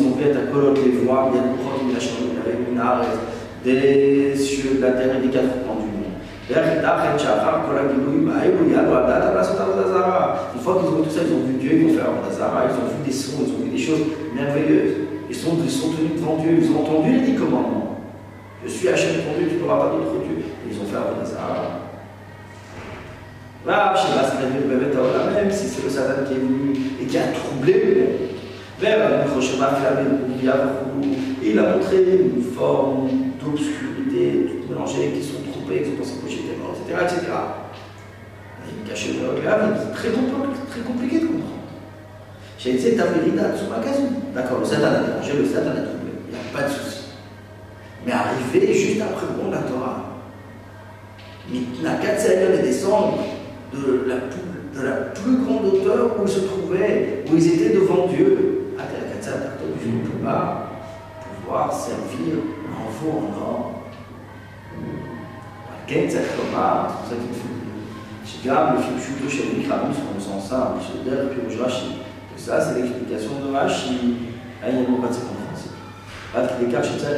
ont 0.06 0.16
fait 0.16 0.32
Kolot 0.50 0.72
les 0.72 1.04
voix, 1.04 1.28
proches, 1.60 1.84
il 1.84 1.92
a 1.92 2.00
des 2.48 2.70
Minares, 2.70 3.04
des 3.62 4.34
cieux, 4.36 4.78
la 4.80 4.92
terre 4.92 5.20
des 5.20 5.28
quatre 5.28 5.52
coins. 5.66 5.74
Une 6.46 6.54
fois 10.60 10.74
qu'ils 10.78 10.88
ont 10.88 10.96
vu 10.96 11.04
tout 11.04 11.14
ils 11.14 11.34
ont 11.34 11.44
vu 11.46 11.54
Dieu, 11.60 11.72
ils 11.72 11.84
ont 11.84 12.88
vu 12.88 13.04
des 13.04 13.12
sons, 13.12 13.38
ils 13.40 13.52
ont 13.52 13.64
vu 13.64 13.70
des 13.70 13.78
choses 13.78 14.02
merveilleuses. 14.34 14.94
Ils 15.28 15.36
sont, 15.36 15.56
ils 15.62 15.70
tenus 15.90 16.20
devant 16.20 16.36
Dieu, 16.36 16.58
ils 16.60 16.70
ont 16.70 16.80
entendu 16.82 17.20
les 17.20 17.34
commandements. 17.34 18.00
Je 18.64 18.70
suis 18.70 18.88
Hachem 18.88 19.16
ton 19.24 19.38
Dieu, 19.38 19.48
tu 19.50 19.56
n'auras 19.62 19.78
pas 19.78 19.90
d'autre 19.92 20.12
Dieu. 20.24 20.33
Un 20.96 21.22
hasard. 21.22 21.80
Là, 23.66 23.94
je 23.96 24.00
sais 24.00 24.14
pas, 24.14 24.30
c'est 24.30 25.34
même 25.34 25.50
si 25.50 25.66
c'est 25.68 25.82
le 25.82 25.90
Satan 25.90 26.24
qui 26.26 26.34
est 26.34 26.36
venu 26.36 26.76
et 27.00 27.06
qui 27.06 27.18
a 27.18 27.28
troublé 27.28 27.72
le. 27.72 28.06
Vers 28.80 29.24
le 29.34 29.40
chemin 29.40 29.68
il 31.42 31.58
a 31.58 31.62
montré 31.76 31.96
une 31.96 32.42
forme 32.42 33.08
d'obscurité, 33.40 34.46
toute 34.48 34.70
mélangée, 34.70 35.12
qui 35.12 35.22
sont 35.22 35.42
trompés, 35.52 35.82
qui 35.82 35.90
sont 35.90 35.96
pensés 35.96 36.14
que 36.24 36.30
j'étais 36.30 36.56
mort, 36.56 36.74
etc. 36.74 37.04
etc. 37.04 37.32
Il 38.66 38.88
caché 38.88 39.12
le 39.20 39.38
regard, 39.38 39.58
c'est 39.78 39.92
très, 39.92 40.08
très 40.10 40.80
compliqué 40.80 41.20
de 41.20 41.26
comprendre. 41.26 41.64
J'ai 42.58 42.76
t'as 42.96 43.04
fait 43.04 43.58
sur 43.58 43.68
ma 43.70 43.84
case. 43.84 44.00
D'accord, 44.34 44.60
le 44.60 44.64
Satan 44.64 44.86
a 44.86 45.04
dérangé, 45.06 45.32
le 45.38 45.44
Satan 45.44 45.70
a 45.70 45.84
troublé, 45.84 46.12
il 46.28 46.34
n'y 46.34 46.40
a 46.40 46.58
pas 46.58 46.68
de 46.68 46.72
souci. 46.72 47.04
Mais 48.06 48.12
arriver 48.12 48.74
juste 48.74 49.00
après 49.00 49.26
le 49.26 49.42
bon 49.42 49.50
la 49.50 49.58
Torah, 49.58 50.03
mais 51.50 51.58
est 51.58 52.62
descendre 52.62 53.18
de 53.72 54.04
la, 54.06 54.16
de 54.16 54.86
la 54.86 54.96
plus 55.12 55.36
grande 55.38 55.66
hauteur 55.66 56.16
où 56.18 56.22
ils 56.22 56.28
se 56.28 56.40
trouvaient, 56.40 57.24
où 57.30 57.36
ils 57.36 57.54
étaient 57.54 57.74
devant 57.74 58.06
Dieu, 58.06 58.72
à 58.78 58.82
Pouba, 60.04 60.70
pouvoir 61.42 61.72
servir 61.72 62.36
un 62.70 63.08
en 63.10 63.40
or. 63.40 63.70
Kentzakoma, 65.86 66.88
c'est 66.88 66.96
pour 66.96 67.08
ça 67.08 67.16
qu'il 67.16 67.34
faut 67.34 69.24
le 69.24 69.30
chez 69.30 69.44
les 69.54 69.62
Kramus, 69.64 69.96
on 70.16 70.20
sent 70.20 70.48
ça, 70.48 70.74
puis 70.78 70.86
Tout 71.04 72.38
ça, 72.38 72.60
c'est 72.60 72.80
l'explication 72.80 73.32
de 73.46 73.54
Rashi. 73.54 74.16
Ayamo 74.64 74.96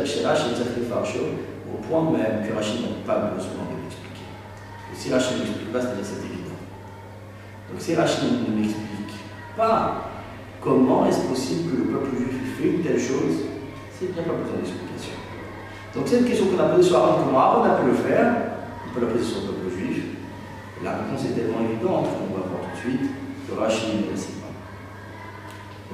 chez 0.04 0.24
Rashi, 0.24 0.46
au 1.72 1.78
point 1.86 2.10
même 2.10 2.46
que 2.46 2.54
Rashi 2.54 2.82
n'a 2.82 2.88
pas 3.06 3.30
besoin 3.34 3.75
si 5.06 5.12
Rashi 5.12 5.34
ne 5.34 5.38
l'explique 5.38 5.72
pas, 5.72 5.80
c'est 5.80 6.26
évident. 6.26 6.58
Donc 7.70 7.78
si 7.78 7.94
Rashi 7.94 8.26
ne 8.26 8.58
m'explique 8.58 9.14
pas 9.56 10.10
comment 10.60 11.06
est-ce 11.06 11.20
possible 11.28 11.70
que 11.70 11.76
le 11.76 11.84
peuple 11.94 12.16
juif 12.16 12.58
fait 12.58 12.68
une 12.70 12.82
telle 12.82 12.98
chose, 12.98 13.46
c'est 13.94 14.12
bien 14.12 14.24
pas 14.24 14.34
besoin 14.34 14.58
d'explication. 14.58 15.14
Donc 15.94 16.08
cette 16.08 16.26
question 16.26 16.46
qu'on 16.46 16.58
a 16.58 16.74
posée 16.74 16.88
sur 16.88 16.98
Aaron, 16.98 17.22
comment 17.22 17.38
Aaron 17.38 17.64
a 17.70 17.78
pu 17.78 17.86
le 17.86 17.94
faire, 17.94 18.34
on 18.82 18.94
peut 18.98 19.06
la 19.06 19.12
poser 19.12 19.24
sur 19.24 19.42
le 19.42 19.54
peuple 19.54 19.78
juif. 19.78 20.02
La 20.82 20.98
réponse 20.98 21.22
est 21.24 21.38
tellement 21.38 21.62
évidente 21.62 22.10
qu'on 22.10 22.34
va 22.34 22.42
voir 22.50 22.66
tout 22.66 22.74
de 22.74 22.80
suite 22.82 23.06
que 23.46 23.54
Rachid 23.54 23.94
ne 23.94 24.10
le 24.10 24.16
sait 24.16 24.42
pas. 24.42 24.50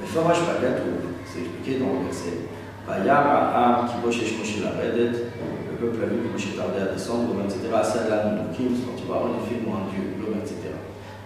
Le 0.01 0.07
Farash 0.09 0.41
Pagatou, 0.41 1.13
c'est 1.29 1.45
expliqué 1.45 1.77
dans 1.77 2.01
le 2.01 2.09
verset. 2.09 2.49
Bayar 2.89 3.85
Moshe 4.03 4.17
la 4.59 4.73
Redet, 4.73 5.13
le 5.13 5.52
peuple 5.83 5.99
a 6.03 6.07
vu 6.07 6.23
Moshe 6.31 6.55
tardait 6.55 6.87
à 6.87 6.93
descendre, 6.95 7.35
etc. 7.43 7.67
Salam 7.83 8.39
Nukim, 8.39 8.71
quand 8.87 8.95
tu 8.95 9.03
vas 9.03 9.19
en 9.19 9.35
effet 9.43 9.59
moi 9.59 9.83
un 9.83 9.91
Dieu, 9.91 10.15
l'homme, 10.15 10.39
etc. 10.39 10.71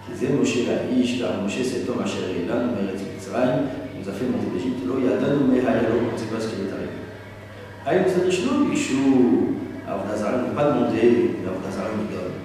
Qu'ils 0.02 0.18
aient 0.18 0.34
Moshe 0.34 0.66
la 0.66 0.90
Ish, 0.90 1.22
car 1.22 1.38
Moshe 1.38 1.62
cet 1.62 1.86
homme, 1.86 2.02
Asher 2.02 2.26
Elan, 2.26 2.74
Meret 2.74 2.98
Mitzrayim, 2.98 3.70
nous 3.94 4.08
a 4.08 4.12
fait 4.12 4.26
monter 4.26 4.50
d'Égypte. 4.50 4.82
Lo 4.82 4.98
Yadanu 4.98 5.46
Mehayalo, 5.46 6.10
on 6.10 6.12
ne 6.12 6.18
sait 6.18 6.26
pas 6.26 6.42
ce 6.42 6.50
qui 6.50 6.66
est 6.66 6.74
arrivé. 6.74 6.98
Aïe, 7.86 8.02
nous 8.02 8.14
a 8.18 8.20
dit 8.26 8.34
Shlo 8.34 8.66
Bishou, 8.66 9.54
Avnazar, 9.86 10.42
ne 10.42 10.50
pas 10.50 10.74
demander, 10.74 11.38
Avnazar 11.46 11.94
nous 11.94 12.10
donne 12.10 12.42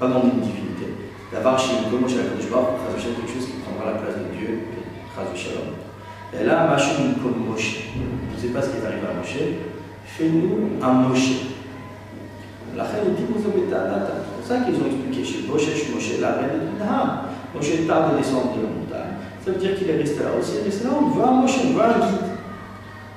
pas 0.00 0.08
dans 0.08 0.24
une 0.24 0.40
divinité. 0.40 0.88
D'avoir 1.32 1.58
chez 1.60 1.84
nous, 1.84 2.08
chez 2.08 2.16
la 2.16 2.32
Kodeshbar, 2.32 2.80
c'est 2.96 3.12
quelque 3.12 3.28
chose 3.28 3.44
qui 3.44 3.60
prendra 3.60 3.92
la 3.92 3.98
place 4.00 4.16
de 4.16 4.32
Dieu, 4.32 4.72
Shalom. 5.36 5.72
Et 6.32 6.44
là, 6.44 6.66
Machine 6.68 7.14
comme 7.22 7.48
Moshe. 7.48 7.88
Je 7.96 8.36
ne 8.36 8.40
sais 8.40 8.52
pas 8.52 8.60
ce 8.60 8.68
qui 8.68 8.76
est 8.82 8.86
arrivé 8.86 9.04
à 9.08 9.16
Moshe. 9.16 9.75
Fais-nous 10.16 10.82
un 10.82 10.92
Moshe. 10.92 11.44
La 12.74 12.84
reine 12.84 13.14
dit 13.16 13.24
vous 13.28 13.48
avez 13.48 13.66
C'est 14.40 14.48
ça 14.48 14.60
qu'ils 14.60 14.76
ont 14.76 14.86
expliqué 14.86 15.22
chez 15.22 15.46
Moshe, 15.46 15.92
Moshe, 15.92 16.20
la 16.20 16.32
reine 16.32 16.72
dit 16.72 16.82
Ah, 16.82 17.24
Moshe 17.54 17.86
tarde 17.86 18.12
de 18.12 18.18
descendre 18.18 18.56
de 18.56 18.62
la 18.62 18.68
montagne. 18.68 19.12
Ça 19.44 19.50
veut 19.50 19.58
dire 19.58 19.76
qu'il 19.76 19.90
est 19.90 19.98
resté 19.98 20.22
là 20.24 20.30
aussi. 20.38 20.52
Il 20.54 20.60
est 20.60 20.64
resté 20.64 20.84
là, 20.84 20.90
on 20.98 21.10
veut 21.10 21.22
un 21.22 21.32
Moshe, 21.32 21.58
on 21.68 21.74
veut 21.74 21.82
un 21.82 21.98
guide. 22.00 22.32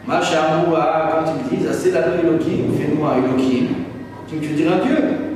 Machamoua, 0.05 1.23
quand 1.25 1.31
ils 1.51 1.57
disent, 1.57 1.67
ah, 1.69 1.73
c'est 1.73 1.91
la 1.91 2.07
Elohim, 2.19 2.73
fais-nous 2.77 3.05
un 3.05 3.17
Elohim. 3.17 3.67
Tu 4.27 4.35
dire 4.37 4.71
un 4.73 4.85
Dieu 4.85 5.29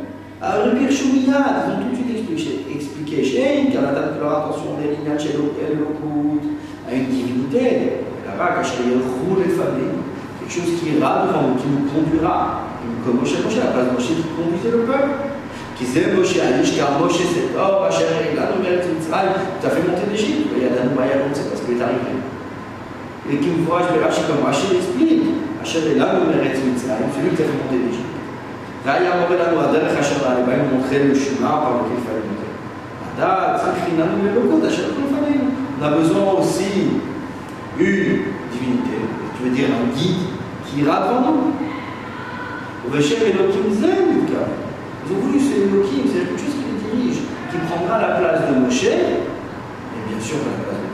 alors, 0.43 0.66
le 0.66 0.78
Birchoumiyat, 0.78 1.39
ils 1.39 1.72
ont 1.72 1.88
tout 1.88 1.89
de 1.89 1.95
suite 1.95 2.20
expliqué, 2.20 2.76
expliqué 2.76 3.24
chez 3.24 3.72
de 3.72 4.20
leur 4.20 4.39
attention 4.39 4.76
des 4.76 4.91
chez 5.18 5.38
l'Okut 5.38 6.43
à 6.86 6.93
une 6.93 7.05
divinité. 7.05 8.03
Là-bas, 8.28 8.55
caché 8.57 8.84
le 8.86 8.95
roule 8.99 9.45
et 9.45 9.55
quelque 10.43 10.53
chose 10.53 10.81
qui 10.81 10.97
ira 10.97 11.26
devant 11.26 11.49
nous, 11.49 11.57
qui 11.61 11.68
nous 11.68 11.85
conduira. 11.91 12.64
Comme 13.05 13.20
Moshe 13.20 13.37
Moshe, 13.45 13.57
la 13.57 13.70
place 13.72 13.89
de 13.89 13.93
Moshe 13.93 14.12
qui 14.16 14.26
conduisait 14.33 14.72
le 14.72 14.83
peuple. 14.89 15.35
Qui 15.76 15.85
disait 15.85 16.12
Moshe 16.14 16.37
a 16.41 16.59
dit 16.59 16.76
car 16.76 16.99
Moshe 16.99 17.20
c'est 17.20 17.53
oh, 17.55 17.85
Hacher 17.87 18.35
là, 18.35 18.51
nous 18.51 18.62
mérite 18.62 18.89
Mitzrayim, 18.89 19.37
tu 19.61 19.66
as 19.66 19.70
fait 19.70 19.85
monter 19.87 20.07
d'Égypte. 20.11 20.51
Il 20.57 20.62
y 20.62 20.66
a 20.66 20.74
d'un 20.74 20.91
Mayalon, 20.97 21.31
c'est 21.33 21.49
parce 21.51 21.62
qu'il 21.62 21.76
est 21.76 21.83
arrivé. 21.83 22.18
Et 23.31 23.37
qui 23.37 23.49
me 23.49 23.66
voit, 23.66 23.85
je 23.85 23.93
vais 23.93 24.03
racheter 24.05 24.24
comme 24.26 24.43
Hacher 24.49 24.74
explique. 24.74 25.24
Hacher 25.61 25.95
est 25.95 25.99
là, 25.99 26.16
nous 26.16 26.33
mérite 26.33 26.59
Mitzrayim, 26.64 27.12
celui 27.12 27.31
qui 27.31 27.37
t'a 27.37 27.47
fait 27.47 27.59
monter 27.59 27.79
d'Égypte. 27.79 28.09
והיה 28.85 29.11
מורה 29.20 29.37
לנו 29.37 29.61
הדרך 29.61 29.99
אשר 29.99 30.16
באים 30.24 30.45
ומונחה 30.49 30.99
לנו 30.99 31.14
שמה 31.14 31.51
par 31.62 31.72
lequel 31.76 31.99
il 31.99 32.05
fallait 32.07 32.26
monter. 32.31 32.51
הדעת 33.16 33.61
צריך 33.61 33.85
לנו 33.99 34.24
ללוקות 34.24 34.64
אשר 34.64 34.89
לפנינו. 34.91 35.45
On 35.81 35.85
a 35.85 35.91
besoin 35.91 36.33
aussi 36.33 36.64
une 37.79 37.95
divinité, 38.51 38.99
tu 39.37 39.45
veux 39.45 39.55
dire 39.55 39.68
un 39.68 39.97
guide 39.97 40.32
qui 40.74 40.82
ira 40.82 41.07
devant 41.07 41.32
nous. 41.32 41.53
Veshem 42.91 43.21
Elohim 43.21 43.74
Zemka. 43.74 44.43
Ils 45.05 45.13
ont 45.13 45.19
voulu 45.19 45.39
ce 45.39 45.53
Elohim, 45.55 46.03
c'est 46.07 46.19
quelque 46.19 46.39
chose 46.39 46.55
qui 46.55 46.65
les 46.67 47.03
dirige, 47.03 47.21
qui 47.51 47.57
prendra 47.67 47.99
la 47.99 48.15
place 48.15 48.41
de 48.49 48.59
Moshe, 48.59 48.84
et 48.84 50.09
bien 50.09 50.19
sûr 50.19 50.38
la 50.38 50.63
place 50.63 50.80
de 50.80 50.88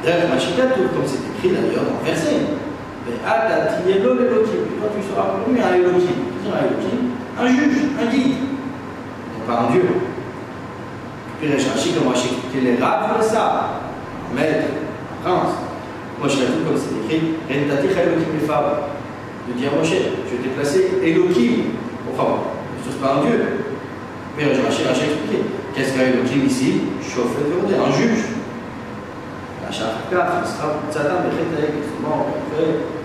Dieu. 0.00 0.12
Adref 0.12 0.30
Machitato, 0.30 0.80
comme 0.94 1.06
c'est 1.06 1.24
écrit 1.28 1.56
d'ailleurs 1.56 1.84
dans 1.84 1.98
le 2.00 2.04
verset. 2.04 2.40
Atat, 3.26 3.82
il 3.84 3.96
est 3.96 4.00
l'homme 4.00 4.18
Elohim. 4.18 4.64
Toi, 4.78 4.88
tu 4.94 5.02
seras 5.08 5.26
pour 5.28 5.52
lui 5.52 5.60
un 5.60 5.74
Elohim. 5.74 6.18
un 6.46 6.58
Elohim 6.64 7.00
Un 7.40 7.46
juge, 7.48 7.82
un 8.00 8.06
guide. 8.10 8.36
Non 9.34 9.46
pas 9.46 9.62
un 9.62 9.72
Dieu. 9.72 9.84
Puis 11.40 11.52
Rechachi, 11.52 11.92
comme 11.94 12.14
j'ai 12.54 12.60
les 12.60 12.76
rats 12.76 13.16
de 13.18 13.22
ça. 13.24 13.80
Maître, 14.34 14.68
prince. 15.24 15.69
Moshe 16.20 16.36
comme 16.36 16.76
c'est 16.76 17.14
écrit, 17.16 17.34
de 19.48 19.52
dire 19.58 19.70
Moshe, 19.76 19.88
je 19.90 20.36
vais 20.36 20.42
déplacer 20.42 21.00
Elohim. 21.02 21.72
Enfin, 22.12 22.44
ce 22.84 22.92
n'est 22.92 23.00
pas 23.00 23.16
un 23.16 23.20
dieu. 23.24 23.40
Mais 24.36 24.44
je 24.54 24.60
Rachel 24.60 24.86
a 24.86 24.90
expliqué. 24.92 25.42
Qu'est-ce 25.74 25.92
qu'un 25.94 26.12
Elohim 26.12 26.46
ici? 26.46 26.82
Chauffeur 27.02 27.48
de 27.48 27.74
un 27.74 27.90
juge. 27.92 28.24
Satan, 29.70 31.16
justement, 31.32 32.26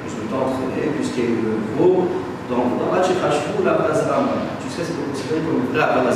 je 0.08 0.16
me 0.18 0.26
temps 0.30 0.50
entraîné, 0.50 0.92
puisqu'il 0.98 1.24
y 1.24 1.28
a 1.28 1.30
eu 1.30 1.40
le 1.46 1.54
gros, 1.78 2.10
dans 2.50 2.92
la 2.92 3.02
Chechachou, 3.02 3.64
la 3.64 3.74
Bazram, 3.74 4.28
jusqu'à 4.66 4.84
ce 4.84 4.92
qu'on 4.94 5.10
considère 5.14 5.46
comme 5.46 5.72
la 5.74 6.12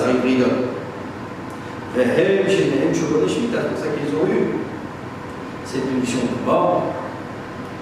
C'est 1.96 2.06
pour 3.66 3.78
ça 3.78 3.88
qu'ils 3.94 4.14
ont 4.16 4.28
eu 4.30 4.59
cette 5.70 5.86
mission 5.94 6.26
de 6.26 6.42
mort, 6.50 6.82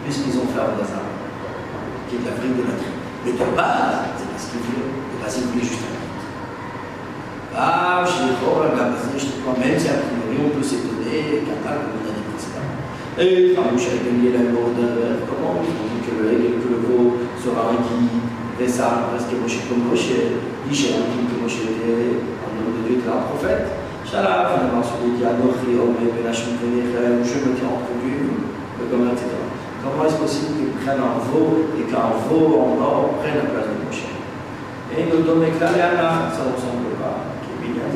puisqu'ils 0.03 0.35
ont 0.35 0.47
fait 0.51 0.59
Abdazar, 0.59 1.07
qui 2.11 2.19
est 2.19 2.23
l'Afrique 2.27 2.59
de 2.59 2.67
la 2.67 2.75
tribu. 2.75 2.99
Mais 3.23 3.31
de 3.31 3.47
base, 3.55 4.11
c'est 4.19 4.27
parce 4.27 4.51
qu'ils 4.51 4.59
voulaient, 4.67 4.91
de 4.91 5.15
base, 5.23 5.39
ils 5.39 5.47
voulaient 5.47 5.63
juste 5.63 5.87
un. 5.87 5.95
Ah, 7.55 8.03
je 8.03 8.27
dis, 8.27 8.35
oh, 8.43 8.59
la 8.59 8.91
je 8.91 9.23
dis, 9.23 9.39
quand 9.39 9.55
même, 9.55 9.79
si 9.79 9.87
a 9.87 10.03
priori 10.03 10.35
on 10.35 10.51
peut 10.51 10.67
s'étonner, 10.67 11.47
qu'un 11.47 11.63
comme 11.63 11.95
on 11.95 12.11
a 12.11 12.11
dit. 12.11 12.27
Et, 13.23 13.55
je 13.55 13.79
suis 13.79 14.03
gagné 14.03 14.35
la 14.35 14.51
d'un 14.51 15.23
comment 15.23 15.63
que 15.63 16.11
le 16.11 16.59
que 16.59 16.67
le 16.69 16.79
veau 16.85 17.17
sera 17.39 17.71
un 17.71 17.79
qui 17.87 18.67
ça, 18.67 19.07
parce 19.09 19.25
que 19.31 19.39
Moshe 19.39 19.63
comme 19.69 19.87
Moshe, 19.87 20.11
Isha, 20.69 21.07
que 21.07 21.41
Moshe 21.41 21.63
était 21.63 22.19
un 22.19 22.51
homme 22.51 22.83
de 22.83 22.87
Dieu, 22.87 22.99
était 22.99 23.09
un 23.09 23.23
prophète. 23.31 23.86
Finalement, 24.07 24.79
celui 24.87 25.19
qui 25.19 25.25
a 25.27 25.35
Nochi, 25.35 25.75
Omé, 25.75 26.07
Benachim, 26.15 26.55
je 26.63 27.37
me 27.43 27.51
tiens 27.59 27.67
entre 27.67 27.91
le 27.91 28.85
commun, 28.87 29.11
etc. 29.11 29.35
Comment 29.83 30.07
est-ce 30.07 30.15
possible 30.15 30.55
qu'ils 30.55 30.79
prennent 30.79 31.03
un 31.03 31.19
veau 31.27 31.67
et 31.75 31.83
qu'un 31.91 32.15
veau 32.27 32.55
en 32.55 32.79
or 32.79 33.19
prenne 33.19 33.35
la 33.35 33.51
place 33.51 33.67
de 33.67 33.75
Moshe? 33.83 34.07
Et 34.95 35.11
nous 35.11 35.27
donne 35.27 35.43
éclat 35.43 35.75
et 35.75 35.83
Anna, 35.83 36.31
ça 36.31 36.47
ne 36.47 36.55
ressemble 36.55 36.95
pas. 36.95 37.35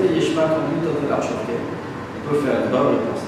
Yeshma, 0.03 0.67
lui, 0.67 0.83
de 0.83 0.91
on 0.91 2.29
peut 2.29 2.39
faire 2.43 2.59
une 2.65 2.71
bonne 2.71 2.99
réponse. 2.99 3.23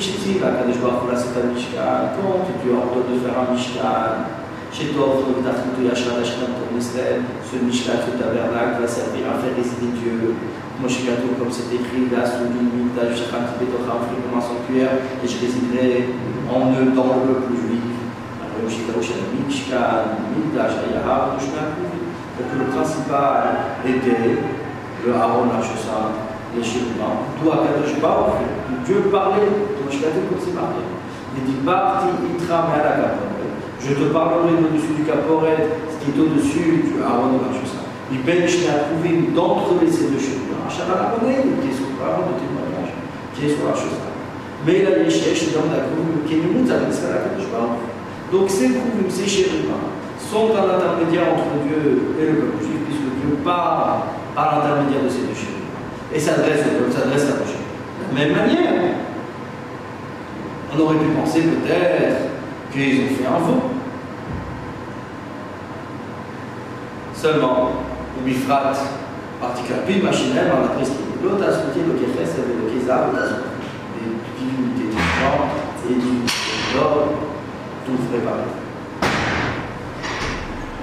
Chiti, 0.00 0.40
la 0.40 0.48
c'est 0.64 1.40
un 1.40 1.52
Mishkan, 1.52 2.12
quand 2.16 2.44
tu 2.44 2.68
ordonnes 2.72 3.14
de 3.14 3.20
faire 3.20 3.36
un 3.38 3.52
Mishkan, 3.52 4.43
Chez 4.74 4.90
Tov, 4.90 5.22
Israël, 6.76 7.22
ce 7.46 7.64
Mishkat, 7.64 8.10
ce 8.10 8.18
tabernacle 8.18 8.82
va 8.82 8.88
servir 8.88 9.30
à 9.30 9.38
faire 9.38 9.54
résider 9.54 9.94
Dieu. 10.02 10.34
Moshe 10.82 11.06
Gato, 11.06 11.30
comme 11.38 11.52
c'est 11.54 11.70
écrit, 11.70 12.10
Mikdash, 12.10 13.14
Shachat, 13.14 13.54
Betocha, 13.54 14.02
comme 14.02 14.34
un 14.34 14.42
sanctuaire, 14.42 14.98
et 15.22 15.28
je 15.30 15.38
résiderai 15.38 16.10
en 16.50 16.74
eux 16.74 16.90
dans 16.90 17.22
le 17.22 17.38
peuple 17.38 17.54
juif. 17.54 17.86
Alors, 18.42 18.66
Mishkat, 19.46 20.18
Mikdash, 20.34 20.74
Ayahar, 20.90 21.38
Donc, 21.38 22.50
le 22.58 22.64
principal 22.74 23.78
était 23.86 24.42
le 25.06 25.14
Aaron 25.14 25.54
Hachosam, 25.54 26.18
les 26.50 26.64
chérubins. 26.64 27.22
Toi, 27.38 27.62
Kadosh 27.62 27.94
Baruch, 28.02 28.42
Dieu 28.84 29.06
parlait, 29.12 29.54
Moshe 29.86 30.02
Gato, 30.02 30.18
comme 30.28 30.42
c'est 30.42 30.54
marqué. 30.58 30.82
Il 31.38 31.44
dit, 31.44 31.58
Barti, 31.62 32.08
Itra, 32.26 32.66
Me'ala, 32.74 33.14
je 33.80 33.92
te 33.94 34.04
parlerai 34.12 34.54
au-dessus 34.58 34.94
du 34.96 35.04
caporet, 35.04 35.68
ce 35.90 35.96
qui 36.04 36.12
est 36.12 36.20
au-dessus 36.20 36.84
du 36.88 37.02
Aaron 37.02 37.36
de 37.36 37.44
Marchusa. 37.44 37.84
Il 38.12 38.20
bench 38.22 38.62
a 38.68 38.90
trouvé 38.90 39.32
d'entre 39.34 39.74
ces 39.90 40.08
deux 40.12 40.20
choses. 40.20 40.44
La 40.74 41.16
connaît, 41.16 41.44
qui 41.62 41.68
est 41.70 41.76
sur 41.76 41.86
le 41.86 42.00
de 42.00 42.34
témoignage, 42.40 42.92
qui 43.34 43.46
est 43.46 43.54
sur 43.54 43.68
la. 43.68 43.74
Mais 44.66 44.80
il 44.80 44.86
a 44.86 44.98
les 45.04 45.10
chèches 45.10 45.52
dans 45.52 45.68
la 45.70 45.86
cour, 45.92 46.24
qui 46.26 46.34
est 46.34 46.38
une 46.38 46.62
mouta, 46.62 46.74
c'est 46.90 47.08
la 47.08 47.20
je. 47.38 47.46
Donc 48.32 48.50
ces 48.50 48.68
couvres, 48.68 49.08
ces 49.08 49.28
chérubins, 49.28 49.86
sont 50.18 50.50
un 50.56 50.66
intermédiaire 50.74 51.30
entre 51.36 51.62
Dieu 51.68 52.16
et 52.18 52.26
le 52.26 52.34
peuple 52.34 52.64
juif, 52.64 52.80
puisque 52.86 53.08
Dieu 53.20 53.36
parle 53.44 54.08
par 54.34 54.56
l'intermédiaire 54.56 55.04
de 55.04 55.08
ces 55.08 55.28
deux 55.28 55.36
chérubins. 55.36 55.78
Et 56.12 56.18
s'adresse 56.18 56.64
au 56.66 56.78
peuple, 56.80 56.92
s'adresse 56.92 57.28
à 57.28 57.38
la 57.38 57.44
De 57.44 58.04
la 58.08 58.24
même 58.24 58.32
manière, 58.34 58.98
on 60.74 60.80
aurait 60.80 60.96
pu 60.96 61.12
penser 61.14 61.42
peut-être 61.42 62.33
qu'ils 62.74 63.04
ont 63.04 63.14
fait 63.14 63.26
un 63.26 63.38
faux. 63.38 63.70
Seulement, 67.14 67.70
le 68.18 68.24
bifrat 68.24 68.72
particulier, 69.40 69.78
puis 69.86 70.02
machinaire, 70.02 70.52
on 70.58 70.64
a 70.64 70.68
prescrit. 70.74 71.04
L'autre 71.22 71.44
a 71.44 71.52
souhaité 71.52 71.80
le 71.86 71.94
kéfes 71.94 72.18
avec 72.18 72.56
le 72.58 72.68
kézab, 72.68 73.14
des 73.14 74.10
divinités 74.36 74.90
du 74.90 74.98
sang 74.98 75.38
et 75.88 75.94
du 75.94 76.26
l'or, 76.74 77.14
tout 77.86 77.98
préparé. 78.10 78.42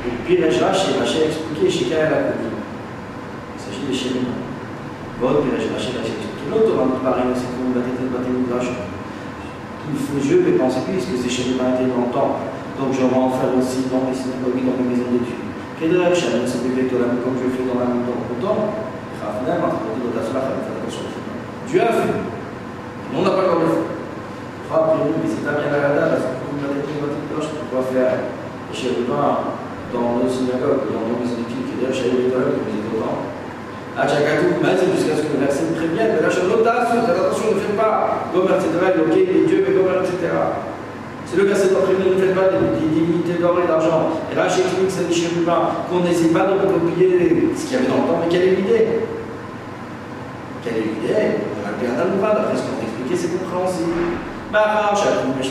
Et 0.08 0.12
puis 0.26 0.44
Rachel, 0.44 0.98
Rachel 1.00 1.22
a 1.22 1.26
expliqué 1.28 1.70
chez 1.70 1.86
Kaya 1.86 2.10
la 2.10 2.18
Koudi. 2.32 2.50
Il 3.54 3.62
s'agit 3.62 3.86
des 3.86 3.94
chérubins. 3.94 4.42
Bon, 5.20 5.44
puis 5.44 5.52
Rachel 5.52 5.76
a 5.76 6.02
expliqué. 6.02 6.50
L'autre 6.50 6.74
va 6.76 6.84
nous 6.86 7.04
parler, 7.04 7.24
c'est 7.36 7.52
comme 7.54 7.76
la 7.76 7.86
tête 7.86 8.02
de 8.02 8.08
bâtiment 8.08 8.48
de 8.48 9.01
je 10.22 10.36
ne 10.36 10.58
pense 10.58 10.76
plus, 10.86 10.94
puisque 10.94 11.18
c'est 11.24 11.30
chez 11.30 11.52
les 11.52 11.58
mains 11.58 11.74
longtemps. 11.90 12.38
Donc 12.78 12.94
je 12.94 13.04
vais 13.04 13.14
en 13.14 13.30
aussi 13.58 13.90
dans 13.90 14.06
les 14.08 14.16
synagogues, 14.16 14.62
dans 14.62 14.78
les 14.78 14.88
maisons 14.88 15.10
d'études. 15.12 15.46
Dieu 21.68 21.82
a 21.82 21.92
fait. 21.92 22.14
On 23.14 23.22
n'a 23.22 23.32
pas 23.32 23.44
encore 23.44 23.66
fait. 23.66 23.86
Rappelez-nous, 24.72 25.20
mais 25.20 25.28
c'est 25.28 25.44
un 25.44 25.58
bien 25.60 25.74
agréable, 25.74 26.16
parce 26.16 26.26
que 26.32 26.46
vous 26.48 26.58
m'avez 26.62 26.82
dit, 26.86 26.96
votre 27.02 27.20
cloche, 27.28 27.50
pourquoi 27.60 27.92
faire 27.92 28.24
Et 28.72 28.76
chez 28.76 29.04
les 29.04 29.04
dans 29.04 30.22
nos 30.22 30.30
synagogues, 30.30 30.88
dans 30.94 31.06
nos 31.12 31.20
maisons 31.20 31.44
d'études, 31.44 31.68
qui 31.68 31.74
est 31.76 31.80
d'ailleurs 31.84 31.98
chez 31.98 32.14
à 33.98 34.08
Tchakatou, 34.08 34.56
mais 34.64 34.72
jusqu'à 34.96 35.20
ce 35.20 35.28
que 35.28 35.36
le 35.36 35.44
verset 35.44 35.68
prévienne, 35.76 36.16
mais 36.16 36.24
là 36.24 36.32
je 36.32 36.40
attention, 36.48 37.52
ne 37.52 37.60
faites 37.60 37.76
pas, 37.76 38.24
Gomer, 38.32 38.56
etc., 38.56 38.72
ok, 39.04 39.16
les 39.16 39.44
dieux, 39.44 39.66
mais 39.68 39.76
Gomer, 39.76 40.00
etc. 40.00 40.32
C'est 41.28 41.38
le 41.38 41.44
verset 41.44 41.76
d'après 41.76 41.96
ne 41.96 42.16
faites 42.16 42.36
pas 42.36 42.52
des, 42.52 42.88
divinités 42.88 43.40
d'or 43.40 43.60
et 43.64 43.68
d'argent. 43.68 44.20
Et 44.32 44.36
là, 44.36 44.48
j'explique 44.48 44.92
ça 44.92 45.04
des 45.08 45.14
chérubins, 45.16 45.88
qu'on 45.88 46.04
n'hésite 46.04 46.32
pas 46.32 46.48
de 46.48 46.60
recopier 46.60 47.52
ce 47.56 47.64
qu'il 47.68 47.72
y 47.72 47.76
avait 47.80 47.88
dans 47.88 48.04
le 48.04 48.08
temps, 48.08 48.20
mais 48.24 48.28
quelle 48.28 48.48
est 48.48 48.56
l'idée? 48.56 49.08
Quelle 50.64 50.76
est 50.76 50.88
l'idée? 50.92 51.40
On 51.56 51.64
va 51.64 51.72
le 51.72 51.80
faire 51.80 51.96
d'après 52.36 52.56
ce 52.56 52.64
qu'on 52.64 52.80
a 52.80 52.84
expliqué, 52.84 53.16
c'est 53.16 53.32
compréhensible. 53.32 53.92
Bah, 54.52 54.92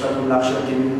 pas 0.00 0.12
comme 0.16 0.28
l'archer 0.28 0.52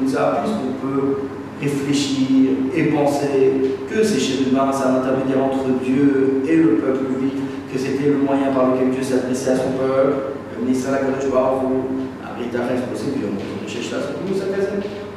ça, 0.09 0.41
puisqu'on 0.41 0.76
peut 0.80 1.28
réfléchir 1.61 2.50
et 2.74 2.84
penser 2.84 3.76
que 3.90 4.02
ces 4.02 4.18
chérubins, 4.18 4.70
c'est 4.72 4.88
un 4.88 4.96
intermédiaire 4.96 5.44
entre 5.44 5.68
Dieu 5.84 6.42
et 6.48 6.56
le 6.56 6.76
peuple 6.76 7.04
juif, 7.18 7.32
que 7.72 7.78
c'était 7.78 8.08
le 8.08 8.18
moyen 8.18 8.52
par 8.52 8.72
lequel 8.72 8.90
Dieu 8.90 9.02
s'adressait 9.02 9.50
à 9.52 9.56
son 9.56 9.72
peuple, 9.76 10.34
le 10.58 10.66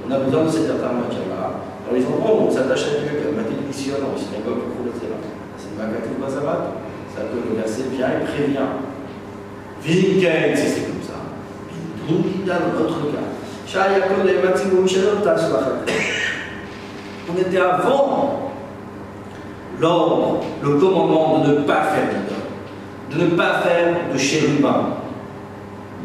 on 0.05 0.11
a 0.11 0.19
besoin 0.19 0.43
de 0.45 0.49
cette 0.49 0.69
alternative-là. 0.69 1.63
Dans 1.87 1.95
les 1.95 2.05
endroits 2.05 2.47
on 2.47 2.51
s'attache 2.51 2.83
à 2.83 2.99
Dieu, 3.01 3.23
comme 3.23 3.35
Mathilde 3.35 3.67
Mission, 3.67 3.95
dans 3.99 4.13
les 4.15 4.21
synagogues, 4.21 4.67
c'est 5.57 5.77
Magatou 5.77 6.19
Bazabat, 6.21 6.75
ça 7.15 7.21
que 7.23 7.37
le 7.49 7.55
verset 7.55 7.83
vient 7.95 8.07
et 8.07 8.25
prévient. 8.25 8.69
Vinken, 9.83 10.55
c'est 10.55 10.87
comme 10.87 11.03
ça. 11.03 11.19
dans 12.07 12.79
notre 12.79 13.11
cas. 13.11 13.27
On 17.29 17.37
était 17.39 17.57
avant 17.57 18.51
l'ordre, 19.79 20.41
le 20.61 20.75
commandement 20.75 21.39
de 21.39 21.59
ne 21.59 21.61
pas 21.61 21.83
faire 21.83 22.09
d'idole, 22.09 22.37
de 23.11 23.17
ne 23.25 23.37
pas 23.37 23.61
faire 23.61 23.95
de 24.11 24.17
chérubin, 24.17 24.89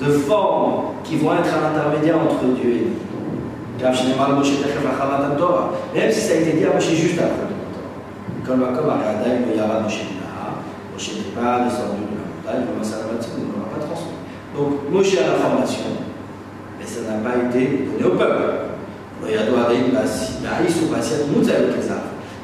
de 0.01 0.11
formes 0.13 0.95
qui 1.05 1.17
vont 1.17 1.33
être 1.35 1.53
à 1.55 1.61
l'intermédiaire 1.73 2.17
entre 2.17 2.45
Dieu 2.61 2.71
et 2.71 2.85
nous. 2.87 2.95
Même 5.95 6.11
si 6.11 6.21
ça 6.21 6.33
a 6.33 6.37
été 6.37 6.53
dit 6.53 6.65
à 6.65 6.75
Moshe 6.75 6.91
juste 6.91 7.19
après 7.19 7.47
le 7.49 8.47
Comme 8.47 8.61
comme 8.75 8.91
Moshe 10.99 11.15
n'est 11.15 11.31
pas 11.31 11.61
descendu 11.61 12.03
de 12.11 12.19
la 12.19 12.27
montagne, 12.27 12.67
la 12.67 12.83
il 13.37 13.45
ne 13.45 13.53
va 13.53 13.71
pas 13.71 13.87
transmis. 13.87 14.19
Donc 14.57 14.91
Moshe 14.91 15.15
a 15.17 15.31
l'information, 15.31 15.95
mais 16.77 16.85
ça 16.85 17.03
n'a 17.03 17.19
pas 17.23 17.37
été 17.47 17.87
donné 17.87 18.05
au 18.05 18.17
peuple. 18.17 18.69
Droit 19.21 19.69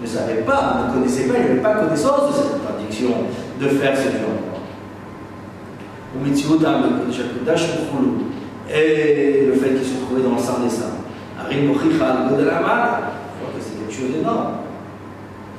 Il 0.01 0.03
ne 0.03 0.07
savait 0.07 0.43
pas, 0.43 0.89
ne 0.89 0.93
connaissait 0.93 1.29
pas, 1.29 1.35
il 1.39 1.43
n'avait 1.43 1.61
pas 1.61 1.75
connaissance 1.77 2.29
de 2.29 2.33
cette 2.37 2.55
interdiction 2.55 3.11
de 3.61 3.69
faire 3.69 3.97
ce 3.97 4.05
genre. 4.05 4.45
Et 8.71 9.47
le 9.47 9.53
fait 9.55 9.75
qu'ils 9.75 9.87
se 9.87 9.95
trouvaient 10.05 10.23
dans 10.23 10.35
le 10.35 10.39
sein 10.39 10.61
des 10.63 10.71
saints. 10.71 10.85
De 11.51 12.45
la 12.45 12.59
je 12.59 13.53
que 13.55 13.61
c'est 13.61 13.77
quelque 13.79 13.93
chose 13.93 14.13
d'énorme. 14.15 14.55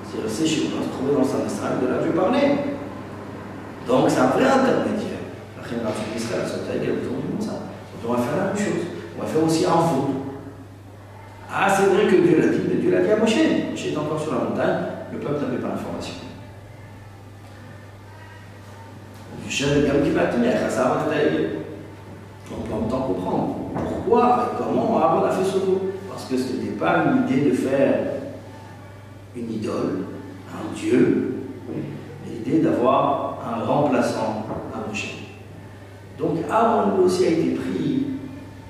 C'est-à-dire, 0.04 0.32
ces 0.32 0.46
se 0.46 0.68
trouver 0.68 1.14
dans 1.14 1.22
le 1.22 1.26
sein 1.26 1.44
des 1.44 1.50
saints, 1.50 1.78
de 1.82 1.88
là 1.88 2.00
je 2.06 2.12
parlais. 2.12 2.50
Donc 3.88 4.10
c'est 4.10 4.20
un 4.20 4.28
vrai 4.28 4.46
intermédiaire. 4.46 5.22
La 5.58 5.64
reine 5.64 5.86
d'Israël, 6.16 6.46
ça 6.46 6.58
autour 6.58 7.18
du 7.22 7.28
monde, 7.32 7.42
ça. 7.42 7.56
On 8.08 8.14
va 8.14 8.20
faire 8.20 8.38
la 8.38 8.44
même 8.54 8.58
chose. 8.58 8.86
On 9.18 9.22
va 9.22 9.28
faire 9.28 9.44
aussi 9.44 9.66
un 9.66 9.72
faux. 9.72 10.25
Ah, 11.58 11.70
c'est 11.70 11.86
vrai 11.86 12.06
que 12.08 12.18
Dieu 12.18 12.38
l'a 12.38 12.48
dit, 12.48 12.64
mais 12.68 12.76
Dieu 12.82 12.92
l'a 12.92 13.02
dit 13.02 13.12
à 13.12 13.16
Moshe. 13.16 13.38
Moshe 13.72 13.88
est 13.88 13.96
encore 13.98 14.20
sur 14.20 14.34
la 14.34 14.40
montagne, 14.40 14.76
le 15.14 15.20
peuple 15.20 15.40
n'avait 15.40 15.62
pas 15.62 15.70
l'information. 15.70 16.16
on 22.52 22.68
peut 22.68 22.74
en 22.74 22.88
temps 22.90 23.08
comprendre 23.08 23.56
pourquoi 23.74 24.52
et 24.52 24.58
comment 24.62 25.00
Aaron 25.00 25.24
a 25.24 25.30
fait 25.30 25.46
ce 25.46 25.66
mot. 25.66 25.80
Parce 26.10 26.26
que 26.26 26.38
ce 26.38 26.54
n'était 26.54 26.78
pas 26.78 27.06
une 27.06 27.24
idée 27.24 27.50
de 27.50 27.56
faire 27.56 28.00
une 29.34 29.54
idole, 29.54 30.08
un 30.52 30.76
dieu, 30.76 31.36
mais 31.70 31.84
l'idée 32.30 32.60
d'avoir 32.64 33.40
un 33.50 33.64
remplaçant 33.64 34.46
à 34.74 34.90
Moshe. 34.90 35.20
Donc 36.20 36.40
Aaron 36.52 37.02
aussi 37.02 37.26
a 37.26 37.30
été 37.30 37.52
pris 37.52 38.05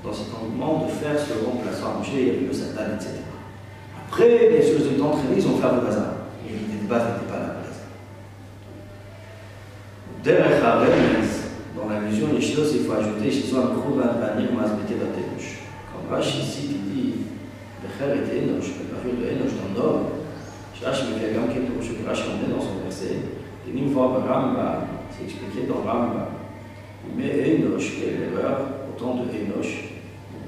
dans 0.05 0.13
cet 0.13 0.27
engouement 0.35 0.85
de 0.85 0.91
faire 0.91 1.17
ce 1.17 1.33
remplaçant 1.43 1.95
à 1.95 1.97
Moshe, 1.97 2.13
il 2.13 2.27
y 2.27 2.29
avait 2.29 2.45
le 2.45 2.53
Satan, 2.53 2.93
etc. 2.93 3.25
Après, 4.07 4.49
bien 4.53 4.61
sûr, 4.61 4.77
ils 4.77 5.01
ont 5.01 5.17
été 5.17 5.41
ils 5.41 5.47
ont 5.47 5.57
fait 5.57 5.75
le 5.75 5.81
bazar. 5.81 6.29
Et 6.45 6.53
l'idée 6.53 6.83
de 6.83 6.87
base 6.87 7.03
n'était 7.09 7.31
pas 7.31 7.39
là. 7.39 7.55
Derech 10.23 10.61
HaRemez, 10.63 11.25
dans 11.75 11.89
l'allusion 11.89 12.27
Yeshios, 12.33 12.73
il 12.73 12.85
faut 12.85 12.93
ajouter 12.93 13.29
Shizon 13.29 13.77
Kruvan 13.77 14.21
Vanir 14.21 14.53
Mazbete 14.53 14.97
Baterush. 14.97 15.65
Comme 15.89 16.09
Rashi 16.09 16.41
ici 16.41 16.61
qui 16.67 16.79
dit 16.89 17.13
Becher 17.81 18.13
et 18.13 18.45
Enosh, 18.45 18.73
le 18.77 18.85
parure 18.89 19.21
de 19.21 19.25
Enosh 19.25 19.53
dans 19.57 19.69
l'homme, 19.77 20.05
Rashi 20.83 21.13
me 21.13 21.19
fait 21.19 21.33
gam 21.33 21.45
quelque 21.49 21.81
chose 21.81 21.97
que 21.97 22.07
Rashi 22.07 22.23
en 22.29 22.41
met 22.41 22.53
dans 22.53 22.61
son 22.61 22.81
verset. 22.81 23.21
Et 23.67 23.77
une 23.77 23.91
fois 23.91 24.21
Ramba, 24.27 24.87
c'est 25.11 25.25
expliqué 25.25 25.67
dans 25.67 25.81
Ramba. 25.81 26.29
Enosh, 27.17 27.91
qui 27.95 28.03
est 28.03 28.17
l'erreur, 28.17 28.61
autant 28.89 29.15
de 29.15 29.29
Enosh, 29.29 29.94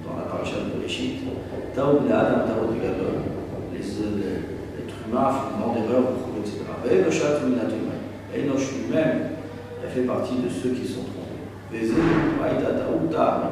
dans 0.08 0.18
la 0.18 0.26
paracha 0.32 0.64
de 0.64 0.80
Bereshit. 0.80 1.28
Taoub 1.76 2.08
Adam, 2.08 2.48
Taoub 2.48 2.72
Gadol, 2.80 3.28
l'être 3.76 4.96
humain 5.08 5.30
fait 5.30 5.54
une 5.54 5.74
d'erreur, 5.76 6.16
etc. 6.40 6.64
Enosh 6.88 7.22
Atuminatum. 7.22 7.92
Enosh 8.34 8.72
lui-même, 8.80 9.38
elle 9.84 9.90
fait 9.92 10.08
partie 10.08 10.36
de 10.36 10.50
ceux 10.50 10.72
qui 10.72 10.88
sont 10.88 11.04
trompés. 11.04 11.28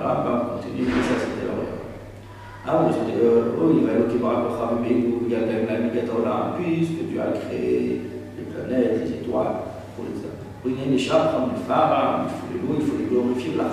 Rambam 0.01 0.55
continue, 0.55 0.87
ça 0.87 1.19
c'était 1.19 1.45
leur 1.45 1.59
Ah, 2.65 2.81
on 2.81 2.89
dit, 2.89 3.13
euh, 3.21 3.59
oh, 3.61 3.75
il 3.77 3.85
va 3.85 3.93
évoquer 3.93 4.17
Barakochavim 4.17 5.15
il 5.25 5.31
y 5.31 5.35
a 5.35 5.39
la 5.41 5.45
puisque 6.57 7.11
tu 7.11 7.19
as 7.19 7.31
créé 7.45 8.01
les 8.37 8.45
planètes, 8.45 9.01
les 9.03 9.11
étoiles, 9.11 9.55
pour 9.95 10.05
les 10.05 10.15
il 10.67 10.73
faut 10.73 10.89
les 10.89 10.97
chakras, 10.97 11.45
les 11.53 11.61
phares, 11.67 12.25
il 12.25 12.29
faut 12.31 12.47
les 12.53 12.59
louer, 12.59 12.77
il 12.79 12.85
faut 12.87 12.97
les 12.97 13.05
glorifier, 13.05 13.53
la 13.55 13.65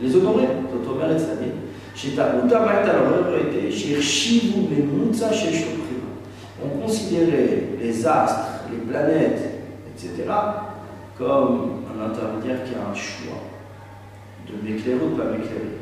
les 0.00 0.14
honorer, 0.14 0.46
זאת 0.72 0.86
אומרת, 0.86 1.16
צדיק, 1.16 1.52
שטעות 1.94 2.52
הבית 2.52 2.88
על 2.88 2.96
était 3.40 3.72
שהחשיבו 3.72 4.68
ממוצע 4.70 5.32
שיש 5.32 5.64
לו 5.64 5.70
בחירה. 5.70 6.06
On 6.64 6.86
considérait 6.86 7.78
les 7.80 8.06
astres, 8.06 8.48
les 8.70 8.78
planètes, 8.90 9.42
etc., 9.90 10.08
comme 11.18 11.82
un 11.92 11.98
intermédiaire 12.08 12.64
qui 12.64 12.74
a 12.74 12.90
un 12.90 12.94
choix 12.94 13.42
de 14.48 14.54
m'éclairer 14.62 14.98
ou 15.04 15.10
de 15.10 15.14
ne 15.14 15.18
pas 15.18 15.30
m'éclairer, 15.32 15.76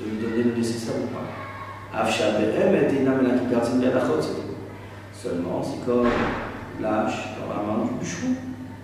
de 0.00 0.04
me 0.06 0.16
donner 0.22 0.42
le 0.44 0.54
nécessaire 0.56 0.94
ou 1.04 1.08
pas. 1.14 1.26
Seulement, 5.12 5.62
c'est 5.62 5.84
comme 5.86 6.08
l'âge 6.80 7.16
dans 7.38 7.48
la 7.54 7.60
main 7.66 7.84
du 7.84 7.90
bûcheron. 7.98 8.34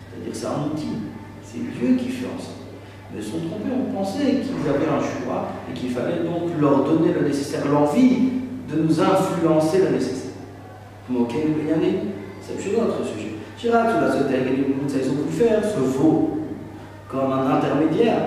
C'est-à-dire 0.00 0.34
c'est 0.34 0.46
un 0.46 0.60
outil. 0.72 0.94
C'est 1.42 1.62
Dieu 1.78 1.96
qui 1.96 2.10
fait 2.10 2.26
en 2.26 2.38
sorte. 2.38 2.61
Mais 3.13 3.21
ils 3.21 3.25
sont 3.25 3.37
trompés, 3.37 3.69
on 3.71 3.93
pensait 3.93 4.41
qu'ils 4.41 4.67
avaient 4.67 4.89
un 4.89 4.99
choix 4.99 5.49
et 5.69 5.73
qu'il 5.73 5.91
fallait 5.91 6.23
donc 6.23 6.49
leur 6.59 6.83
donner 6.83 7.13
le 7.13 7.27
nécessaire, 7.27 7.61
l'envie 7.71 8.31
de 8.71 8.81
nous 8.81 9.01
influencer 9.01 9.79
le 9.79 9.89
nécessaire. 9.95 10.31
Moquer 11.09 11.45
nous 11.47 11.55
c'est 12.41 12.53
un 12.53 12.83
autre 12.85 13.05
sujet. 13.05 13.35
Chirac, 13.57 13.87
ils 13.89 15.09
ont 15.09 15.23
pu 15.23 15.33
faire 15.33 15.61
ce 15.63 15.79
veau 15.79 16.39
comme 17.09 17.31
un 17.31 17.55
intermédiaire. 17.55 18.17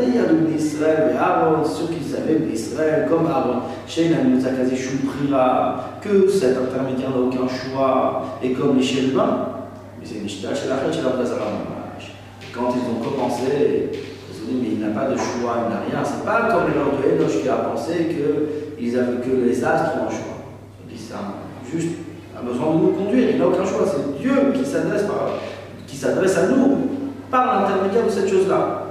Il 0.00 0.14
y 0.14 0.18
a 0.18 0.24
d'Israël 0.24 1.12
et 1.12 1.16
Aaron, 1.16 1.64
ceux 1.64 1.94
qui 1.94 2.02
savaient 2.04 3.06
comme 3.08 3.26
Aaron, 3.26 3.60
chez 3.86 4.08
nous 4.08 4.44
a 5.34 5.98
que 6.00 6.28
cet 6.28 6.56
intermédiaire 6.58 7.10
n'a 7.10 7.18
aucun 7.18 7.48
choix, 7.48 8.38
et 8.42 8.52
comme 8.52 8.76
les 8.76 8.82
Shelba, 8.82 9.68
mais 10.00 10.06
c'est 10.06 10.18
une 10.18 10.48
la 10.48 10.54
chez 10.54 10.68
la 10.68 10.76
Quand 12.52 12.74
ils 12.74 12.90
ont 12.90 13.10
commencé, 13.10 13.90
ils 14.48 14.56
mais 14.58 14.68
il 14.72 14.80
n'a 14.80 14.88
pas 14.88 15.08
de 15.08 15.16
choix, 15.16 15.66
il 15.66 15.72
n'a 15.72 15.80
rien. 15.80 16.04
C'est 16.04 16.24
pas 16.24 16.48
comme 16.50 16.68
les 16.68 16.74
gens 16.74 16.90
de 16.90 17.22
Enoch 17.22 17.42
qui 17.42 17.48
a 17.48 17.56
pensé 17.56 18.08
qu'ils 18.08 18.98
avaient 18.98 19.20
que 19.20 19.46
les 19.46 19.64
astres 19.64 19.92
ont 19.98 20.06
un 20.06 20.10
choix. 20.10 20.38
Ils 20.90 20.96
dit, 20.96 21.02
juste, 21.70 21.96
a 22.36 22.42
besoin 22.42 22.74
de 22.74 22.80
nous 22.80 22.92
conduire, 22.92 23.30
il 23.30 23.38
n'a 23.38 23.46
aucun 23.46 23.64
choix. 23.64 23.86
C'est 23.86 24.20
Dieu 24.20 24.52
qui 24.54 24.64
s'adresse 24.64 25.04
qui 25.86 25.96
s'adresse 25.96 26.36
à 26.38 26.48
nous 26.48 26.78
par 27.30 27.62
l'intermédiaire 27.62 28.04
de 28.04 28.10
cette 28.10 28.28
chose-là. 28.28 28.84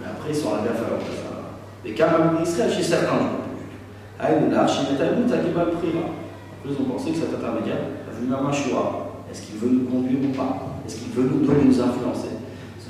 Mais 0.00 0.06
après, 0.06 0.30
ils 0.30 0.36
sont 0.36 0.54
à 0.54 0.58
faire 0.58 0.90
leur 0.90 1.00
ça. 1.00 1.30
Et 1.84 1.94
quand 1.94 2.06
même, 2.06 2.42
Israël, 2.42 2.70
chez 2.70 2.82
certains, 2.82 3.40
je 4.20 4.34
ne 4.34 4.50
sais 4.50 5.36
il. 5.82 6.00
Après, 6.60 6.68
ils 6.68 6.80
ont 6.80 6.84
pensé 6.84 7.10
que 7.10 7.16
cet 7.16 7.34
intermédiaire 7.34 7.78
a 8.08 8.14
voulu 8.14 8.32
un 8.34 8.52
choix. 8.52 9.24
Est-ce 9.30 9.42
qu'il 9.42 9.56
veut 9.58 9.70
nous 9.70 9.88
conduire 9.88 10.18
ou 10.28 10.36
pas? 10.36 10.82
Est-ce 10.86 10.96
qu'il 10.96 11.12
veut 11.12 11.22
nous 11.22 11.46
donner, 11.46 11.64
nous 11.64 11.80
influencer? 11.80 12.39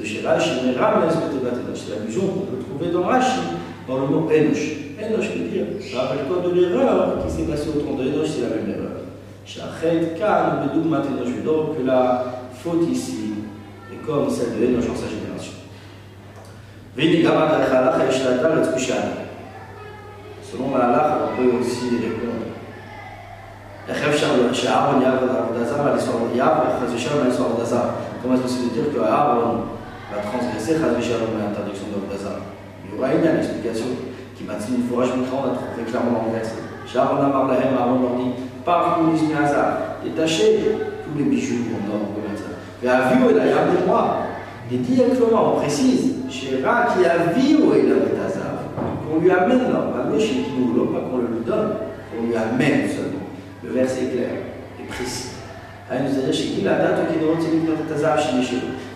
de 0.01 0.07
chez 0.07 0.27
Rashi, 0.27 0.51
mais 0.65 0.81
Ram 0.81 1.03
C'est 1.75 1.91
l'allusion 1.95 2.23
qu'on 2.23 2.41
peut 2.41 2.63
trouver 2.63 2.93
dans 2.93 3.03
Rashi, 3.03 3.41
dans 3.87 3.99
le 4.01 4.07
mot 4.07 4.29
Enosh. 4.31 4.77
Enosh 4.99 5.31
veut 5.31 5.49
dire, 5.49 5.67
rappelle-toi 5.97 6.37
de 6.49 6.61
l'erreur 6.61 7.19
qui 7.25 7.33
s'est 7.33 7.43
passée 7.43 7.69
au 7.69 7.81
temps 7.81 7.95
de 7.95 8.09
Enosh, 8.09 8.29
c'est 8.29 8.43
la 8.43 8.57
même 8.57 8.71
erreur. 8.71 8.91
Shachet 9.45 10.19
Kan 10.19 10.67
Bedoumat 10.67 11.03
Enosh. 11.03 11.45
Donc 11.45 11.79
que 11.79 11.87
la 11.87 12.25
faute 12.55 12.89
ici 12.91 13.35
est 13.93 14.07
comme 14.07 14.29
celle 14.31 14.59
de 14.59 14.67
Enosh 14.67 14.91
en 14.91 14.97
sa 14.97 15.09
génération. 15.09 15.55
Selon 20.43 20.77
la 20.77 20.85
halakha, 20.85 21.19
on 21.25 21.37
peut 21.37 21.59
aussi 21.61 21.89
répondre. 22.03 22.31
Comment 28.23 28.35
est-ce 28.35 28.43
possible 28.43 28.69
de 28.69 28.75
dire 28.75 28.93
que 28.95 29.01
Aaron 29.01 29.80
va 30.11 30.23
transgresser 30.23 30.75
l'interdiction 30.83 31.87
de 31.95 32.13
l'Azar. 32.13 32.43
Il 32.85 32.95
y 32.95 32.99
aura 32.99 33.15
une 33.15 33.39
explication 33.39 33.87
qui 34.35 34.45
va 34.45 34.55
dire 34.55 34.75
il 34.77 34.85
faut 34.89 34.97
rajouter, 34.97 35.31
on 35.31 35.47
a 35.47 35.55
trouvé 35.55 35.87
clairement 35.87 36.13
dans 36.19 36.27
le 36.27 36.39
verset. 36.39 36.59
Sharon 36.87 37.23
Amar 37.23 37.47
Lahem, 37.47 37.79
Aaron 37.79 38.03
leur 38.03 38.17
dit 38.19 38.33
par 38.65 38.99
l'ismi 39.07 39.33
Azar, 39.33 40.03
détachez 40.05 40.59
tous 41.05 41.19
les 41.19 41.25
bijoux 41.25 41.71
en 41.71 41.95
or 41.95 42.11
de 42.17 42.27
l'Azar. 42.27 42.59
Mais 42.83 42.89
à 42.89 43.15
vue, 43.15 43.31
il 43.31 43.39
a 43.39 43.47
gardé 43.47 43.87
moi. 43.87 44.27
Il 44.71 44.83
dit 44.83 44.95
directement, 44.95 45.55
on 45.55 45.61
précise, 45.61 46.15
Shira 46.31 46.87
qui 46.95 47.05
a 47.05 47.31
vu 47.35 47.57
où 47.63 47.75
il 47.75 47.91
avait 47.91 48.19
Azar. 48.27 48.67
Qu'on 49.07 49.21
lui 49.21 49.31
amène 49.31 49.71
l'homme, 49.71 49.95
amener 50.01 50.21
chez 50.21 50.43
qui 50.43 50.53
nous 50.59 50.73
voulons, 50.73 50.93
pas 50.93 51.01
qu'on 51.01 51.19
le 51.19 51.27
lui 51.39 51.45
donne, 51.45 51.75
qu'on 52.11 52.27
lui 52.27 52.37
amène 52.37 52.89
seulement. 52.89 53.27
Le 53.65 53.71
verset 53.71 54.05
est 54.05 54.17
clair 54.17 54.31
et 54.81 54.87
précis. 54.87 55.31
Elle 55.91 56.05
nous 56.05 56.19
a 56.19 56.31
dit 56.31 56.37
chez 56.37 56.49
qui 56.55 56.61
la 56.63 56.79
date 56.79 57.11
qui 57.11 57.19
nous 57.19 57.33
retient 57.33 57.51
de 57.51 57.95
Azar 57.95 58.19
chez 58.19 58.37
les 58.37 58.43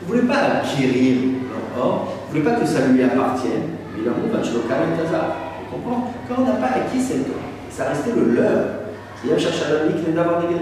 ne 0.04 0.20
voulez 0.20 0.28
pas 0.28 0.60
acquérir 0.60 1.16
leur 1.50 1.84
or, 1.84 2.14
ne 2.26 2.30
voulez 2.30 2.44
pas 2.44 2.60
que 2.60 2.66
ça 2.66 2.86
lui 2.86 3.02
appartienne, 3.02 3.74
te 3.96 4.00
Vous 4.00 5.66
comprenez? 5.70 6.04
Quand 6.28 6.34
on 6.38 6.46
n'a 6.46 6.52
pas 6.54 6.76
acquis 6.76 7.00
cet 7.00 7.28
or, 7.28 7.40
ça 7.70 7.84
restait 7.84 8.12
le 8.14 8.34
leur. 8.34 8.64
C'est-à-dire, 9.22 9.38
chercher 9.38 9.64
à 9.64 10.12
d'avoir 10.12 10.42
des. 10.42 10.54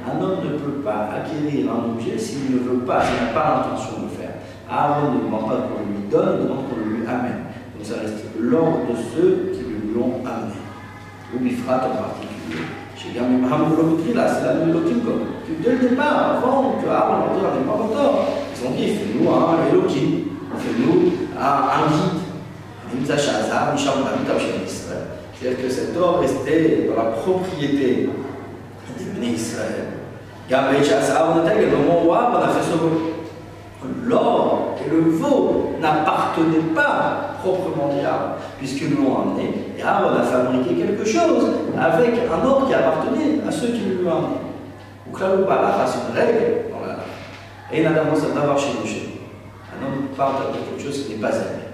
Un 0.00 0.22
homme 0.22 0.38
ne 0.44 0.58
peut 0.58 0.80
pas 0.82 1.10
acquérir 1.14 1.70
un 1.70 1.90
objet 1.90 2.16
s'il 2.16 2.52
ne 2.52 2.58
veut 2.58 2.78
pas, 2.86 3.02
s'il 3.02 3.26
n'a 3.26 3.32
pas 3.34 3.66
l'intention 3.68 3.98
de 3.98 4.04
le 4.04 4.16
faire. 4.16 4.34
Aaron 4.70 5.12
ne 5.12 5.24
demande 5.24 5.48
pas 5.48 5.56
qu'on 5.56 5.84
lui 5.84 6.08
donne, 6.10 6.38
il 6.40 6.48
demande 6.48 6.64
qu'on 6.70 6.88
lui 6.88 7.06
amène. 7.06 7.44
Donc 7.76 7.84
ça 7.84 7.94
reste 8.00 8.24
l'ordre 8.38 8.80
de 8.88 8.96
ceux 8.96 9.50
qui 9.52 9.60
lui 9.60 9.94
l'ont 9.94 10.20
amené. 10.24 10.56
Ou 11.34 11.38
Bifrat 11.40 11.76
en 11.76 12.02
particulier. 12.02 12.64
J'ai 13.02 13.18
ah, 13.18 13.22
même 13.22 13.50
Hamoulomitri 13.50 14.12
là, 14.12 14.26
c'est 14.28 14.44
la 14.44 14.52
Elohim 14.62 15.00
comme. 15.00 15.24
Dès 15.62 15.72
le 15.72 15.78
départ, 15.88 16.36
avant 16.36 16.74
que 16.82 16.86
Aaron 16.86 17.32
leur 17.32 17.52
dise, 17.52 17.60
n'est 17.60 17.66
pas 17.66 17.72
encore, 17.72 18.28
ils 18.54 18.66
ont 18.66 18.70
dit, 18.72 18.88
fais-nous 18.88 19.30
un 19.30 19.56
Elohim, 19.72 20.10
fais-nous 20.58 21.12
un 21.40 21.88
guide. 21.88 22.20
C'est-à-dire 25.32 25.62
que 25.62 25.68
cet 25.70 25.96
or 25.96 26.20
restait 26.20 26.88
dans 26.88 27.02
la 27.02 27.10
propriété 27.12 28.10
des 28.98 29.04
bénis 29.14 29.34
Israël. 29.34 29.86
On 30.50 30.54
était 31.46 31.60
le 31.60 31.76
moment 31.76 32.02
où 32.04 32.10
on 32.10 32.14
a 32.14 32.48
fait 32.48 32.70
ce 32.70 32.76
mot. 32.76 32.90
L'or 34.04 34.76
et 34.84 34.90
le 34.90 35.00
veau 35.00 35.72
n'appartenaient 35.80 36.74
pas 36.74 37.36
proprement 37.42 37.88
dit 37.94 38.04
à 38.04 38.36
puisqu'ils 38.60 38.94
l'ont 38.94 39.22
amené. 39.22 39.74
Et 39.76 39.82
Aaron 39.82 40.14
a 40.16 40.22
fabriqué 40.22 40.74
quelque 40.74 41.04
chose 41.04 41.50
avec 41.76 42.10
un 42.30 42.46
or 42.46 42.68
qui 42.68 42.74
appartenait 42.74 43.40
à 43.48 43.50
ceux 43.50 43.68
qui 43.68 43.80
lui 43.80 44.04
l'ont 44.04 44.10
amené. 44.10 44.36
Ou 45.08 45.16
Klalou 45.16 45.46
c'est 45.86 46.12
une 46.12 46.14
règle 46.14 46.70
dans 46.70 46.86
la 46.86 46.96
Et 47.72 47.82
Nadam 47.82 48.08
d'avoir 48.34 48.58
chez 48.58 48.74
Moshe. 48.78 49.08
Un 49.72 49.86
homme 49.86 50.08
parle 50.14 50.52
de 50.52 50.58
quelque 50.58 50.86
chose 50.86 51.06
qui 51.06 51.14
n'est 51.14 51.20
pas 51.20 51.30
lui. 51.30 51.64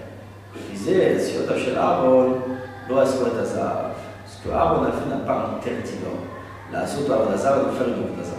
Je 0.54 0.78
disais, 0.78 1.18
si 1.18 1.34
on 1.38 1.58
chez 1.58 1.76
Aaron, 1.76 2.36
ce 2.88 4.48
que 4.48 4.54
Aaron 4.54 4.82
a 4.84 4.92
fait 4.92 5.10
n'a 5.10 5.26
pas 5.26 5.58
interdit 5.58 5.98
l'or. 6.04 6.22
La 6.72 6.86
soute 6.86 7.10
à 7.10 7.16
Vodazar 7.16 7.54
va 7.54 7.72
faire 7.72 7.88
une 7.88 8.14
Vodazar. 8.14 8.38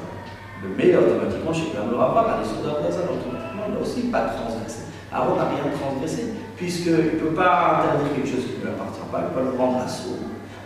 Le 0.63 0.69
meilleur 0.75 1.03
automatiquement, 1.03 1.53
chez 1.53 1.69
Klalou 1.71 1.97
Rabba, 1.97 2.39
a 2.39 2.41
des 2.41 2.47
soutes 2.47 2.63
à 2.63 2.79
Vodazar 2.79 3.03
automatiquement, 3.11 3.63
il 3.67 3.73
n'a 3.75 3.79
aussi 3.81 4.01
pas 4.07 4.31
transgressé. 4.31 4.87
Aaron 5.11 5.35
n'a 5.35 5.51
rien 5.51 5.67
transgressé, 5.75 6.33
puisqu'il 6.58 6.91
ne 6.91 7.20
peut 7.22 7.36
pas 7.36 7.80
interdire 7.80 8.16
quelque 8.16 8.28
chose 8.28 8.45
qui 8.45 8.58
ne 8.58 8.66
lui 8.66 8.74
appartient 8.74 9.08
pas, 9.12 9.22
il 9.22 9.24
ne 9.24 9.30
peut 9.30 9.39
pas 9.39 9.51
le 9.51 9.58
rendre 9.58 9.78
à 9.78 9.88
soi. 9.88 10.18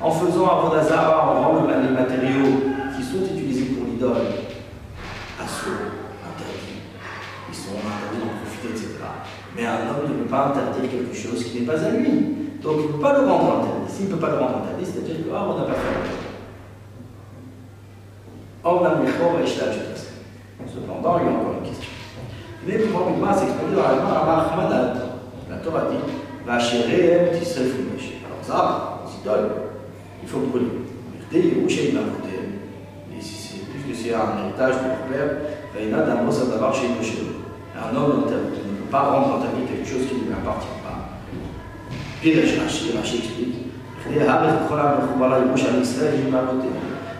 En 0.02 0.10
faisant 0.10 0.50
un 0.50 0.62
Vodazara, 0.62 1.36
on 1.36 1.42
rend 1.42 1.68
les 1.68 1.94
matériaux 1.94 2.64
qui 2.96 3.04
sont 3.04 3.24
utilisés 3.24 3.76
pour 3.76 3.86
l'idole 3.86 4.50
à 5.38 5.46
soi, 5.46 5.94
interdits. 6.26 6.82
Ils 7.50 7.56
sont 7.56 7.78
interdits 7.78 8.24
d'en 8.24 8.34
profiter, 8.42 8.70
etc. 8.72 9.04
Mais 9.56 9.66
un 9.68 9.92
homme 9.92 10.10
ne 10.10 10.24
peut 10.24 10.30
pas 10.30 10.48
interdire 10.48 10.89
quelque 10.89 11.14
chose 11.14 11.44
qui 11.44 11.60
n'est 11.60 11.66
pas 11.68 11.84
à 11.84 11.92
lui. 11.92 12.10
Donc 12.64 12.78
il 12.80 12.88
ne 12.88 12.92
peut 12.94 13.04
pas 13.04 13.20
le 13.20 13.28
rendre 13.28 13.60
interdit. 13.60 13.92
S'il 13.92 14.08
ne 14.08 14.14
peut 14.14 14.20
pas 14.20 14.32
le 14.32 14.38
rendre 14.38 14.64
interdit, 14.64 14.86
c'est-à-dire 14.86 15.18
que 15.18 15.30
ah, 15.36 15.46
on 15.46 15.60
n'a 15.60 15.66
pas 15.66 15.74
fait 15.74 16.22
Cependant, 20.74 21.20
il 21.20 21.26
y 21.26 21.28
a 21.28 21.32
encore 21.38 21.56
une 21.60 21.68
question. 21.68 21.92
Mais 22.66 22.78
pour 22.78 23.10
moi, 23.18 23.34
s'exprimer 23.34 23.76
dans 23.76 23.82
la 23.82 24.20
Ramah 24.20 25.11
La 25.52 25.58
Torah 25.58 25.89
dit 25.91 25.97
Vachereem 26.47 27.38
Tisref 27.38 27.76
Alors 28.26 28.41
ça, 28.41 29.02
les 29.06 29.12
idoles, 29.22 29.52
il 30.24 30.30
faut 30.30 30.39
brûler. 30.39 30.66
Et 31.34 31.41
si 33.22 33.60
puisque 33.60 34.02
c'est 34.02 34.14
un 34.14 34.39
héritage 34.39 34.76
de 34.82 34.88
leur 34.88 35.04
père, 35.12 35.30
Vaïna 35.76 35.99
d'Amos 36.04 36.41
Adavar 36.41 36.74
chez. 36.74 36.88
Un 36.88 37.95
homme 37.95 38.26
ne 38.26 38.32
peut 38.32 38.89
pas 38.89 39.02
rendre 39.02 39.36
interdit 39.38 39.64
quelque 39.68 39.88
chose 39.88 40.08
qui 40.08 40.16
ne 40.16 40.28
lui 40.28 40.34
appartient 40.34 40.68
pas. 40.84 41.20
Puis 42.22 42.34
Rashi, 42.39 42.89
explique 43.18 43.62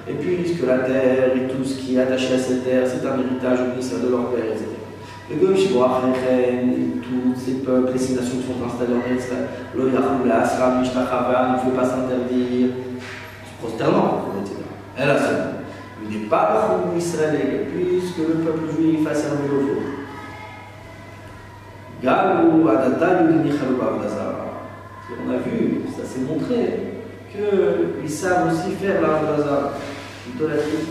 et 0.08 0.14
puis, 0.14 0.36
puisque 0.38 0.66
la 0.66 0.80
terre 0.80 1.36
et 1.36 1.48
tout 1.48 1.64
ce 1.64 1.78
qui 1.78 1.96
est 1.96 2.02
attaché 2.02 2.34
à 2.34 2.40
cette 2.40 2.64
terre, 2.64 2.84
c'est 2.86 3.06
un 3.08 3.20
héritage 3.20 3.60
au 3.62 3.72
ministère 3.72 4.00
de 4.00 4.10
leur 4.10 4.32
père, 4.32 4.46
etc. 4.46 4.81
Le 5.32 5.38
Goïm 5.38 6.14
tous 7.04 7.40
ces 7.40 7.54
peuples, 7.64 7.98
ces 7.98 8.16
nations 8.16 8.38
qui 8.38 8.48
sont 8.48 8.66
installées 8.66 8.96
en 8.96 9.16
Israël, 9.16 9.48
il 9.76 9.84
ne 9.84 9.92
faut 11.58 11.78
pas 11.78 11.86
s'interdire, 11.86 12.70
prosternant, 13.62 14.26
etc. 14.42 14.58
A 14.98 15.18
ça. 15.18 15.52
Il 16.04 16.10
n'est 16.10 16.26
pas 16.26 16.80
le 16.94 16.98
Israël, 16.98 17.68
puisque 17.74 18.18
le 18.18 18.44
peuple 18.44 18.76
juif 18.76 19.08
a 19.10 19.14
servi 19.14 19.48
au 19.48 19.62
jour. 19.62 19.82
Galou, 22.04 22.68
On 25.24 25.30
a 25.30 25.38
vu, 25.38 25.82
ça 25.96 26.04
s'est 26.04 26.22
montré, 26.22 26.58
qu'ils 27.32 28.10
savent 28.10 28.52
aussi 28.52 28.72
faire 28.76 29.02
la 29.02 29.10
l'idolâtrie. 30.28 30.88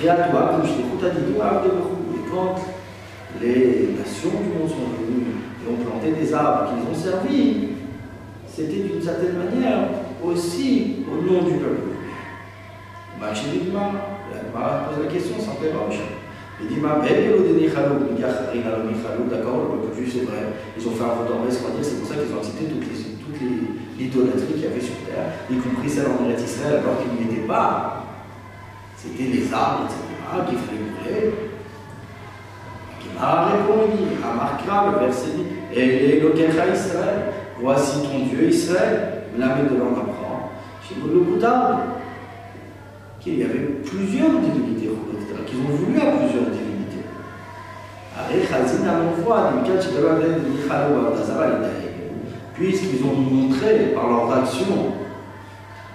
Riatoua, 0.00 0.52
comme 0.52 0.64
je 0.64 0.72
et 0.78 2.30
quand 2.30 2.54
les 3.40 3.94
nations 3.96 4.30
du 4.30 4.50
monde 4.58 4.68
sont 4.68 4.90
venues 4.98 5.38
et 5.62 5.70
ont 5.70 5.78
planté 5.84 6.12
des 6.12 6.34
arbres 6.34 6.70
qu'ils 6.70 6.84
ont 6.90 6.94
servi, 6.94 7.68
c'était 8.46 8.82
d'une 8.82 9.02
certaine 9.02 9.36
manière 9.36 9.88
aussi 10.24 11.04
au 11.06 11.22
nom 11.22 11.42
du 11.44 11.54
peuple. 11.54 11.88
La 13.20 13.34
Gemara 13.34 14.88
pose 14.88 15.04
la 15.04 15.10
question, 15.12 15.36
s'interroge. 15.38 16.00
Il 16.60 16.66
dit 16.68 16.80
d'accord, 19.30 19.58
le 19.62 19.78
peuple 19.78 19.94
juif 19.96 20.10
c'est 20.12 20.26
vrai, 20.26 20.42
ils 20.76 20.88
ont 20.88 20.90
fait 20.90 21.04
un 21.04 21.14
retour 21.22 21.36
c'est 21.48 21.98
pour 22.00 22.08
ça 22.08 22.14
qu'ils 22.14 22.34
ont 22.34 22.42
cité 22.42 22.64
toutes 22.64 22.82
les 22.90 22.98
toutes 23.18 23.40
l'idolâtrie 23.98 24.54
qu'il 24.54 24.62
y 24.62 24.66
avait 24.66 24.80
sur 24.80 24.94
terre, 25.06 25.34
y 25.50 25.56
compris 25.56 25.88
celle 25.88 26.06
en 26.06 26.28
Israël, 26.30 26.80
alors 26.82 26.98
qu'il 27.02 27.12
n'y 27.14 27.32
était 27.32 27.46
pas. 27.46 28.04
C'était 28.96 29.30
les 29.30 29.52
arbres, 29.52 29.86
etc., 29.86 29.98
fallait 30.30 30.50
brûler 30.56 31.47
a 33.20 33.46
répondu 33.46 34.04
à 34.22 34.34
Marc 34.34 34.62
le 34.66 35.06
verset 35.06 35.30
10, 35.72 35.78
et 35.78 36.18
il 36.18 36.24
Israël. 36.74 37.32
Voici 37.60 38.02
ton 38.02 38.26
Dieu 38.26 38.48
Israël, 38.48 39.24
l'ami 39.36 39.68
de 39.68 39.76
l'homme 39.76 39.94
apprend. 39.94 40.50
Je 40.88 40.94
vous 41.00 41.08
le 41.08 41.20
coudable. 41.20 41.82
Qu'il 43.20 43.40
y 43.40 43.42
avait 43.42 43.58
plusieurs 43.84 44.30
divinités, 44.30 44.90
qu'ils 45.46 45.58
ont 45.58 45.76
voulu 45.76 45.98
à 45.98 46.12
plusieurs 46.12 46.50
divinités. 46.50 47.04
Alors, 48.16 48.48
Khazin 48.48 48.88
a 48.88 48.98
l'envoi, 48.98 49.52
puisqu'ils 52.54 53.04
ont 53.04 53.16
montré 53.16 53.92
par 53.94 54.08
leurs 54.08 54.32
actions 54.38 54.92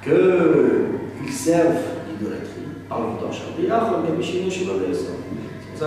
qu'ils 0.04 1.34
servent 1.34 1.86
l'idolâtrie, 2.10 2.68
par 2.90 3.00
leur 3.00 3.18
temps, 3.20 3.32
Shabbat, 3.32 3.90
comme 3.90 4.06
Yabishin 4.06 4.50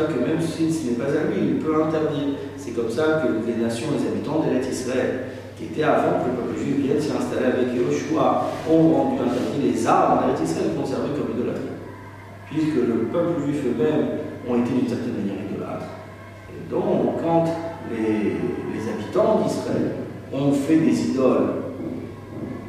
que 0.04 0.18
même 0.18 0.40
si 0.40 0.72
ce 0.72 0.90
n'est 0.90 0.96
pas 0.96 1.10
à 1.10 1.30
lui, 1.30 1.56
il 1.56 1.58
peut 1.58 1.74
interdire. 1.82 2.36
C'est 2.56 2.72
comme 2.72 2.90
ça 2.90 3.22
que 3.22 3.28
les 3.46 3.56
nations, 3.62 3.88
les 3.96 4.06
habitants 4.06 4.40
d'Eretz 4.40 4.68
Israël, 4.70 5.32
qui 5.56 5.64
étaient 5.64 5.84
avant 5.84 6.20
que 6.20 6.30
le 6.30 6.36
peuple 6.36 6.58
juif 6.58 6.76
vienne 6.84 7.00
s'y 7.00 7.10
installer 7.10 7.46
avec 7.46 7.74
Yoshua, 7.74 8.50
ont 8.70 8.88
rendu 8.92 9.22
interdit 9.22 9.72
les 9.72 9.86
armes 9.86 10.26
d'Eretz 10.26 10.42
Israël 10.42 10.70
conservées 10.78 11.16
comme 11.16 11.36
idolâtrie. 11.36 11.76
Puisque 12.50 12.76
le 12.76 13.08
peuple 13.12 13.40
juif 13.42 13.64
eux-mêmes 13.64 14.06
ont 14.48 14.60
été 14.60 14.70
d'une 14.74 14.88
certaine 14.88 15.16
manière 15.16 15.42
idolâtres. 15.50 15.90
Et 16.52 16.70
donc, 16.70 17.22
quand 17.22 17.44
les, 17.90 18.36
les 18.74 18.82
habitants 18.88 19.42
d'Israël 19.42 19.96
ont 20.32 20.52
fait 20.52 20.76
des 20.76 21.10
idoles 21.10 21.64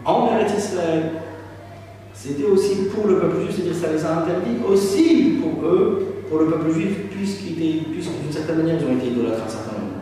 en 0.05 0.27
Eretz 0.27 0.53
Israël, 0.57 1.11
c'était 2.13 2.45
aussi 2.45 2.87
pour 2.93 3.07
le 3.07 3.19
peuple 3.19 3.41
juif, 3.41 3.55
c'est-à-dire 3.55 3.75
ça 3.75 3.91
les 3.93 4.03
a 4.03 4.23
interdits 4.23 4.57
aussi 4.67 5.39
pour 5.39 5.63
eux, 5.67 6.07
pour 6.29 6.39
le 6.39 6.45
peuple 6.47 6.71
juif, 6.71 7.06
puisqu'ils 7.17 7.55
d'une 7.55 8.31
certaine 8.31 8.57
manière 8.57 8.75
ils 8.79 8.85
ont 8.85 8.97
été 8.97 9.07
idolâtres 9.07 9.41
à 9.41 9.45
un 9.45 9.49
certain 9.49 9.73
moment. 9.73 9.97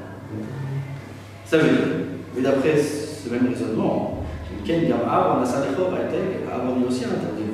Ça 1.45 1.57
veut 1.57 1.69
dire, 1.69 1.87
mais 2.35 2.41
d'après 2.41 2.75
ce 2.77 3.29
même 3.29 3.47
raisonnement, 3.47 4.23
a 4.67 5.45
Salechor, 5.45 5.93
Aaron 5.93 6.81
est 6.81 6.87
aussi 6.87 7.05
interdit. 7.05 7.53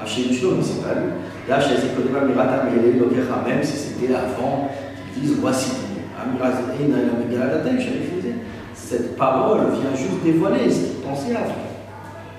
Hachem 0.00 0.32
Shlom, 0.32 0.62
c'est 0.62 0.82
pas 0.82 0.94
lui. 0.94 1.10
Là, 1.48 1.60
chez 1.60 1.74
Ezekodeva 1.74 2.24
Mirata 2.24 2.64
Mele, 2.64 2.94
même 2.96 3.62
si 3.62 3.76
c'était 3.76 4.14
avant 4.14 4.70
qu'ils 5.12 5.22
disent 5.22 5.38
voici. 5.40 5.72
Il 6.80 6.94
cette 8.74 9.16
parole 9.16 9.60
vient 9.72 9.94
juste 9.94 10.22
dévoiler 10.24 10.70
ce 10.70 10.78
qu'ils 10.78 11.02
pensaient 11.02 11.36
avant. 11.36 11.68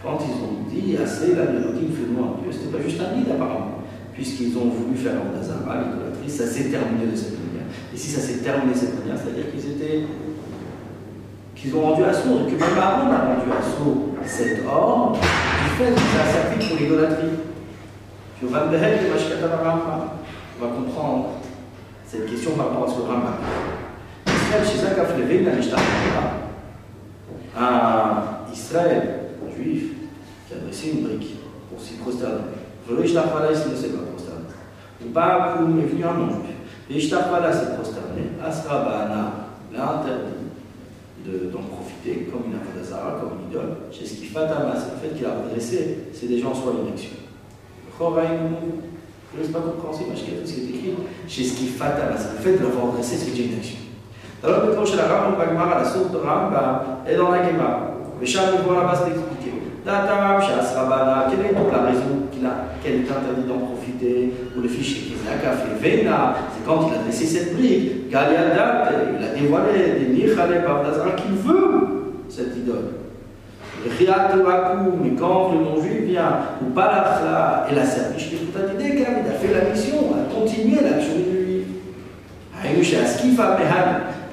Quand 0.03 0.17
ils 0.25 0.43
ont 0.43 0.69
dit 0.69 0.97
assez, 0.97 1.35
la 1.35 1.51
mélodie 1.51 1.87
fait-nous 1.93 2.23
un 2.23 2.41
Dieu, 2.41 2.51
c'était 2.51 2.75
pas 2.75 2.81
juste 2.81 2.99
un 3.01 3.15
guide 3.15 3.31
apparemment, 3.31 3.83
puisqu'ils 4.13 4.57
ont 4.57 4.69
voulu 4.69 4.95
faire 4.97 5.13
ça 6.29 6.45
s'est 6.45 6.65
terminé 6.65 7.07
de 7.11 7.15
cette 7.15 7.33
manière. 7.33 7.67
Et 7.93 7.97
si 7.97 8.09
ça 8.09 8.21
s'est 8.21 8.37
terminé 8.37 8.73
de 8.73 8.77
cette 8.77 8.99
manière, 8.99 9.17
c'est-à-dire 9.17 9.51
qu'ils 9.51 9.71
étaient. 9.71 10.03
qu'ils 11.55 11.75
ont 11.75 11.81
rendu 11.81 12.03
assaut, 12.03 12.45
que 12.45 12.51
même 12.51 12.77
Aaron 12.79 13.11
a 13.11 13.35
rendu 13.35 13.51
assaut 13.51 14.15
cet 14.25 14.65
or 14.65 15.13
du 15.13 15.19
fait 15.77 15.91
que 15.91 15.99
ça 15.99 16.23
a 16.23 16.31
servi 16.31 16.67
pour 16.67 16.77
l'idolâtrie. 16.77 17.35
On 18.41 18.47
va 20.65 20.75
comprendre 20.75 21.29
cette 22.07 22.29
question 22.29 22.51
par 22.51 22.69
rapport 22.69 22.85
à 22.85 22.89
ce 22.89 22.95
que 22.95 23.01
Rambam 23.01 23.33
un 27.57 28.51
Israël 28.51 29.19
juif 29.55 29.83
qui 30.47 30.53
a 30.53 30.57
dressé 30.57 30.91
une 30.93 31.03
brique 31.03 31.35
pour 31.69 31.79
s'y 31.81 31.93
prosterner. 31.95 32.41
Ne 32.89 33.03
s'est 33.03 33.89
pas 33.89 34.18
Ou 35.05 35.09
pas 35.11 35.55
est 35.57 35.61
venu 35.61 36.03
non 36.03 36.29
juif. 36.29 36.55
Et 36.89 36.97
Ishtachvala 36.97 37.51
s'est 37.53 37.75
prosterné. 37.75 38.31
Asrabana 38.43 39.31
l'a 39.73 39.99
interdit 39.99 40.39
d'en 41.25 41.61
profiter 41.61 42.29
comme 42.31 42.51
une 42.51 42.57
Avodazara, 42.59 43.19
comme 43.19 43.39
une 43.39 43.51
idole. 43.51 43.77
Chez 43.91 44.05
ce 44.05 44.15
qui 44.15 44.25
fatama, 44.25 44.73
c'est 44.75 44.95
le 44.95 45.09
fait 45.09 45.15
qu'il 45.15 45.25
a 45.25 45.33
redressé 45.43 45.97
des 46.21 46.39
gens 46.39 46.51
en 46.51 46.55
soi 46.55 46.73
l'érection. 46.83 47.11
Je 47.99 49.41
ne 49.41 49.45
sais 49.45 49.51
pas 49.51 49.59
compréhensible, 49.59 50.09
mais 50.11 50.15
je 50.15 50.21
ce 50.21 50.55
qui 50.55 50.61
est 50.61 50.69
écrit. 50.69 50.95
Chez 51.27 51.43
ce 51.43 51.53
qui 51.55 51.67
fatama, 51.67 52.17
c'est 52.17 52.33
le 52.33 52.39
fait 52.39 52.57
de 52.57 52.63
leur 52.67 52.81
redresser, 52.81 53.15
c'est 53.17 53.31
déjà 53.31 53.43
une 53.43 53.59
action. 53.59 53.77
dans 54.41 54.81
le 54.81 54.85
chez 54.85 54.95
la 54.95 55.07
Rambam 55.07 55.37
Bagmara, 55.37 55.83
la 55.83 55.85
source 55.85 56.11
de 56.11 56.17
Rambam 56.17 56.81
est 57.07 57.15
dans 57.15 57.29
la 57.29 57.47
Gemara. 57.47 57.91
Mais 58.19 58.25
chaque 58.25 58.51
niveau 58.57 58.73
là-bas, 58.73 58.95
c'est 58.95 59.11
expliqué. 59.11 59.53
Datam, 59.85 60.41
Shas 60.41 60.73
Rabana, 60.75 61.27
quelle 61.29 61.45
est 61.45 61.53
donc 61.53 61.71
la 61.71 61.83
raison 61.83 62.27
qu'il 62.31 62.45
a, 62.45 62.75
qu'elle 62.81 62.95
est 62.95 63.11
interdite 63.11 63.47
d'en 63.47 63.59
profiter? 63.59 63.78
Ou 64.01 64.61
le 64.61 64.67
fichier 64.69 65.01
qu'il 65.01 65.17
a 65.27 65.51
fait 65.51 66.01
Vena, 66.03 66.35
c'est 66.53 66.65
quand 66.65 66.87
il 66.87 66.93
a 66.95 66.97
dressé 67.03 67.25
cette 67.25 67.55
brique. 67.55 68.09
Galiadat, 68.09 68.89
il 69.17 69.23
a 69.23 69.29
dévoilé 69.39 70.07
Nichale 70.09 70.63
Bardazara 70.65 71.11
qu'il 71.11 71.35
veut 71.35 72.13
cette 72.29 72.55
idole. 72.55 72.95
Mais 73.85 75.11
quand 75.17 75.51
le 75.53 75.59
non-juif 75.63 76.01
vient, 76.05 76.31
ou 76.61 76.73
Balachla, 76.73 77.67
et 77.71 77.75
la 77.75 77.85
service, 77.85 78.29
t'ai 78.29 78.37
tout 78.37 78.77
dit, 78.77 78.89
il 78.97 79.03
a 79.03 79.31
fait 79.33 79.53
la 79.53 79.69
mission, 79.69 79.97
a 80.13 80.33
continué 80.33 80.81
l'action 80.81 81.15
du 81.15 81.23
juif. 81.45 81.65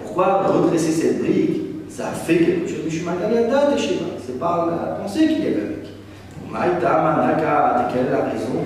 Pourquoi 0.02 0.42
redresser 0.46 0.92
cette 0.92 1.22
brique? 1.22 1.62
Ça 1.88 2.06
fait 2.06 2.38
quelque 2.38 2.68
chose. 2.68 2.82
C'est 4.26 4.38
pas 4.38 4.68
la 4.70 4.94
pensée 4.96 5.26
qu'il 5.28 5.44
y 5.44 5.46
avait 5.46 5.56
avec. 5.56 5.86
Maïta, 6.50 7.02
Manaka, 7.02 7.88
quelle 7.92 8.06
est 8.06 8.10
la 8.10 8.24
raison 8.30 8.64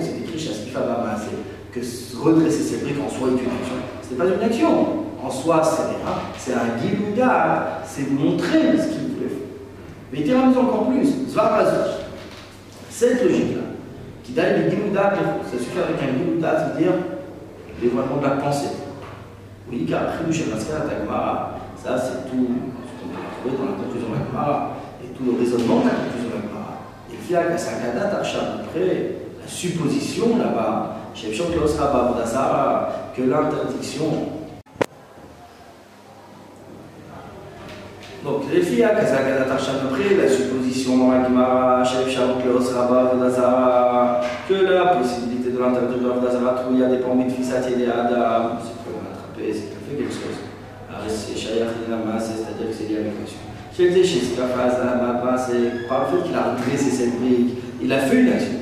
Chez 0.71 0.77
Askifabama, 0.77 1.15
c'est 1.17 1.79
que 1.79 2.23
redresser 2.23 2.63
cette 2.63 2.83
brique 2.83 2.97
en 3.05 3.09
soi 3.09 3.29
est 3.29 3.31
une 3.31 3.39
action. 3.39 3.75
Ce 4.01 4.11
n'est 4.11 4.17
pas 4.17 4.25
une 4.25 4.43
action. 4.43 4.87
En 5.23 5.29
soi, 5.29 5.61
c'est 5.63 5.83
rien. 5.83 5.97
C'est 6.37 6.53
un 6.53 6.79
guilouda, 6.81 7.81
c'est 7.85 8.09
montrer 8.09 8.77
ce 8.77 8.87
qu'il 8.87 9.07
voulait 9.13 9.29
faire. 9.29 9.47
Mais 10.11 10.19
il 10.19 10.25
termine 10.25 10.57
encore 10.57 10.87
plus. 10.87 11.29
Zvarazouk. 11.29 12.01
Cette 12.89 13.23
logique-là, 13.23 13.61
qui 14.23 14.31
donne 14.33 14.63
le 14.63 14.69
guilouda, 14.69 15.13
ça 15.43 15.57
suffit 15.57 15.77
avec 15.77 16.01
un 16.01 16.17
guilouda, 16.17 16.57
c'est-à-dire 16.57 16.93
le 16.93 17.81
dévoilement 17.81 18.17
de 18.17 18.23
la 18.23 18.31
pensée. 18.31 18.69
Oui, 19.69 19.85
car 19.87 20.01
Chidush 20.17 20.47
Maskara 20.47 20.81
Tagmara, 20.81 21.59
ça 21.77 21.97
c'est 21.97 22.29
tout 22.29 22.47
ce 22.47 23.01
qu'on 23.01 23.09
peut 23.09 23.21
trouver 23.41 23.57
dans 23.57 23.71
la 23.71 23.77
conclusion 23.77 24.09
de 24.09 24.15
la 24.15 24.25
Gemara 24.25 24.71
et 25.03 25.07
tout 25.15 25.23
le 25.23 25.39
raisonnement 25.39 25.79
de 25.79 25.85
la 25.85 25.95
conclusion 25.95 26.29
de 26.29 26.35
la 26.35 26.41
Gemara. 26.41 26.73
Et 27.11 27.15
Fiak 27.15 27.57
Sakada 27.57 28.07
Tarsham, 28.07 28.65
après 28.65 29.20
supposition 29.51 30.37
là-bas, 30.37 30.95
que 33.15 33.21
l'interdiction 33.21 34.05
Donc, 38.23 38.43
les 38.53 38.61
filles, 38.61 38.83
après 38.83 39.01
la 39.01 40.29
supposition 40.29 41.11
la 41.11 41.83
que 44.47 44.53
la 44.53 44.85
possibilité 44.95 45.49
de 45.49 45.59
l'interdire 45.59 45.97
de 45.97 46.07
Vodazara, 46.07 46.63
il 46.71 46.79
y 46.79 46.83
a 46.83 46.87
des 46.87 46.97
pommes 46.97 47.25
de 47.25 47.31
fils 47.31 47.51
à 47.51 47.57
Adam, 47.57 48.57
c'est 48.61 48.77
qu'il 49.35 49.73
a 49.73 49.81
fait 49.89 49.97
quelque 49.97 50.13
chose. 50.13 50.37
C'est 51.07 51.35
c'est-à-dire 51.35 52.67
que 52.69 52.73
c'est 52.73 52.89
lié 52.89 52.97
avec 52.99 53.13
l'action. 53.19 53.39
Chez 53.75 53.89
les 53.89 54.03
chez 54.03 54.19
c'est 54.19 54.37
par 55.87 56.01
le 56.01 56.17
fait 56.17 56.23
qu'il 56.27 56.35
a 56.35 56.43
redressé 56.51 56.91
cette 56.91 57.19
brique, 57.19 57.57
il 57.81 57.91
a 57.91 57.97
fait 57.97 58.21
une 58.21 58.29
action. 58.29 58.60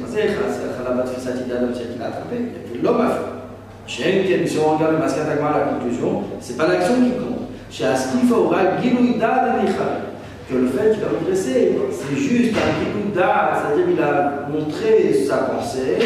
L'homme 2.84 3.02
a 3.02 3.10
fait. 3.10 3.40
Shenken, 3.88 4.48
si 4.48 4.58
on 4.60 4.76
regarde 4.76 4.94
le 4.94 5.00
Maskatagma, 5.00 5.52
la 5.52 5.74
conclusion, 5.74 6.24
c'est 6.40 6.58
pas 6.58 6.68
l'action 6.68 6.96
qui 6.96 7.12
compte. 7.12 7.50
Chez 7.72 7.86
Askifa 7.86 8.36
aura 8.36 8.82
Gilouida 8.82 9.62
de. 9.64 9.70
Que 10.50 10.56
le 10.56 10.68
fait 10.68 10.96
qu'il 10.96 11.04
a 11.04 11.10
redressé, 11.10 11.78
c'est 11.92 12.16
juste 12.16 12.56
un 12.58 12.84
Gilouida, 12.84 13.52
c'est-à-dire 13.54 13.86
qu'il 13.86 14.02
a 14.02 14.48
montré 14.52 15.14
sa 15.14 15.38
pensée, 15.38 16.00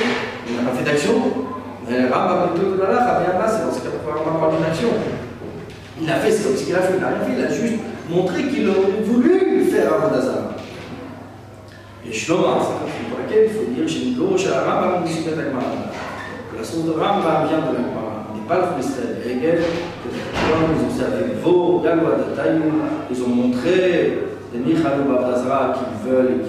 il 0.50 0.56
n'a 0.56 0.70
pas 0.70 0.76
fait 0.76 0.84
d'action. 0.84 1.14
Mais 1.90 2.10
Rambam 2.10 2.50
plutôt 2.54 2.76
de 2.76 2.82
la 2.82 2.90
là, 2.92 3.46
c'est 3.48 3.66
dans 3.66 3.72
ce 3.72 3.80
cas 3.80 3.90
pour 4.04 4.12
avoir 4.14 4.52
une 4.58 4.66
action. 4.66 4.90
Il 6.02 6.10
a 6.10 6.16
fait 6.16 6.32
ce 6.32 6.64
qu'il 6.64 6.76
a 6.76 6.80
fait, 6.80 6.96
il 6.98 7.44
a 7.44 7.50
juste 7.50 7.80
montré 8.10 8.44
qu'il 8.44 8.68
aurait 8.68 9.04
voulu 9.04 9.64
faire 9.66 9.94
un 9.94 10.08
Vodazar. 10.08 10.53
La 12.06 12.12
source 16.64 16.86
de 16.86 16.92
Rambam 16.92 17.48
vient 17.48 17.60
de 17.60 17.64
la 17.64 17.72
Gemara. 17.80 18.28
On 18.30 18.34
n'est 18.36 18.48
pas 18.48 18.58
le 18.58 18.64
freestyle 18.74 19.16
Hegel, 19.26 19.60
que 20.04 20.10
ils 23.10 23.20
ont 23.24 23.30
montré 23.30 23.80
les 24.54 24.60
Michalou 24.60 25.06
Babdazra 25.06 25.74
qu'ils 25.74 25.98
veulent 26.10 26.42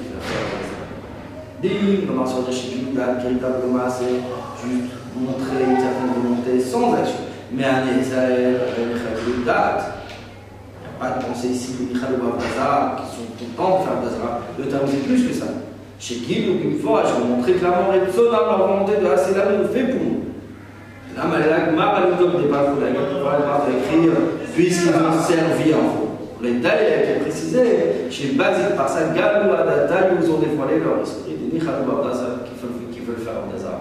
et 1.62 1.68
qu'ils 1.68 1.86
veulent 1.86 2.07
comment 2.07 2.26
sur 2.26 2.52
chez 2.52 2.70
Gildan, 2.70 3.14
véritablement, 3.22 3.88
c'est 3.88 4.20
juste 4.68 4.92
montrer 5.16 5.62
une 5.62 5.78
certaine 5.78 6.12
volonté 6.20 6.52
sans 6.61 6.92
action. 6.94 7.22
Mais 7.52 7.64
un 7.64 7.84
Israël, 8.00 8.61
un 8.76 8.80
pas 10.99 11.18
de 11.18 11.24
pensée 11.24 11.49
ici 11.49 11.74
des 11.78 11.95
Michalou 11.95 12.18
Babdazra 12.22 12.97
qui 12.99 13.07
sont 13.16 13.28
contents 13.38 13.78
de 13.78 13.84
faire 13.84 13.95
Babdazra. 13.95 14.40
Le 14.59 14.64
terme, 14.66 14.86
c'est 14.86 15.05
plus 15.07 15.28
que 15.28 15.34
ça. 15.34 15.47
Chez 15.99 16.16
Gil 16.26 16.51
ou 16.51 16.82
fois, 16.82 17.03
je 17.07 17.14
vais 17.14 17.28
montrer 17.28 17.53
clairement 17.55 17.92
et 17.95 18.01
dans 18.01 18.30
leur 18.30 18.59
volonté 18.59 19.01
de 19.01 19.07
assez 19.07 19.34
l'amour 19.34 19.70
fait 19.72 19.84
pour 19.84 20.03
nous. 20.03 20.24
Là, 21.16 21.24
la 21.30 21.70
nous 21.70 22.16
donne 22.18 22.42
des 22.42 22.51
la 22.51 22.64
Gemara 22.64 23.62
écrire, 23.70 24.12
puisqu'ils 24.53 24.88
ont 24.90 25.22
servi 25.22 25.72
en 25.72 25.78
vous. 25.78 26.09
Les 26.42 26.61
tailles 26.61 27.05
qui 27.05 27.11
est 27.11 27.20
précisé, 27.20 27.61
chez 28.11 28.32
Bazik 28.32 28.76
par 28.76 28.88
ça, 28.88 29.14
Galou 29.14 29.53
Adata, 29.53 30.09
ils 30.20 30.30
ont 30.30 30.38
dévoilé 30.38 30.80
leur 30.80 31.01
esprit, 31.01 31.34
des 31.34 31.59
Nichalou 31.59 31.90
Abdazar 31.90 32.42
qui 32.92 33.01
veulent 33.01 33.16
faire 33.16 33.38
Abdazar. 33.47 33.80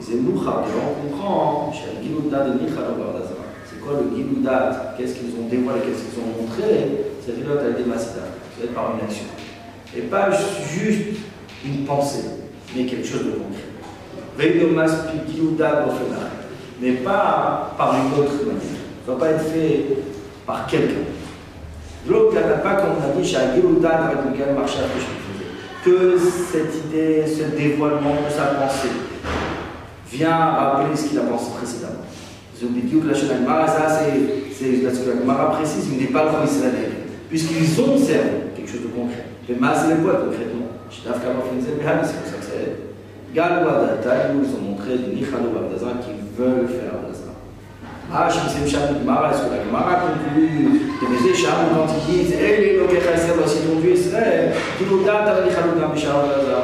Les 0.00 0.16
Emoucha, 0.16 0.64
on 0.64 1.08
comprend, 1.08 1.72
chez 1.72 2.02
Gilouda 2.02 2.44
de 2.44 2.52
Nichalou 2.54 2.98
Abdazar. 3.06 3.23
C'est 3.23 3.23
le 3.92 4.16
Giloudat 4.16 4.94
Qu'est-ce 4.96 5.14
qu'ils 5.14 5.34
ont 5.38 5.48
dévoilé 5.48 5.80
Qu'est-ce 5.80 6.04
qu'ils 6.04 6.20
ont 6.22 6.42
montré 6.42 7.04
C'est 7.24 7.32
Rilot 7.32 7.58
Al-Demasita, 7.58 8.20
c'est 8.58 8.74
par 8.74 8.94
une 8.94 9.04
action 9.04 9.26
et 9.96 10.02
pas 10.02 10.30
juste 10.30 11.18
une 11.64 11.84
pensée, 11.84 12.24
mais 12.74 12.84
quelque 12.84 13.06
chose 13.06 13.24
de 13.24 13.30
concret. 13.30 13.62
Mais 16.80 16.92
pas 16.92 17.74
par 17.78 17.94
une 17.94 18.20
autre 18.20 18.34
manière. 18.44 18.60
Ça 19.06 19.12
ne 19.12 19.16
doit 19.16 19.18
pas 19.18 19.32
être 19.32 19.44
fait 19.44 19.86
par 20.44 20.66
quelqu'un. 20.66 21.04
L'autre 22.08 22.34
pas, 22.62 22.74
comme 22.74 22.90
on 23.00 23.18
a 23.18 23.22
dit, 23.22 23.28
chez 23.28 23.36
Agilouda, 23.36 23.90
avec 23.90 24.18
lequel 24.32 24.54
marchait 24.54 24.80
que 25.84 26.18
cette 26.18 26.74
idée, 26.86 27.24
ce 27.26 27.56
dévoilement 27.56 28.14
de 28.26 28.32
sa 28.34 28.46
pensée 28.46 28.88
vient 30.10 30.36
rappeler 30.36 30.96
ce 30.96 31.08
qu'il 31.08 31.18
a 31.18 31.22
pensé 31.22 31.50
précédemment. 31.56 32.03
Bidiouk 32.68 33.04
la 33.06 33.14
Shonagmara, 33.14 33.66
ça 33.66 33.88
c'est 33.88 34.64
ce 34.64 35.00
que 35.00 35.10
la 35.10 35.20
Gemara 35.20 35.52
précise, 35.52 35.88
il 35.92 35.98
n'est 35.98 36.12
pas 36.12 36.24
le 36.24 36.48
Israël. 36.48 36.92
Puisqu'ils 37.28 37.80
ont 37.80 37.98
servi 37.98 38.54
quelque 38.56 38.70
chose 38.70 38.82
de 38.82 38.88
concret. 38.88 39.26
Le 39.48 39.56
mal 39.56 39.74
c'est 39.76 39.94
le 39.94 40.00
quoi 40.02 40.24
concrètement? 40.24 40.66
C'est 40.90 41.10
pour 41.10 41.16
ça 41.16 42.38
que 42.38 42.46
c'est. 42.46 43.34
Galou 43.34 43.68
Adata, 43.68 44.30
ils 44.30 44.54
ont 44.54 44.70
montré 44.70 44.96
des 44.96 45.14
Nichalo 45.16 45.50
Abdazan 45.58 45.98
qui 46.00 46.14
veulent 46.38 46.68
faire 46.68 46.94
Abdazan. 47.02 47.34
Ah, 48.12 48.28
je 48.30 48.36
sais 48.48 48.64
Msham 48.64 49.00
Gemara, 49.00 49.32
est-ce 49.32 49.42
que 49.42 49.50
la 49.50 49.64
Gemara 49.64 50.06
conclut 50.06 50.80
de 51.02 51.06
mes 51.10 51.30
écharpes 51.32 51.74
quand 51.74 51.86
ils 51.90 52.24
disent 52.24 52.34
Eh, 52.38 52.60
les 52.60 52.78
Lokecha 52.78 53.16
Israël, 53.16 53.34
voici 53.38 53.58
ton 53.66 53.80
Dieu 53.80 53.92
Israël, 53.92 54.52
tout 54.78 54.96
le 54.96 55.04
data 55.04 55.42
Nichalo 55.44 55.74
Gamishar 55.80 56.20
Abdazan. 56.20 56.54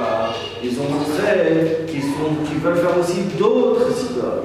Ils 0.63 0.79
ont 0.79 0.93
montré 0.93 1.87
qu'ils 1.89 2.61
veulent 2.61 2.77
faire 2.77 2.99
aussi 3.01 3.23
d'autres 3.39 3.91
idoles. 4.13 4.45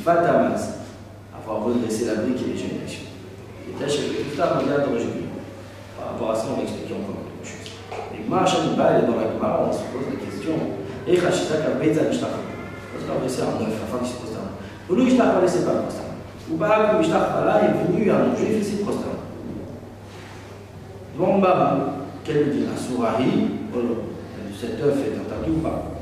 Skifatamas, 0.00 0.80
avoir 1.36 1.64
redressé 1.64 2.06
la 2.06 2.24
brique 2.24 2.40
et 2.40 2.52
les 2.52 2.56
générations. 2.56 3.04
Et 3.68 3.76
là, 3.76 3.86
chez 3.86 4.08
le 4.08 4.24
Kifta, 4.24 4.56
regarde 4.56 4.88
d'origine 4.88 5.28
par 5.98 6.12
rapport 6.12 6.30
à 6.30 6.34
ça, 6.34 6.48
on 6.52 6.56
va 6.56 6.62
expliquer 6.62 6.94
encore 6.96 7.20
autre 7.20 7.44
chose. 7.44 7.68
Et 8.16 8.24
Gmar 8.24 8.48
Shaniba, 8.48 9.04
dans 9.04 9.20
la 9.20 9.28
Gemara, 9.28 9.68
on 9.68 9.72
se 9.72 9.84
pose 9.92 10.08
la 10.08 10.16
question 10.24 10.56
Et 11.06 11.20
Hashita 11.20 11.60
Kabetza 11.60 12.08
Mishtach 12.08 12.32
Parce 12.32 13.04
qu'on 13.04 13.20
va 13.20 13.24
laisser 13.28 13.42
en 13.44 13.60
neuf, 13.60 13.76
afin 13.76 13.98
qu'il 14.00 14.08
se 14.08 14.16
prosterne. 14.16 14.56
Pour 14.88 14.96
nous, 14.96 15.04
Mishtach 15.04 15.34
va 15.36 15.40
laisser 15.42 15.64
pas 15.68 15.76
le 15.76 15.84
prosterne. 15.84 16.16
Ou 16.48 16.56
Barak 16.56 16.98
Mishtach 16.98 17.44
là 17.44 17.60
est 17.60 17.76
venu 17.84 18.10
à 18.10 18.16
un 18.24 18.36
juif 18.36 18.56
et 18.56 18.64
s'est 18.64 18.80
prosterné. 18.80 19.20
Devant 21.12 21.38
Baba, 21.38 22.08
quel 22.24 22.50
dit 22.50 22.64
la 22.64 22.72
Sourahi, 22.72 23.60
cet 24.58 24.80
œuf 24.80 24.96
est 24.96 25.20
interdit 25.20 25.50
ou 25.50 25.60
pas? 25.60 25.92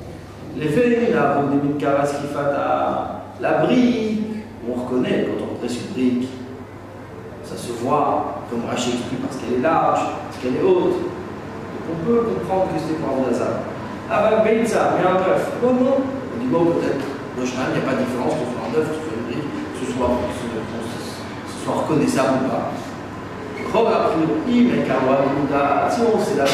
L'effet, 0.57 1.11
là, 1.13 1.43
au 1.43 1.51
début 1.51 1.75
de 1.75 1.81
Karas 1.81 2.07
Kifata, 2.07 3.18
la 3.41 3.65
brique, 3.65 4.45
on 4.69 4.75
reconnaît 4.83 5.27
quand 5.27 5.45
on 5.45 5.55
presse 5.59 5.77
une 5.77 5.93
brique, 5.95 6.29
ça 7.45 7.57
se 7.57 7.73
voit, 7.83 8.45
comme 8.51 8.69
Rachid 8.69 8.95
explique, 8.95 9.23
parce 9.23 9.37
qu'elle 9.37 9.59
est 9.59 9.63
large, 9.63 10.01
parce 10.29 10.37
qu'elle 10.43 10.57
est 10.57 10.63
haute. 10.63 11.01
Donc 11.01 11.85
on 11.89 11.99
peut 12.05 12.21
comprendre 12.35 12.67
que 12.75 12.79
c'est 12.81 12.99
pour 13.01 13.29
hasard. 13.29 13.65
Ah 14.11 14.29
ben, 14.29 14.45
Benza, 14.45 14.97
mais 14.97 15.05
un 15.07 15.15
bœuf. 15.15 15.53
Non, 15.63 15.73
non. 15.73 15.97
On 16.01 16.37
dit, 16.41 16.49
bon, 16.49 16.65
peut-être, 16.65 17.05
le 17.39 17.45
chemin, 17.45 17.69
il 17.73 17.81
n'y 17.81 17.85
a 17.85 17.89
pas 17.89 17.97
de 17.97 18.05
différence 18.05 18.33
entre 18.33 18.59
un 18.65 18.73
œuf, 18.81 18.89
tu 18.93 19.01
fais 19.05 19.17
une 19.17 19.25
brique, 19.29 19.49
que 19.73 19.87
ce 19.87 19.93
soit, 19.93 20.11
ce 21.47 21.65
soit 21.65 21.77
reconnaissable 21.83 22.45
ou 22.45 22.49
pas. 22.49 22.73
Là, 26.37 26.45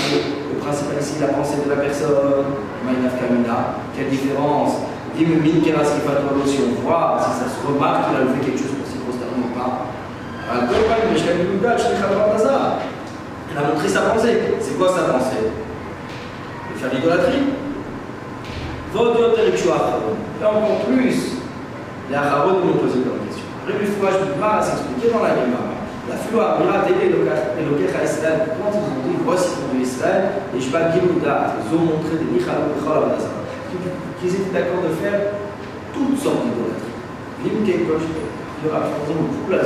le 0.51 0.59
principal 0.59 0.97
ici, 1.01 1.14
la 1.20 1.28
pensée 1.28 1.59
de 1.64 1.70
la 1.70 1.76
personne, 1.76 2.45
quelle 3.97 4.09
différence 4.09 4.72
Ce 5.15 5.21
qu'il 5.21 5.31
faut 6.03 6.11
si 6.45 6.59
on 6.59 6.83
voit, 6.83 7.23
si 7.23 7.31
ça 7.39 7.47
se 7.47 7.59
remarque 7.65 8.11
qu'il 8.11 8.17
a 8.19 8.27
fait 8.35 8.43
quelque 8.45 8.59
chose 8.59 8.75
pour 8.75 8.87
s'y 8.91 8.99
prosterner 8.99 9.47
ou 9.47 9.55
pas? 9.55 9.71
Elle 13.51 13.59
a 13.59 13.62
montré 13.71 13.89
sa 13.89 14.01
pensée. 14.11 14.35
C'est 14.59 14.77
quoi 14.77 14.89
sa 14.89 15.03
pensée? 15.15 15.55
De 15.55 16.75
faire 16.81 16.91
l'idolâtrie? 16.93 17.47
Et 18.93 18.97
encore 20.45 20.81
plus, 20.91 21.19
les 22.11 22.17
Acharon 22.17 22.59
m'ont 22.59 22.79
posé 22.83 22.99
comme 23.07 23.23
question. 23.27 23.47
Après, 23.62 23.79
une 23.81 23.95
fois, 23.95 24.11
je 24.11 24.19
peux 24.27 24.39
pas 24.41 24.61
s'expliquer 24.62 25.15
dans 25.15 25.23
la 25.23 25.31
Gemara. 25.31 25.79
La 26.11 26.17
et 26.91 27.07
Elokecha 27.07 28.03
Israël, 28.05 28.39
quand 28.59 28.71
ils 28.75 28.83
ont 28.83 29.03
dit 29.09 29.17
voici 29.25 29.51
ton 29.55 29.67
Dieu 29.73 29.83
Israël, 29.87 30.23
et 30.55 30.61
je 30.61 30.69
pas 30.71 30.91
ils 30.93 31.71
ont 31.75 31.85
montré 31.87 32.19
des 32.19 32.29
qu'ils 34.25 34.41
étaient 34.41 34.57
d'accord 34.57 34.81
de 34.89 34.95
faire 34.97 35.20
toutes 35.93 36.18
sortes 36.18 36.49
il 37.45 37.53
y 37.53 38.70
aura 38.70 38.81
beaucoup 38.81 39.53
la 39.53 39.59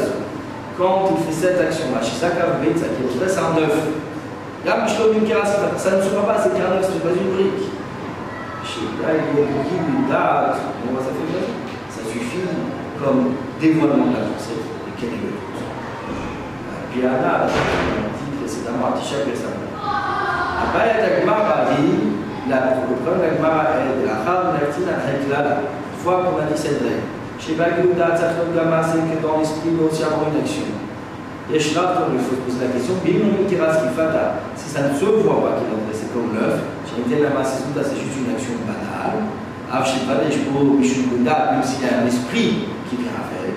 quand 0.76 1.10
il 1.10 1.26
fait 1.26 1.32
cette 1.32 1.60
action-là, 1.60 2.02
chez 2.02 2.14
Sakav 2.18 2.60
Beitza, 2.60 2.86
qui 2.94 3.02
redresse 3.06 3.38
un 3.38 3.56
œuf, 3.58 3.78
là, 4.64 4.86
ça 4.86 5.90
ne 5.96 6.02
se 6.02 6.08
voit 6.10 6.26
pas, 6.26 6.38
c'est 6.38 6.50
ce 6.50 6.54
n'est 6.54 7.02
pas 7.02 7.14
une 7.14 7.34
brique. 7.34 7.66
Là, 9.02 9.08
il 9.14 9.38
y 9.38 9.42
a 9.42 9.46
une 9.46 10.08
date, 10.08 10.54
ça 10.54 11.10
fait 11.10 11.26
quoi 11.30 11.42
Ça 11.90 12.02
suffit 12.12 12.46
comme 13.02 13.34
dévoilement 13.60 14.06
de 14.06 14.12
la 14.14 14.26
pensée 14.26 14.54
de 14.54 14.92
quel 14.98 15.08
est 15.08 15.22
le. 15.22 15.34
Puis 16.92 17.00
Anna, 17.02 17.42
on 17.42 17.46
a 17.46 18.08
dit 18.14 18.38
précédemment, 18.38 18.94
Tisha. 19.00 19.16
Après, 20.62 20.90
dit, 21.74 22.07
le 22.48 22.96
problème 23.04 23.36
Gemara 23.36 23.76
est 23.76 24.00
de 24.00 24.08
la 24.08 24.24
Chal 24.24 24.56
Nertina 24.56 24.96
Heklala, 25.04 25.68
une 25.68 26.00
fois 26.00 26.24
qu'on 26.24 26.40
a 26.40 26.48
dit 26.48 26.56
cette 26.56 26.80
règle. 26.80 27.04
Chez 27.36 27.54
Bagouda, 27.54 28.16
Tzachot 28.16 28.56
Gama, 28.56 28.80
c'est 28.80 29.04
que 29.04 29.20
dans 29.20 29.36
l'esprit, 29.38 29.76
doit 29.76 29.92
aussi 29.92 30.02
avoir 30.02 30.32
une 30.32 30.40
action. 30.40 30.64
Et 31.52 31.60
Shrav, 31.60 32.08
il 32.12 32.20
faut 32.20 32.36
se 32.36 32.44
poser 32.44 32.60
la 32.64 32.72
question, 32.72 32.96
si 33.00 34.66
ça 34.68 34.80
ne 34.84 34.92
se 34.92 35.04
voit 35.04 35.40
pas 35.40 35.56
qu'il 35.56 35.72
est 35.72 35.80
dressé 35.88 36.12
comme 36.12 36.36
l'œuf, 36.36 36.60
j'ai 36.84 37.00
dit 37.08 37.20
la 37.20 37.32
masse, 37.32 37.64
c'est 37.64 38.00
juste 38.00 38.20
une 38.20 38.32
action 38.36 38.52
banale. 38.68 39.28
même 39.72 41.64
s'il 41.64 41.80
y 41.84 41.88
a 41.88 42.04
un 42.04 42.06
esprit 42.06 42.68
qui 42.88 42.96
vient 42.96 43.16
avec. 43.16 43.56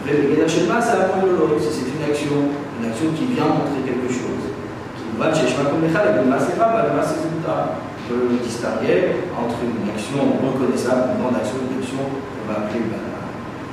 Appelle 0.00 0.28
le 0.28 0.32
Gedashema, 0.32 0.80
c'est 0.80 0.96
la 0.96 1.12
de 1.12 1.28
l'autre. 1.36 1.60
C'est 1.60 1.92
une 1.92 2.04
action, 2.08 2.56
une 2.80 2.88
action 2.88 3.12
qui 3.12 3.36
vient 3.36 3.52
montrer 3.52 3.84
quelque 3.84 4.08
chose. 4.08 4.48
Qui 4.96 5.12
va 5.20 5.28
chez 5.28 5.44
Shema 5.44 5.68
comme 5.68 5.84
Mechal, 5.84 6.16
et 6.16 6.24
le 6.24 6.30
Masera, 6.30 6.88
le 6.88 6.96
Masera, 6.96 7.84
peut 8.10 8.34
distinguer 8.42 9.22
entre 9.38 9.62
une 9.62 9.86
action 9.86 10.18
reconnaissable, 10.42 11.14
une 11.14 11.22
grande 11.22 11.38
action, 11.38 11.62
une 11.62 11.78
action 11.78 12.02
qu'on 12.02 12.46
va 12.50 12.66
appeler 12.66 12.82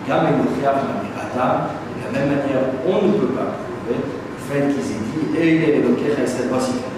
Gam 0.06 0.30
et 0.30 0.38
Mochiach, 0.38 0.78
de 0.78 1.10
la 1.10 2.10
même 2.14 2.30
manière, 2.30 2.70
on 2.86 3.02
ne 3.02 3.12
peut 3.18 3.34
pas 3.34 3.58
prouver 3.66 3.98
le 3.98 4.40
fait 4.46 4.70
qu'ils 4.70 4.94
aient 4.94 5.04
dit, 5.10 5.26
et 5.34 5.56
il 5.58 5.62
est 5.66 5.76
évoqué, 5.82 6.14
voici 6.50 6.72
ton 6.78 6.98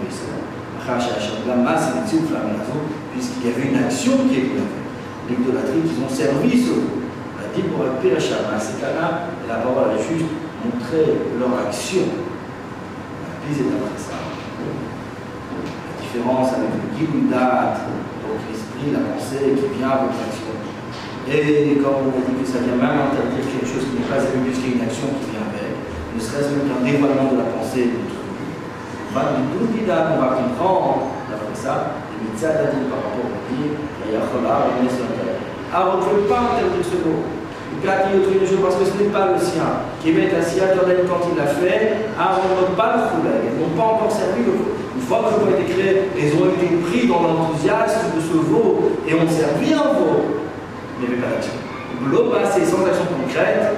puisqu'il 3.13 3.49
y 3.49 3.53
avait 3.53 3.69
une 3.69 3.83
action 3.83 4.11
qui 4.29 4.35
est 4.35 4.49
l'idolâtrie 5.29 5.81
qu'ils 5.81 6.03
ont 6.03 6.09
servi 6.09 6.63
ce 6.63 6.71
On 6.71 7.39
a 7.39 7.55
dit 7.55 7.63
pour 7.63 7.85
un 7.85 8.01
pire 8.01 8.17
Dans 8.17 8.59
ces 8.59 8.81
cas-là, 8.81 9.29
la 9.47 9.55
parole 9.55 9.91
a 9.91 9.97
juste 9.97 10.25
montré 10.63 11.17
leur 11.39 11.67
action. 11.67 12.01
La 12.01 13.45
prise 13.45 13.61
est 13.61 13.69
après 13.69 13.97
ça. 13.97 14.28
La 16.09 16.25
différence 16.25 16.57
avec 16.57 16.73
le 16.73 16.89
Giludat, 16.97 17.85
donc 17.85 18.41
l'esprit, 18.49 18.89
la 18.89 19.13
pensée 19.13 19.53
qui 19.53 19.77
vient 19.77 19.93
avec 19.93 20.09
l'action. 20.17 20.57
Et 21.29 21.77
comme 21.85 22.09
on 22.09 22.17
a 22.17 22.25
dit 22.25 22.33
que 22.33 22.49
ça 22.49 22.65
vient 22.65 22.81
même 22.81 23.13
interdire 23.13 23.45
quelque 23.45 23.69
chose 23.69 23.85
qui 23.85 24.01
n'est 24.01 24.09
pas 24.09 24.17
élu 24.17 24.41
puisqu'il 24.49 24.73
y 24.73 24.73
a 24.73 24.75
une 24.81 24.85
action 24.89 25.05
qui 25.21 25.29
vient 25.29 25.45
avec, 25.45 25.69
ne 25.69 26.17
serait-ce 26.17 26.49
même 26.57 26.65
qu'un 26.65 26.81
dévoilement 26.81 27.29
de 27.29 27.37
la 27.37 27.53
pensée 27.53 27.93
de 27.93 28.01
tout. 28.09 28.25
On 28.25 29.13
va 29.13 30.33
comprendre, 30.33 31.13
d'après 31.29 31.53
ça, 31.53 32.01
les 32.09 32.25
médecins 32.25 32.57
par 32.89 33.05
rapport 33.05 33.29
au 33.29 33.37
dire, 33.53 33.77
et 33.77 34.17
Yachola, 34.17 34.65
on 34.65 34.81
est 34.81 34.89
sur 34.89 35.05
alors 35.69 36.01
on 36.01 36.09
ne 36.09 36.25
peut 36.25 36.25
pas 36.25 36.57
interdire 36.57 36.81
ce 36.81 36.97
mot. 37.05 37.21
Dit 37.77 37.85
autre 37.85 38.49
chose 38.49 38.65
parce 38.65 38.81
que 38.81 38.85
ce 38.89 38.97
n'est 38.97 39.13
pas 39.13 39.29
le 39.29 39.37
sien. 39.37 39.85
Qui 40.01 40.09
met 40.17 40.33
un 40.33 40.41
sien 40.41 40.73
quand 40.73 41.21
il 41.29 41.37
l'a 41.37 41.45
fait, 41.45 42.09
alors 42.17 42.41
on 42.41 42.65
ne 42.65 42.73
pas 42.73 42.97
le 42.97 43.01
fouler. 43.13 43.45
Ils 43.45 43.61
n'ont 43.61 43.77
pas 43.77 43.93
encore 43.93 44.09
servi 44.09 44.41
le 44.41 44.57
Veau 45.09 45.15
a 45.25 45.59
été 45.59 45.73
créé, 45.73 46.05
ils 46.15 46.33
ont 46.37 46.45
été 46.53 46.67
pris 46.85 47.07
dans 47.07 47.21
l'enthousiasme 47.21 48.13
de 48.15 48.21
ce 48.21 48.37
veau 48.45 48.91
et 49.07 49.13
ont 49.15 49.27
servi 49.27 49.73
un 49.73 49.97
veau. 49.97 50.21
Mais 50.99 51.07
il 51.07 51.09
n'y 51.09 51.15
avait 51.15 51.23
pas 51.23 51.33
d'action. 51.33 51.57
L'eau 52.11 52.31
c'est 52.53 52.65
sans 52.65 52.85
action 52.85 53.05
concrète. 53.09 53.73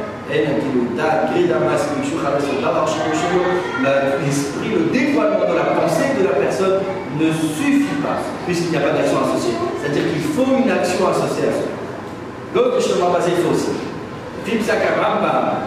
L'esprit, 4.26 4.72
le 4.76 4.92
dévoilement 4.92 5.48
de 5.50 5.56
la 5.56 5.64
pensée 5.76 6.12
de 6.20 6.24
la 6.24 6.36
personne 6.36 6.80
ne 7.20 7.32
suffit 7.32 8.00
pas, 8.04 8.20
puisqu'il 8.46 8.72
n'y 8.72 8.78
a 8.78 8.82
pas 8.82 8.92
d'action 8.92 9.18
associée. 9.24 9.56
C'est-à-dire 9.82 10.04
qu'il 10.12 10.22
faut 10.22 10.52
une 10.56 10.72
action 10.72 11.08
associée 11.08 11.48
à 11.48 11.52
cela. 11.52 11.72
L'autre 12.56 12.82
chemin 12.82 13.10
basé 13.12 13.32
aussi. 13.52 13.72
Fipsak 14.46 14.84
Rambam, 14.96 15.64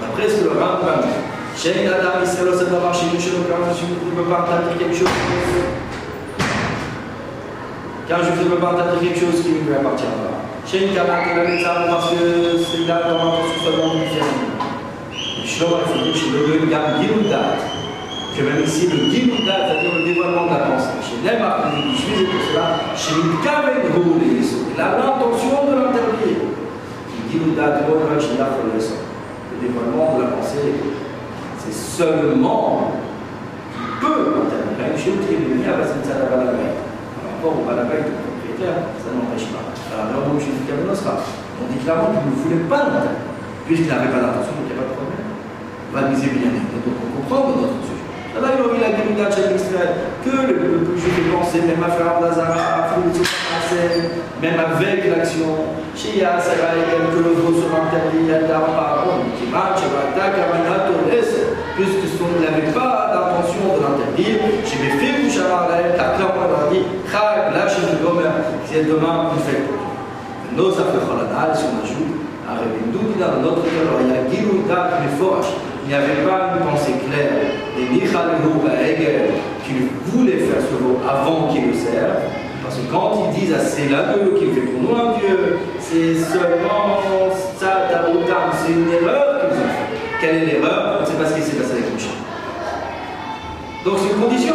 d'après 0.00 0.28
ce 0.28 0.36
que 0.40 0.44
le 0.44 0.50
Rambam, 0.50 1.02
chez 1.56 3.06
nous, 3.06 3.20
chez 3.20 3.32
nous, 3.32 3.48
quand 3.48 3.64
je 3.72 3.84
ne 3.88 4.28
pas. 4.28 4.52
Quand 8.08 8.20
je 8.22 8.30
ne 8.44 8.56
pas 8.56 8.72
quelque 9.00 9.18
chose 9.18 9.42
qui 9.42 9.50
ne 9.64 9.74
appartient 9.74 10.04
pas. 10.04 10.36
Une 10.76 10.92
de 10.92 10.96
la 10.96 11.04
parce 11.88 12.10
que 12.10 12.18
c'est 12.58 12.86
là 12.86 13.00
Gam 16.68 17.00
Giludat, 17.00 17.56
que 18.36 18.42
même 18.42 18.62
ici 18.62 18.88
le 18.88 18.98
c'est-à-dire 19.08 19.94
le 19.96 20.04
dévoilement 20.04 20.44
la 20.52 20.58
pensée. 20.58 21.00
Chez 21.00 21.18
Lema, 21.24 21.72
je 21.72 21.96
suis 21.96 22.26
pour 22.26 22.42
cela, 22.50 22.66
chez 22.94 23.14
le 23.14 23.32
Kaven 23.42 23.80
Roulé, 23.94 24.28
il 24.36 24.80
a 24.80 24.98
l'intention 24.98 25.56
de 25.70 25.74
l'interdire. 25.76 26.44
Le 29.52 29.56
dévoilement 29.66 30.18
de 30.18 30.22
la 30.22 30.28
pensée, 30.28 30.68
c'est 31.66 32.02
seulement 32.02 32.92
qui 33.74 33.82
peut 34.00 34.46
interdire. 34.46 34.86
Une 34.86 35.02
chose 35.02 35.18
qui 35.26 35.34
est 35.34 35.42
venue 35.42 35.66
à 35.66 35.82
Bassine 35.82 36.06
Balabay. 36.06 36.78
Par 37.18 37.26
rapport 37.26 37.54
au 37.58 37.64
Balabay 37.66 38.06
du 38.06 38.14
propriétaire, 38.22 38.86
ça 39.02 39.10
n'empêche 39.10 39.50
pas. 39.50 39.66
Alors, 39.92 40.30
on 40.30 40.38
dit 40.38 41.80
clairement 41.82 42.12
qu'il 42.14 42.30
ne 42.30 42.36
voulait 42.38 42.68
pas 42.70 42.86
l'interdire. 42.86 43.34
Puisqu'il 43.66 43.90
n'avait 43.90 44.12
pas 44.14 44.22
d'intention, 44.22 44.54
donc 44.54 44.70
il 44.70 44.72
n'y 44.72 44.78
a 44.78 44.80
pas 44.84 44.88
de 44.88 44.94
problème. 44.94 45.26
Va 45.90 46.00
miser 46.12 46.30
bien. 46.30 46.54
Donc, 46.54 46.86
on 46.86 47.10
comprend 47.18 47.50
notre 47.50 47.82
sujet. 47.82 48.06
Alors, 48.36 48.52
il 48.52 48.60
aurait 48.62 48.84
la 48.84 48.92
Gémina 48.94 49.26
de 49.32 49.56
Israël 49.56 49.92
que 50.22 50.34
le 50.46 50.54
peuple 50.54 50.94
juif 51.00 51.16
est 51.16 51.32
pensé, 51.32 51.64
même 51.64 51.82
à 51.82 51.90
faire 51.90 52.20
Dazara, 52.20 52.94
même 54.42 54.60
avec 54.60 55.08
l'action. 55.08 55.50
Chez 55.96 56.20
Yassara, 56.20 56.76
que 56.76 57.16
le 57.16 57.32
veau 57.32 57.56
sera 57.56 57.88
interdit 57.88 58.28
à 58.28 58.46
Darpa, 58.46 59.08
qui 59.40 59.48
marche, 59.48 59.80
puisque 61.76 62.08
il 62.16 62.40
n'avait 62.40 62.72
pas 62.72 63.12
d'intention 63.12 63.76
de 63.76 63.80
l'interdire, 63.84 64.40
j'ai 64.64 64.78
mes 64.80 64.96
filles, 64.98 65.30
Shamar, 65.30 65.68
car 65.96 66.16
clairement, 66.16 66.48
on 66.48 66.50
leur 66.50 66.70
dit, 66.72 66.82
Chag, 67.12 67.52
lâchez 67.52 67.84
le 67.84 68.00
gomer, 68.00 68.32
c'est 68.64 68.88
demain, 68.88 69.30
une 69.36 69.42
fête. 69.44 69.68
Nos 70.56 70.72
affaires, 70.72 71.04
si 71.54 71.64
on 71.68 71.84
ajoute, 71.84 72.16
à 72.48 72.56
Rebindou, 72.56 73.12
dans 73.20 73.42
notre 73.42 73.62
cœur, 73.62 74.00
il 74.00 74.08
y 74.08 74.16
a 74.16 74.24
Gilouda, 74.30 75.00
mais 75.02 75.12
forage 75.18 75.52
il 75.86 75.90
n'y 75.90 75.94
avait 75.94 76.26
pas 76.26 76.50
une 76.58 76.66
pensée 76.66 76.94
claire. 77.06 77.46
Et 77.78 77.84
Michal 77.94 78.42
Hegel, 78.82 79.30
qu'il 79.64 79.86
voulait 80.06 80.38
faire 80.38 80.60
ce 80.60 80.82
mot 80.82 80.98
avant 81.08 81.46
qu'il 81.52 81.68
le 81.68 81.74
serve, 81.74 82.26
parce 82.62 82.76
que 82.76 82.90
quand 82.90 83.12
ils 83.22 83.40
disent 83.40 83.54
à 83.54 83.60
c'est 83.60 83.88
l'agneau 83.88 84.34
qui 84.36 84.46
fait 84.46 84.62
pour 84.62 84.82
nous 84.82 84.96
un 84.96 85.12
Dieu, 85.18 85.58
c'est 85.78 86.14
seulement 86.14 86.98
ça, 87.56 87.86
c'est 88.52 88.72
une 88.72 88.90
erreur 88.90 89.48
qu'ils 89.48 89.58
ont 89.60 89.62
fait. 89.62 89.65
Quelle 90.20 90.36
est 90.36 90.46
l'erreur 90.46 90.98
On 90.98 91.02
ne 91.02 91.06
sait 91.06 91.12
pas 91.14 91.26
ce 91.28 91.34
qui 91.34 91.42
s'est 91.42 91.56
passé 91.56 91.72
avec 91.72 91.92
Moshe. 91.92 92.08
Donc 93.84 93.94
c'est 93.98 94.14
une 94.14 94.22
condition. 94.22 94.54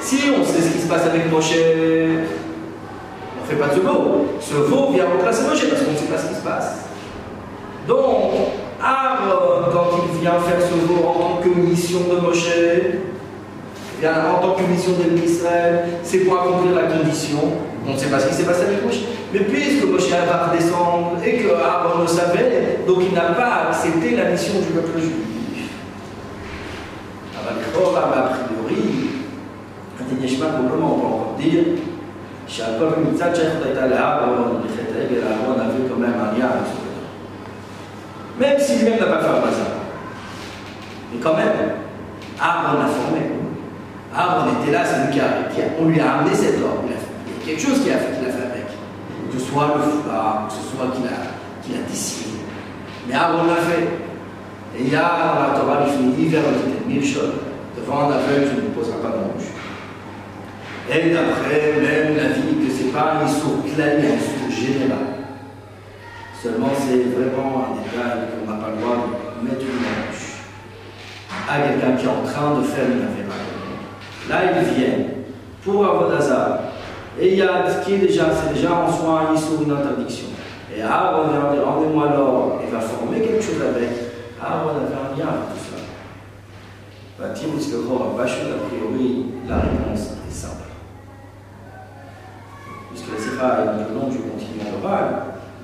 Si 0.00 0.30
on 0.38 0.44
sait 0.44 0.62
ce 0.62 0.70
qui 0.72 0.80
se 0.80 0.88
passe 0.88 1.06
avec 1.06 1.30
Moshe, 1.30 1.52
on 1.52 3.42
ne 3.42 3.48
fait 3.48 3.56
pas 3.56 3.68
de 3.68 3.74
ce 3.74 3.80
veau. 3.80 4.26
Ce 4.40 4.54
veau 4.54 4.92
vient 4.92 5.06
remplacer 5.06 5.42
Moshe 5.42 5.68
parce 5.68 5.82
qu'on 5.82 5.92
ne 5.92 5.96
sait 5.96 6.06
pas 6.06 6.18
ce 6.18 6.28
qui 6.28 6.34
se 6.34 6.42
passe. 6.42 6.76
Donc, 7.86 8.32
Aaron, 8.82 9.70
quand 9.72 9.88
il 10.04 10.20
vient 10.20 10.38
faire 10.38 10.60
ce 10.60 10.74
veau 10.86 11.06
en 11.08 11.12
tant 11.14 11.40
que 11.42 11.48
mission 11.48 12.00
de 12.00 12.20
Moshe, 12.20 12.48
en 14.08 14.40
tant 14.40 14.54
que 14.54 14.62
mission 14.62 14.92
d'Israël, 15.14 15.84
c'est 16.02 16.18
pour 16.18 16.40
accomplir 16.40 16.74
la 16.74 16.84
condition. 16.84 17.38
On 17.86 17.92
ne 17.92 17.98
sait 17.98 18.08
pas 18.08 18.18
ce 18.18 18.28
qui 18.28 18.34
s'est 18.34 18.44
passé 18.44 18.64
avec 18.66 18.84
Moshe. 18.84 19.00
Mais 19.32 19.40
puisque 19.40 19.84
Moshe 19.84 20.08
va 20.10 20.48
redescendre 20.48 21.16
et 21.24 21.36
que 21.38 21.48
Aaron 21.54 22.02
le 22.02 22.06
savait, 22.06 22.80
donc 22.86 22.98
il 23.08 23.14
n'a 23.14 23.32
pas 23.32 23.68
accepté 23.68 24.16
la 24.16 24.30
mission 24.30 24.54
du 24.60 24.66
peuple 24.72 24.98
juif. 24.98 25.12
a 27.36 27.52
priori, 28.22 28.82
un 29.98 30.04
probablement 30.38 30.86
on 30.86 30.98
encore 30.98 31.36
dire, 31.38 31.64
Aaron 32.58 32.86
avait 35.60 35.88
quand 35.88 36.00
même 36.00 36.14
un 36.14 36.38
lien 36.38 36.46
avec 36.46 36.66
ce 36.66 36.80
même 38.40 38.58
si 38.58 38.76
lui-même 38.76 38.98
n'a 38.98 39.06
pas 39.06 39.18
fait 39.18 39.28
un 39.28 39.40
bazar. 39.40 39.66
Mais 41.12 41.20
quand 41.20 41.36
même, 41.36 41.76
Aaron 42.40 42.78
l'a 42.78 42.86
formé. 42.86 43.39
Aaron 44.14 44.60
était 44.60 44.72
là, 44.72 44.84
c'est 44.84 45.06
lui 45.06 45.12
qui 45.12 45.20
a, 45.20 45.64
On 45.80 45.86
lui 45.86 46.00
a 46.00 46.14
amené 46.14 46.34
cet 46.34 46.60
ordre. 46.62 46.82
Il, 46.86 46.90
y 46.90 47.54
a 47.54 47.56
quelque 47.56 47.62
chose 47.62 47.82
qu'il 47.82 47.92
a 47.92 47.96
fait, 47.96 48.18
a 48.18 48.32
fait 48.32 48.42
avec. 48.42 48.66
Que 49.32 49.38
ce 49.38 49.44
soit 49.46 49.76
le 49.76 49.82
foulard, 49.82 50.48
que 50.48 50.54
ce 50.54 50.76
soit 50.76 50.90
qu'il 50.94 51.06
a, 51.06 51.30
qu'il 51.62 51.74
a 51.76 51.86
décidé. 51.88 52.30
Mais 53.06 53.14
Aaron 53.14 53.44
l'a 53.46 53.62
fait. 53.62 53.86
Et 54.76 54.82
il 54.82 54.92
y 54.92 54.96
a 54.96 55.00
dans 55.00 55.52
la 55.52 55.58
Torah, 55.58 55.86
il 55.86 55.92
finit 55.92 56.28
vers 56.28 56.42
le 56.42 56.88
mille 56.92 57.04
choses. 57.04 57.38
Devant 57.76 58.08
un 58.08 58.12
aveugle, 58.12 58.50
je 58.50 58.56
ne 58.60 58.66
me 58.66 58.74
poserai 58.74 58.98
pas 58.98 59.08
dans 59.08 59.30
bouche. 59.30 59.50
Et 60.90 61.10
d'après 61.10 61.80
même 61.80 62.16
la 62.16 62.34
vie, 62.34 62.66
que 62.66 62.72
ce 62.72 62.84
n'est 62.84 62.90
pas 62.90 63.22
un 63.22 63.28
sourd 63.28 63.62
clair, 63.62 63.98
un 63.98 64.18
sourd 64.18 64.50
général. 64.50 65.22
Seulement, 66.42 66.70
c'est 66.74 67.14
vraiment 67.14 67.66
un 67.70 67.82
détail 67.82 68.26
qu'on 68.32 68.50
n'a 68.50 68.58
pas 68.58 68.70
le 68.70 68.80
droit 68.80 68.96
de 69.40 69.48
mettre 69.48 69.62
une 69.62 69.78
bouche 69.78 70.42
à 71.48 71.60
quelqu'un 71.60 71.96
qui 71.96 72.06
est 72.06 72.08
en 72.08 72.24
train 72.24 72.58
de 72.58 72.64
faire 72.64 72.86
une 72.86 73.02
affaire. 73.02 73.49
Là, 74.30 74.36
ils 74.54 74.74
viennent 74.78 75.06
pour 75.64 75.84
Avodazar. 75.84 76.60
Et 77.20 77.32
il 77.32 77.38
y 77.38 77.42
a 77.42 77.68
ce 77.68 77.84
qui 77.84 77.94
est 77.94 77.98
déjà, 77.98 78.26
c'est 78.30 78.54
déjà 78.54 78.72
en 78.72 78.90
soi 78.90 79.32
un 79.32 79.36
sur 79.36 79.60
une 79.60 79.72
interdiction. 79.72 80.28
Et 80.72 80.76
dire 80.76 80.86
rendez-moi 80.86 82.10
l'or 82.14 82.60
et 82.62 82.70
va 82.70 82.80
former 82.80 83.20
quelque 83.20 83.42
chose 83.42 83.60
avec. 83.60 83.90
Aaron 84.40 84.70
avait 84.70 84.94
un 84.94 85.18
lien 85.18 85.28
avec 85.28 85.50
tout 85.50 85.58
cela. 85.66 85.82
Le 87.18 88.16
Bachut, 88.16 88.46
a 88.46 88.68
priori, 88.68 89.26
la 89.48 89.56
réponse 89.56 90.12
est 90.26 90.32
simple. 90.32 90.70
Puisque 92.90 93.12
la 93.12 93.18
Sira 93.18 93.48
est 93.62 93.88
le 93.90 93.98
nom 93.98 94.08
du 94.08 94.18
continent 94.18 94.78
oral, 94.82 95.06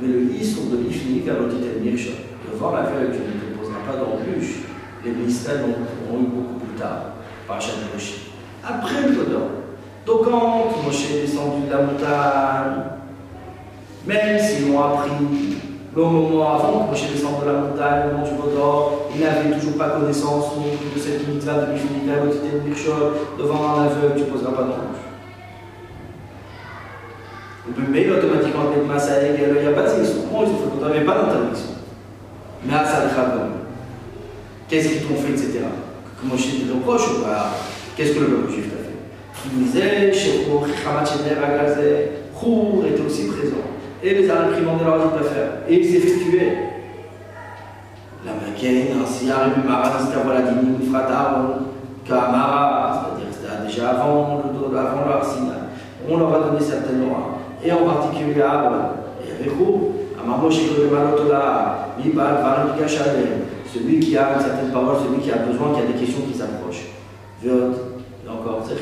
mais 0.00 0.08
le 0.08 0.34
issour 0.34 0.64
de 0.72 0.78
l'Ifni 0.78 1.22
Karotit 1.22 1.62
Mircha, 1.80 2.10
devant 2.52 2.72
la 2.72 2.82
qui 2.82 2.90
ne 2.90 3.14
te 3.14 3.58
posera 3.58 3.78
pas 3.86 3.96
d'embûche, 3.96 4.64
les 5.04 5.12
ministères 5.12 5.62
ont 5.64 6.18
eu 6.18 6.26
beaucoup 6.26 6.58
plus 6.58 6.74
tard, 6.74 7.14
par 7.46 7.56
Moshe. 7.94 8.25
Après 8.68 9.02
le 9.06 9.14
Todor, 9.14 9.48
donc 10.04 10.24
quand 10.24 10.82
Moshe 10.84 11.10
est 11.12 11.20
descendu 11.22 11.66
de 11.66 11.70
la 11.70 11.82
montagne, 11.82 12.82
Même 14.06 14.38
s'ils 14.40 14.66
m'ont 14.66 14.82
appris 14.82 15.10
le 15.94 16.02
moment 16.02 16.54
avant 16.54 16.84
que 16.84 16.90
Moshe 16.90 17.10
descende 17.12 17.42
de 17.42 17.46
la 17.46 17.58
montagne, 17.58 18.10
au 18.10 18.18
mont 18.18 18.24
du 18.24 18.34
Vaudor, 18.36 19.08
il 19.14 19.20
n'avait 19.20 19.56
toujours 19.56 19.78
pas 19.78 19.90
connaissance 19.90 20.46
de 20.94 21.00
cette 21.00 21.28
mitzvah 21.28 21.54
de 21.54 21.72
Bifnita, 21.72 22.16
de 22.22 22.68
Mirchol, 22.68 23.12
devant 23.38 23.78
un 23.78 23.84
aveugle, 23.84 24.14
tu 24.16 24.22
ne 24.22 24.26
poseras 24.26 24.52
pas 24.52 24.62
de 24.64 24.72
Le 27.80 27.88
mail 27.88 28.12
automatiquement 28.12 28.62
avec 28.70 28.86
Massa 28.86 29.22
et 29.22 29.34
il 29.38 29.62
n'y 29.62 29.66
a 29.66 29.72
pas 29.72 29.82
de 29.82 29.88
sélection. 29.88 30.22
Ont 30.34 30.46
fait 30.46 30.80
n'avait 30.80 31.04
pas 31.04 31.14
d'interdiction. 31.14 31.70
Mais 32.64 32.74
à 32.74 32.84
ça, 32.84 33.02
Qu'est-ce 34.68 34.88
qu'ils 34.88 35.02
t'ont 35.02 35.14
fait, 35.14 35.32
etc. 35.32 35.60
Comment 36.20 36.36
je 36.36 36.64
te 36.66 36.72
reproche 36.72 37.08
ou 37.10 37.22
pas? 37.22 37.52
Qu'est-ce 37.96 38.12
que 38.12 38.20
le 38.20 38.26
peuple 38.26 38.52
juif 38.52 38.70
t'a 38.70 38.76
fait? 38.76 38.92
Il 39.46 39.64
disait, 39.64 40.12
Shener 40.12 41.36
Agazé, 41.42 42.10
Khour 42.38 42.84
était 42.86 43.00
aussi 43.00 43.28
présent 43.28 43.56
et 44.02 44.14
les 44.14 44.30
a 44.30 44.46
réprimandés 44.46 44.84
leur 44.84 44.98
dit 44.98 45.18
de 45.18 45.24
faire. 45.24 45.48
Et 45.68 45.80
il 45.80 45.84
s'est 45.84 46.00
fait 46.00 46.18
tuer. 46.18 46.52
La 48.24 48.32
Mekain, 48.32 49.02
ainsi, 49.02 49.30
Aribu 49.30 49.66
Mara, 49.66 49.98
c'était 49.98 50.22
voilà, 50.22 50.42
Dini, 50.42 50.86
Frataron, 50.90 51.54
Kamara, 52.06 53.16
c'est-à-dire 53.16 53.32
c'était 53.32 53.66
déjà 53.66 53.90
avant 53.90 54.42
le 54.44 54.78
avant 54.78 55.08
leur. 55.08 55.22
On 56.08 56.18
leur 56.18 56.34
a 56.34 56.48
donné 56.48 56.60
certaines 56.60 57.00
lois. 57.00 57.38
Et 57.64 57.72
en 57.72 57.84
particulier 57.84 58.42
à 58.42 58.50
Aaron 58.50 58.76
et 59.24 59.32
à 59.32 59.44
Rechou, 59.44 59.92
à 60.20 60.26
Mamosh 60.26 60.58
et 60.58 60.92
Malotola, 60.92 61.88
Mibal, 61.98 62.44
celui 63.72 64.00
qui 64.00 64.16
a 64.16 64.34
une 64.34 64.40
certaine 64.40 64.70
parole, 64.70 64.96
celui 65.04 65.22
qui 65.22 65.32
a 65.32 65.38
besoin, 65.38 65.72
qui 65.74 65.80
a 65.80 65.86
des 65.86 65.98
questions 65.98 66.22
qui 66.30 66.38
s'approchent. 66.38 66.86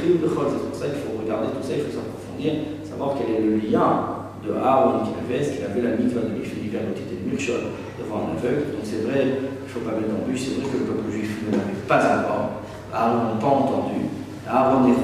C'est 0.04 0.68
pour 0.68 0.76
ça 0.76 0.86
qu'il 0.86 1.00
faut 1.00 1.16
regarder 1.22 1.48
tout 1.48 1.64
ça, 1.64 1.74
il 1.76 1.84
faut 1.88 1.96
s'approfondir, 1.96 2.84
savoir 2.84 3.16
quel 3.16 3.34
est 3.34 3.40
le 3.40 3.56
lien 3.56 4.20
de 4.44 4.52
Aaron 4.52 5.04
qui 5.08 5.16
avait, 5.16 5.40
est-ce 5.40 5.56
qu'il 5.56 5.64
avait 5.64 5.80
la 5.80 5.96
mitzvah 5.96 6.28
de 6.28 6.36
l'Ifiliver, 6.36 6.84
l'entité 6.84 7.16
de 7.16 7.24
Mirchol, 7.24 7.72
devant 7.96 8.28
un 8.28 8.36
aveugle. 8.36 8.76
Donc 8.76 8.84
c'est 8.84 9.02
vrai, 9.08 9.40
il 9.40 9.64
ne 9.64 9.70
faut 9.72 9.80
pas 9.80 9.96
mettre 9.96 10.12
but, 10.28 10.36
c'est 10.36 10.60
vrai 10.60 10.68
que 10.68 10.78
le 10.78 10.84
peuple 10.92 11.10
juif 11.10 11.40
ne 11.48 11.56
l'avait 11.56 11.88
pas 11.88 12.20
encore. 12.20 12.60
Aaron 12.92 13.34
n'a 13.34 13.40
pas 13.40 13.46
entendu. 13.48 14.12
Aaron 14.46 14.88
et 14.88 14.94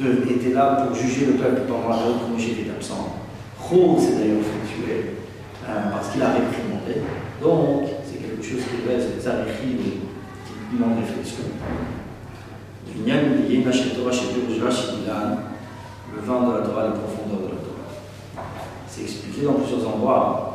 de, 0.00 0.30
était 0.30 0.54
là 0.54 0.86
pour 0.86 0.94
juger 0.96 1.26
le 1.26 1.32
peuple 1.34 1.62
pendant 1.68 1.88
la 1.88 1.96
période 1.96 2.16
où 2.34 2.38
était 2.38 2.70
absent. 2.70 3.14
Roux 3.58 3.96
s'est 3.98 4.18
d'ailleurs 4.18 4.42
fait 4.42 4.66
tuer 4.74 5.00
euh, 5.66 5.90
parce 5.92 6.08
qu'il 6.10 6.22
a 6.22 6.32
réprimandé. 6.32 7.02
Donc, 7.40 7.88
c'est 8.04 8.18
quelque 8.18 8.42
chose 8.42 8.62
qui 8.64 8.88
reste, 8.88 9.20
Zarechi 9.20 9.76
qui 9.76 10.76
demande 10.76 10.98
réflexion. 10.98 11.44
Une 12.86 13.62
Torah 13.94 14.12
chez 14.12 14.26
le 16.14 16.20
vin 16.20 16.40
de 16.46 16.52
la 16.52 16.66
Torah, 16.66 16.84
les 16.86 16.98
profondeurs 16.98 17.40
de 17.40 17.54
la 17.54 17.60
Torah. 17.60 18.44
C'est 18.86 19.02
expliqué 19.02 19.44
dans 19.44 19.54
plusieurs 19.54 19.86
endroits. 19.88 20.50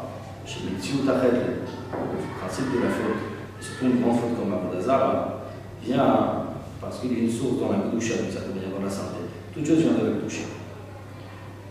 Chez 0.45 0.61
Metziou 0.65 1.05
Tachet, 1.05 1.31
le 1.31 2.39
principe 2.39 2.73
de 2.73 2.79
la 2.79 2.89
faute, 2.89 3.21
et 3.59 3.63
surtout 3.63 3.85
une 3.85 4.01
grande 4.01 4.19
faute 4.19 4.39
comme 4.39 4.51
Abodazar, 4.51 5.41
vient 5.83 6.45
parce 6.81 6.99
qu'il 6.99 7.13
y 7.13 7.15
a 7.17 7.23
une 7.25 7.29
source 7.29 7.59
dans 7.59 7.71
la 7.71 7.77
Gdoucha, 7.77 8.15
d'une 8.23 8.31
certaine 8.31 8.55
manière, 8.55 8.71
dans 8.75 8.83
la 8.83 8.89
santé. 8.89 9.29
Toute 9.53 9.67
chose 9.67 9.77
vient 9.77 9.91
de 9.91 10.05
la 10.05 10.17
Gdoucha. 10.17 10.49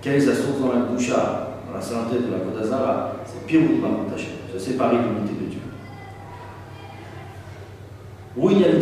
Quelle 0.00 0.14
est 0.14 0.20
sa 0.20 0.34
source 0.34 0.60
dans 0.60 0.72
la 0.72 0.86
Gdoucha, 0.86 1.58
dans 1.66 1.74
la 1.74 1.80
santé 1.80 2.18
de 2.18 2.30
la 2.30 2.38
Kodazara 2.38 3.16
C'est 3.24 3.46
Pirut 3.46 3.80
Mamutaché, 3.80 4.28
se 4.52 4.58
séparer 4.58 4.98
de 4.98 5.02
l'unité 5.02 5.34
de 5.44 5.50
Dieu. 5.50 5.60
Oui, 8.36 8.52
il 8.56 8.60
y 8.60 8.64
a 8.64 8.72
le 8.72 8.78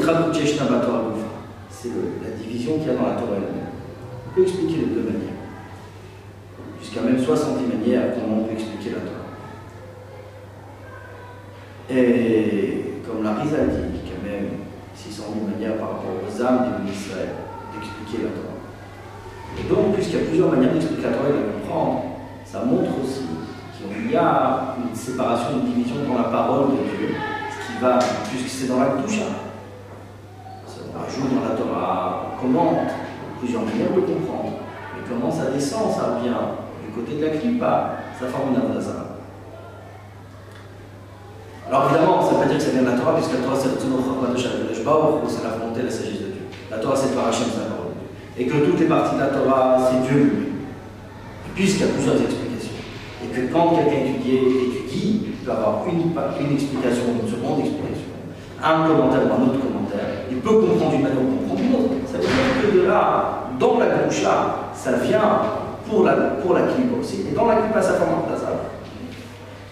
C'est 1.86 2.28
la 2.28 2.36
division 2.36 2.78
qu'il 2.78 2.88
y 2.88 2.90
a 2.90 2.94
dans 2.94 3.06
la 3.06 3.14
Torah 3.14 3.36
elle-même 3.36 3.66
peut 4.34 4.42
expliquer 4.42 4.82
de 4.82 4.86
deux 4.86 5.06
manières. 5.08 5.40
Jusqu'à 6.80 7.00
même 7.00 7.18
70 7.18 7.66
manières 7.66 8.14
comment 8.14 8.42
on 8.42 8.44
peut 8.44 8.52
expliquer 8.52 8.90
la 8.90 9.00
Torah. 9.00 9.24
Et 11.88 13.00
comme 13.06 13.22
la 13.22 13.34
Risa 13.34 13.64
dit, 13.64 14.00
qu'il 14.04 14.12
y 14.12 14.18
a 14.18 14.40
même 14.40 14.50
600 14.94 15.22
000 15.32 15.46
manières 15.46 15.78
par 15.78 15.90
rapport 15.96 16.12
aux 16.20 16.42
âmes 16.42 16.84
du 16.84 16.92
Israël 16.92 17.32
d'expliquer 17.72 18.24
la 18.24 18.30
Torah. 18.34 18.58
Et 19.58 19.64
donc, 19.72 19.94
puisqu'il 19.94 20.18
y 20.18 20.22
a 20.22 20.26
plusieurs 20.26 20.50
manières 20.50 20.72
d'expliquer 20.72 21.02
la 21.02 21.16
Torah 21.16 21.28
et 21.30 21.32
de 21.32 21.38
la 21.38 21.52
comprendre, 21.52 22.02
ça 22.44 22.64
montre 22.64 22.92
aussi 23.02 23.24
qu'il 23.72 24.10
y 24.10 24.16
a 24.16 24.76
une 24.84 24.94
séparation, 24.94 25.60
une 25.62 25.72
division 25.72 25.96
dans 26.06 26.18
la 26.18 26.28
parole 26.28 26.72
de 26.72 26.82
Dieu, 26.92 27.14
qui 27.14 27.80
va, 27.80 27.98
puisque 28.28 28.48
c'est 28.48 28.68
dans 28.68 28.80
la 28.80 28.88
douche, 29.00 29.20
ça 30.96 31.04
rajoute 31.04 31.34
dans 31.34 31.44
la 31.44 31.54
Torah, 31.54 32.32
commente, 32.40 32.88
plusieurs 33.38 33.62
manières 33.62 33.92
de 33.92 34.00
comprendre. 34.00 34.64
Mais 34.94 35.02
comment 35.08 35.30
ça 35.30 35.50
descend, 35.50 35.92
ça 35.92 36.18
vient 36.22 36.56
du 36.84 36.92
côté 36.94 37.20
de 37.20 37.26
la 37.26 37.36
clipa, 37.36 37.96
ça 38.18 38.26
forme 38.28 38.54
une 38.54 38.56
avdazara. 38.56 39.20
Alors 41.68 41.90
évidemment, 41.90 42.22
ça 42.22 42.32
ne 42.32 42.34
veut 42.36 42.42
pas 42.42 42.48
dire 42.48 42.58
que 42.58 42.62
ça 42.62 42.70
vient 42.70 42.82
de 42.82 42.90
la 42.90 42.96
Torah, 42.96 43.14
puisque 43.16 43.32
la 43.32 43.44
Torah 43.44 43.56
c'est 43.56 43.76
c'est 43.76 45.44
la 45.44 45.50
volonté 45.58 45.80
et 45.80 45.84
la 45.84 45.90
sagesse 45.90 46.22
de 46.22 46.30
Dieu. 46.32 46.44
La 46.70 46.78
Torah 46.78 46.96
c'est 46.96 47.14
par 47.14 47.28
Hachem, 47.28 47.48
c'est 47.52 47.60
la 47.60 47.74
parole 47.74 47.92
de 47.92 47.98
Dieu. 47.98 48.08
Et 48.38 48.46
que 48.46 48.70
toutes 48.70 48.80
les 48.80 48.86
parties 48.86 49.16
de 49.16 49.20
la 49.20 49.28
Torah, 49.28 49.76
c'est 49.90 50.08
Dieu 50.08 50.22
lui-même. 50.22 50.64
Puisqu'il 51.54 51.86
y 51.86 51.90
a 51.90 51.92
plusieurs 51.92 52.16
explications. 52.16 52.78
Et 53.24 53.28
que 53.28 53.52
quand 53.52 53.74
quelqu'un 53.74 54.14
étudie, 54.14 54.36
étudie, 54.36 55.20
il 55.26 55.44
peut 55.44 55.50
avoir 55.50 55.84
une, 55.88 56.14
une 56.14 56.52
explication, 56.54 57.18
une 57.20 57.28
seconde 57.28 57.60
explication, 57.60 58.14
un 58.62 58.86
commentaire 58.86 59.26
ou 59.26 59.32
un 59.34 59.44
autre 59.46 59.58
commentaire. 59.58 59.75
Il 60.30 60.38
peut 60.38 60.50
comprendre 60.50 60.90
d'une 60.90 61.02
manière 61.02 61.22
ou 61.22 61.36
comprendre 61.36 61.60
d'une 61.60 61.74
autre. 61.74 61.94
Ça 62.10 62.18
veut 62.18 62.24
dire 62.24 62.62
que 62.62 62.76
de 62.76 62.86
là, 62.86 63.48
dans 63.58 63.78
la 63.78 63.86
goucha, 63.86 64.70
ça 64.74 64.92
vient 64.92 65.40
pour 65.88 66.04
la, 66.04 66.12
pour 66.42 66.54
la 66.54 66.62
aussi. 66.98 67.26
Et 67.30 67.34
dans 67.34 67.46
la 67.46 67.56
clipa, 67.56 67.80
ça 67.80 67.94
forme 67.94 68.24
un 68.24 68.32
tazar. 68.32 68.52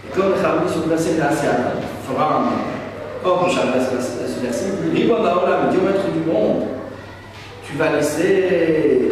Et 0.05 0.15
comme 0.15 0.35
Kharbi 0.41 0.71
sur 0.71 0.83
le 0.83 0.91
verset 0.91 1.15
de 1.15 1.21
la 1.21 1.31
fera 1.31 2.39
un. 2.39 2.75
Or, 3.27 3.51
ce 3.51 4.41
verset, 4.43 4.67
Ribon 4.93 5.23
Daola, 5.23 5.71
diomètre 5.71 6.05
du 6.13 6.31
monde, 6.31 6.65
tu 7.65 7.77
vas 7.79 7.93
laisser 7.97 9.09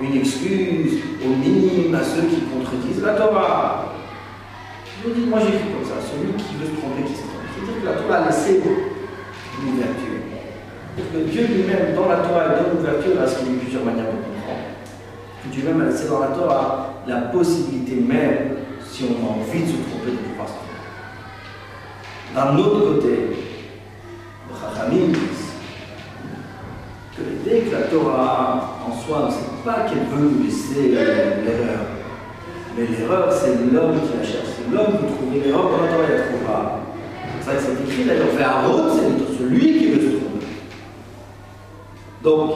une 0.00 0.16
excuse 0.16 1.02
au 1.24 1.28
minimum 1.30 1.94
à 1.96 2.04
ceux 2.04 2.22
qui 2.22 2.42
contredisent 2.42 3.02
la 3.02 3.14
Torah. 3.14 3.92
Je 5.04 5.10
dis, 5.10 5.26
moi 5.26 5.40
j'écris 5.40 5.70
comme 5.74 5.84
ça, 5.84 5.96
celui 6.00 6.32
qui 6.34 6.54
veut 6.56 6.66
se 6.66 6.80
tromper, 6.80 7.02
qui 7.02 7.14
se 7.14 7.22
trompe. 7.22 7.42
C'est-à-dire 7.54 7.82
que 7.82 7.86
la 7.86 7.92
Torah 8.02 8.24
a 8.24 8.26
laissé 8.26 8.62
une 8.62 9.74
ouverture 9.74 10.15
que 10.96 11.18
Dieu 11.30 11.46
lui-même, 11.46 11.94
dans 11.94 12.08
la 12.08 12.16
Torah, 12.16 12.48
donne 12.48 12.76
l'ouverture 12.76 13.20
à 13.20 13.26
ce 13.26 13.38
qu'il 13.38 13.52
y 13.52 13.56
a 13.56 13.60
plusieurs 13.60 13.84
manières 13.84 14.06
de 14.06 14.10
comprendre. 14.10 14.66
Dieu 15.52 15.62
même 15.64 15.80
a 15.82 15.84
laissé 15.90 16.08
dans 16.08 16.20
la 16.20 16.28
Torah 16.28 16.94
la 17.06 17.20
possibilité 17.32 17.96
même, 17.96 18.56
si 18.84 19.04
on 19.04 19.26
a 19.26 19.30
envie 19.30 19.60
de 19.60 19.66
se 19.66 19.72
tromper, 19.72 20.12
de 20.12 20.16
pouvoir 20.16 20.48
se 20.48 20.54
tromper. 20.54 20.66
D'un 22.34 22.56
autre 22.58 22.94
côté, 22.94 23.36
le 24.48 24.54
Chachamim 24.54 25.08
disent 25.08 25.52
que 27.16 27.22
dès 27.44 27.60
que 27.60 27.72
la 27.72 27.82
Torah 27.82 28.78
en 28.86 28.92
soi, 28.92 29.26
ne 29.26 29.30
sait 29.30 29.64
pas 29.64 29.86
qu'elle 29.88 30.06
veut 30.10 30.30
nous 30.30 30.44
laisser 30.44 30.88
l'erreur. 30.88 31.86
Mais 32.76 32.86
l'erreur, 32.86 33.32
c'est 33.32 33.54
l'homme 33.72 34.00
qui 34.00 34.18
la 34.18 34.24
cherche. 34.24 34.48
C'est 34.56 34.74
l'homme 34.74 34.98
qui 34.98 35.14
trouve 35.14 35.32
l'erreur 35.32 35.70
dans 35.70 35.82
la 35.82 35.88
Torah, 35.88 36.04
il 36.08 36.16
la 36.16 36.22
trouvera. 36.24 36.80
C'est 37.40 37.50
ça 37.50 37.56
que 37.56 37.62
c'est 37.62 37.90
écrit 37.90 38.04
d'ailleurs, 38.04 38.28
fait 38.36 38.42
Aaron, 38.42 38.90
c'est 38.92 39.38
celui 39.38 39.78
qui 39.78 39.86
veut 39.92 40.00
se 40.00 40.16
tromper. 40.16 40.25
Donc, 42.26 42.50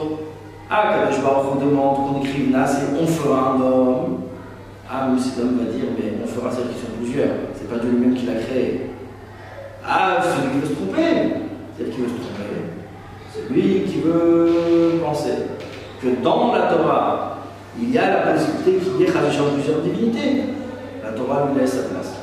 ah, 0.69 0.91
Kadosh 0.91 1.23
Baruch 1.23 1.61
demande 1.63 1.95
qu'on 1.95 2.19
écrive 2.21 2.51
Nas 2.51 2.73
et 2.73 3.01
on 3.01 3.07
fera 3.07 3.53
un 3.53 3.61
homme. 3.61 4.17
Ah, 4.89 5.07
mais 5.09 5.17
cet 5.17 5.39
homme 5.39 5.59
va 5.59 5.71
dire, 5.71 5.85
mais 5.97 6.11
on 6.21 6.27
fera 6.27 6.51
celles 6.51 6.67
qui 6.67 6.81
sont 6.81 6.91
plusieurs. 6.99 7.29
C'est 7.55 7.69
pas 7.69 7.79
Dieu 7.79 7.91
lui-même 7.91 8.13
qui 8.13 8.25
l'a 8.25 8.33
créé. 8.33 8.89
Ah, 9.87 10.17
celui 10.21 10.51
qui 10.51 10.59
veut 10.59 10.67
se 10.67 10.73
tromper. 10.73 11.35
Celle 11.77 11.89
qui 11.89 12.01
veut 12.01 12.07
se 12.07 12.19
tromper. 12.19 12.51
Celui 13.33 13.83
qui 13.83 14.01
veut 14.01 14.99
penser 15.01 15.31
que 16.01 16.21
dans 16.21 16.51
la 16.51 16.63
Torah, 16.63 17.37
il 17.81 17.91
y 17.91 17.97
a 17.97 18.09
la 18.09 18.33
possibilité 18.33 18.73
qu'il 18.73 18.99
y 18.99 19.03
ait 19.03 19.13
plusieurs 19.53 19.79
divinités. 19.79 20.43
La 21.01 21.11
Torah 21.11 21.47
lui 21.47 21.61
laisse 21.61 21.71
sa 21.71 21.83
place. 21.83 22.13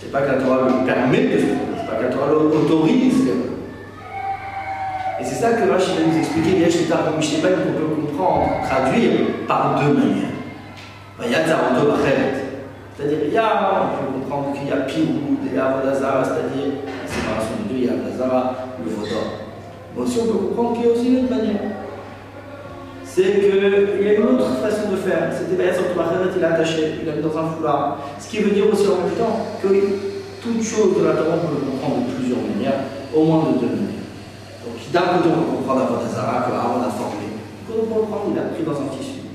C'est 0.00 0.10
pas 0.10 0.22
que 0.22 0.32
la 0.32 0.42
Torah 0.42 0.68
lui 0.68 0.86
permet 0.86 1.24
de 1.24 1.38
se 1.38 1.46
tromper, 1.48 1.76
c'est 1.80 1.86
pas 1.86 1.96
que 1.96 2.04
la 2.04 2.08
Torah 2.08 2.28
l'autorise 2.32 3.28
et 5.24 5.26
c'est 5.26 5.40
ça 5.40 5.52
que 5.52 5.70
Rachid 5.70 5.94
va 5.96 6.06
nous 6.06 6.18
expliquer, 6.18 6.52
qu'on 6.60 7.72
peut 7.72 8.06
comprendre, 8.06 8.60
traduire 8.68 9.12
par 9.48 9.80
deux 9.80 9.94
manières. 9.94 10.34
C'est-à-dire, 12.94 13.18
il 13.26 13.32
y 13.32 13.38
a, 13.38 13.88
on 13.88 14.04
peut 14.04 14.20
comprendre 14.20 14.52
qu'il 14.52 14.68
y 14.68 14.72
a 14.72 14.84
Pirou 14.84 15.38
et 15.48 15.58
Avodazara, 15.58 16.22
c'est-à-dire 16.24 16.84
la 16.84 17.08
séparation 17.08 17.56
de 17.64 17.72
deux, 17.72 17.80
il 17.80 17.84
y 17.86 17.88
a 17.88 17.92
Avodazara, 17.92 18.54
le 18.84 18.90
Vodor. 18.90 19.24
Mais 19.96 20.02
aussi, 20.02 20.18
on 20.20 20.26
peut 20.26 20.38
comprendre 20.44 20.74
qu'il 20.74 20.84
y 20.84 20.88
a 20.88 20.92
aussi 20.92 21.08
une 21.08 21.24
autre 21.24 21.34
manière. 21.34 21.60
C'est 23.02 23.40
qu'il 23.40 24.04
y 24.04 24.08
a 24.08 24.14
une 24.14 24.26
autre 24.26 24.50
façon 24.60 24.90
de 24.90 24.96
faire. 24.96 25.32
C'était 25.32 25.56
Bayat 25.56 25.72
Bachet, 25.96 26.36
il 26.36 26.40
l'a 26.42 26.52
attaché, 26.52 26.94
il 27.00 27.06
l'a 27.06 27.14
mis 27.14 27.22
dans 27.22 27.38
un 27.38 27.48
foulard. 27.48 27.98
Ce 28.18 28.28
qui 28.28 28.38
veut 28.40 28.50
dire 28.50 28.66
aussi 28.70 28.86
en 28.88 29.06
même 29.06 29.16
temps 29.16 29.40
que 29.62 29.68
toute 30.42 30.62
chose 30.62 30.98
de 30.98 31.04
la 31.06 31.12
Torah, 31.14 31.38
on 31.42 31.46
peut 31.46 31.54
le 31.64 31.70
comprendre 31.70 32.04
de 32.04 32.12
plusieurs 32.12 32.42
manières, 32.42 32.84
au 33.14 33.24
moins 33.24 33.44
de 33.52 33.58
deux 33.60 33.72
manières. 33.72 33.93
D'un 34.94 35.00
côté, 35.00 35.28
on 35.28 35.42
peut 35.42 35.56
comprendre 35.56 35.80
Avodazara 35.80 36.46
que 36.46 36.54
Aaron 36.54 36.80
a 36.86 36.88
formé. 36.88 37.26
Quand 37.66 37.74
on 37.74 37.82
peut 37.82 38.00
comprendre, 38.00 38.30
il 38.30 38.38
a 38.38 38.42
pris 38.42 38.62
dans 38.62 38.80
un 38.80 38.96
tissu. 38.96 39.26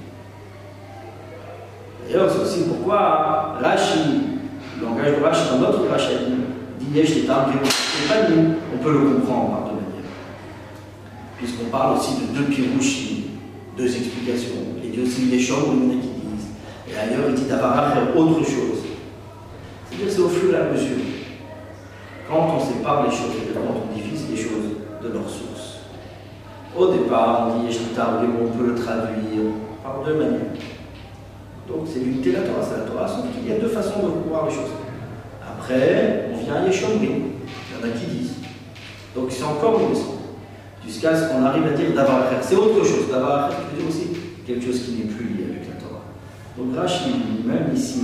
D'ailleurs, 2.07 2.31
c'est 2.31 2.39
aussi 2.39 2.63
pourquoi 2.69 3.57
Rashi, 3.61 4.39
le 4.79 4.85
langage 4.85 5.17
de 5.17 5.21
Rashi, 5.21 5.49
dans 5.51 5.57
notre 5.57 5.85
Rashi, 5.89 6.13
dit 6.79 6.97
Yesh 6.97 7.09
les 7.15 7.29
on 7.29 8.77
peut 8.81 8.91
le 8.93 8.99
comprendre 8.99 9.49
par 9.49 9.59
deux 9.65 9.75
manières. 9.75 10.11
Puisqu'on 11.37 11.65
parle 11.65 11.97
aussi 11.97 12.13
de 12.21 12.37
deux 12.37 12.45
pirouchis, 12.45 13.31
deux 13.77 13.93
explications. 13.93 14.63
Il 14.81 14.91
dit 14.91 15.01
aussi 15.01 15.23
les 15.25 15.41
choses, 15.41 15.65
il 15.73 15.83
y 15.83 15.87
en 15.87 15.99
a 15.99 16.01
qui 16.01 16.07
disent. 16.07 16.47
Et 16.89 16.95
ailleurs, 16.95 17.25
il 17.27 17.35
dit 17.35 17.49
d'avoir 17.49 17.91
faire 17.91 18.15
autre 18.15 18.45
chose. 18.45 18.79
C'est-à-dire, 19.89 20.09
c'est 20.09 20.21
au 20.21 20.29
fur 20.29 20.53
et 20.53 20.57
à 20.57 20.71
mesure. 20.71 21.03
Quand 22.29 22.55
on 22.55 22.59
sépare 22.61 23.03
les 23.03 23.11
choses, 23.11 23.35
et 23.43 23.53
quand 23.53 23.59
on 23.59 23.93
divise 23.93 24.23
les 24.31 24.37
choses 24.37 24.79
de 25.01 25.07
leur 25.09 25.29
source. 25.29 25.48
Au 26.77 26.87
départ, 26.91 27.47
on 27.47 27.59
dit 27.59 27.67
Yeshlitar, 27.67 28.21
on 28.21 28.57
peut 28.57 28.67
le 28.67 28.75
traduire 28.75 29.53
par 29.83 30.03
deux 30.05 30.13
manières. 30.13 30.53
Donc 31.67 31.87
c'est 31.91 31.99
l'unité 31.99 32.31
de 32.31 32.37
la 32.37 32.41
Torah, 32.43 32.61
c'est 32.63 32.77
la 32.79 32.85
Torah, 32.85 33.07
sauf 33.07 33.25
qu'il 33.33 33.49
y 33.49 33.55
a 33.55 33.59
deux 33.59 33.67
façons 33.67 33.99
de 33.99 34.29
voir 34.29 34.45
les 34.45 34.51
choses. 34.51 34.71
Après, 35.45 36.29
on 36.33 36.37
vient 36.43 36.55
à 36.55 36.65
Yeshomri, 36.65 37.09
il 37.09 37.09
y 37.09 37.75
en 37.79 37.87
a 37.87 37.97
qui 37.97 38.05
disent. 38.05 38.35
Donc 39.15 39.27
c'est 39.29 39.43
encore 39.43 39.79
une 39.81 39.89
leçon. 39.89 40.15
Jusqu'à 40.85 41.15
ce 41.15 41.29
qu'on 41.29 41.43
arrive 41.43 41.65
à 41.67 41.71
dire 41.71 41.93
d'avoir. 41.93 42.23
C'est 42.41 42.55
autre 42.55 42.83
chose. 42.83 43.09
D'avoir 43.11 43.45
à 43.45 43.49
faire, 43.49 43.59
c'est 43.77 43.87
aussi 43.87 44.07
quelque 44.45 44.65
chose 44.65 44.81
qui 44.81 44.91
n'est 44.93 45.11
plus 45.11 45.25
lié 45.25 45.45
avec 45.51 45.67
la 45.69 45.75
Torah. 45.75 46.01
Donc 46.57 46.75
Rachid 46.75 47.13
lui-même 47.13 47.73
ici 47.75 48.01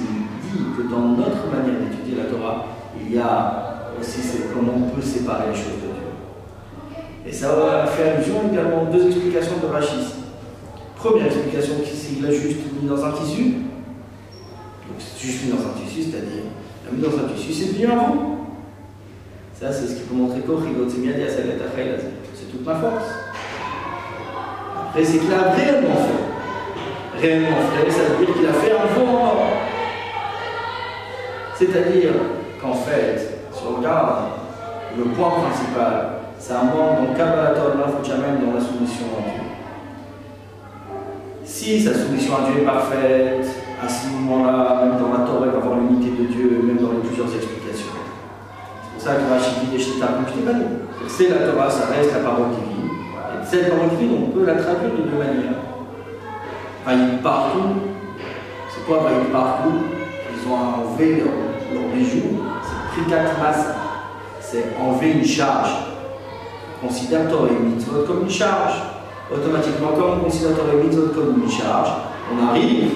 dit 0.51 0.63
que 0.77 0.83
dans 0.89 1.07
notre 1.09 1.47
manière 1.51 1.79
d'étudier 1.79 2.17
la 2.17 2.25
Torah, 2.25 2.65
il 2.99 3.15
y 3.15 3.17
a 3.17 3.93
aussi 3.99 4.19
comment 4.53 4.73
on 4.75 4.95
peut 4.95 5.01
séparer 5.01 5.49
les 5.51 5.55
choses 5.55 5.81
de. 5.81 5.94
Et 7.27 7.31
ça 7.31 7.55
va 7.55 7.87
faire 7.87 8.15
allusion 8.15 8.35
également 8.51 8.83
aux 8.83 8.93
deux 8.93 9.07
explications 9.07 9.57
de 9.61 9.67
Rachid. 9.67 9.99
Première 10.95 11.25
explication, 11.25 11.75
qu'il 12.15 12.25
a 12.25 12.31
juste 12.31 12.59
mis 12.81 12.87
dans 12.87 13.03
un 13.03 13.11
tissu. 13.11 13.43
Donc 14.87 14.99
juste 15.19 15.45
mis 15.45 15.51
dans 15.51 15.63
un 15.63 15.73
tissu, 15.83 16.03
c'est-à-dire, 16.03 16.43
il 16.83 16.89
a 16.89 16.91
mis 16.91 17.01
dans 17.01 17.23
un 17.23 17.27
tissu, 17.29 17.51
c'est 17.51 17.85
à 17.85 17.95
vous. 17.95 18.37
Ça, 19.59 19.71
c'est 19.71 19.87
ce 19.87 19.95
qui 19.95 20.01
peut 20.03 20.15
montrer 20.15 20.41
c'est 22.35 22.51
toute 22.51 22.65
ma 22.65 22.75
force. 22.75 23.05
Après, 24.89 25.03
c'est 25.03 25.17
qu'il 25.17 25.33
a 25.33 25.51
réellement 25.51 25.95
fait. 25.95 27.21
Réellement 27.27 27.57
fait, 27.73 27.89
ça 27.89 28.01
veut 28.03 28.25
dire 28.25 28.35
qu'il 28.35 28.45
a 28.45 28.53
fait 28.53 28.71
un 28.71 28.87
fond 28.87 29.05
C'est-à-dire 31.57 32.11
qu'en 32.61 32.73
fait, 32.73 33.39
si 33.53 33.63
on 33.65 33.77
regarde 33.77 34.25
le 34.97 35.03
point 35.05 35.29
principal, 35.29 36.14
c'est 36.47 36.53
un 36.53 36.65
manque 36.65 37.07
dans 37.07 37.13
Kabbalah 37.17 37.53
même 37.57 38.45
dans 38.45 38.53
la 38.53 38.61
soumission 38.61 39.07
à 39.17 39.21
Dieu. 39.25 39.41
Si 41.43 41.81
sa 41.81 41.91
soumission 41.95 42.33
à 42.35 42.51
Dieu 42.51 42.61
est 42.61 42.65
parfaite, 42.65 43.47
à 43.83 43.89
ce 43.89 44.09
moment-là, 44.09 44.85
même 44.85 44.99
dans 44.99 45.09
la 45.09 45.25
Torah, 45.25 45.47
il 45.47 45.51
va 45.51 45.57
avoir 45.57 45.79
l'unité 45.79 46.11
de 46.11 46.27
Dieu, 46.27 46.61
même 46.63 46.77
dans 46.77 46.91
les 46.91 46.99
plusieurs 46.99 47.33
explications. 47.33 47.97
C'est 47.97 48.93
pour 48.93 49.01
ça 49.01 49.15
que 49.15 49.27
Rachid 49.27 49.71
dit 49.71 49.83
c'est 51.07 51.29
la 51.29 51.47
Torah, 51.47 51.67
ça 51.67 51.87
reste 51.87 52.13
la 52.13 52.19
parole 52.19 52.49
divine. 52.51 52.91
Et 52.93 53.43
cette 53.43 53.69
parole 53.71 53.89
divine, 53.97 54.27
on 54.27 54.29
peut 54.29 54.45
la 54.45 54.53
traduire 54.53 54.91
de 54.91 55.01
deux 55.01 55.17
manières. 55.17 55.65
Vaïd 56.85 57.23
partout, 57.23 57.89
c'est 58.69 58.85
quoi 58.85 58.99
Vaïd 58.99 59.31
partout? 59.33 59.81
Ils 60.29 60.47
ont 60.47 60.53
enlevé 60.53 61.23
leur, 61.23 61.33
leur 61.73 61.91
bijoux, 61.91 62.37
c'est 62.61 63.01
prikat 63.01 63.23
massa, 63.41 63.75
c'est 64.39 64.65
enlever 64.79 65.13
une 65.13 65.25
charge 65.25 65.94
considère 66.87 67.27
Torah 67.29 67.49
et 67.49 67.63
Mitzvot 67.63 68.03
comme 68.05 68.23
une 68.23 68.29
charge. 68.29 68.73
Automatiquement, 69.33 69.89
comme 69.95 70.19
on 70.19 70.23
considère 70.25 70.55
Torah 70.55 70.73
et 70.73 70.83
Mitzvot 70.83 71.09
comme 71.09 71.41
une 71.43 71.49
charge, 71.49 71.89
on 72.31 72.47
arrive 72.47 72.91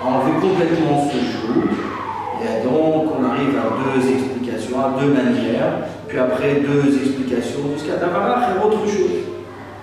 à 0.00 0.06
enlever 0.06 0.40
complètement 0.40 1.08
ce 1.08 1.16
jour. 1.16 1.64
Et 2.42 2.64
donc, 2.64 3.12
on 3.16 3.24
arrive 3.24 3.54
à 3.56 3.70
deux 3.80 4.08
explications, 4.08 4.78
à 4.78 5.00
deux 5.00 5.12
manières, 5.12 5.86
puis 6.08 6.18
après 6.18 6.60
deux 6.60 6.88
explications, 6.96 7.72
jusqu'à 7.74 7.96
Davarach 7.96 8.50
et 8.50 8.66
autre 8.66 8.84
chose. 8.86 9.22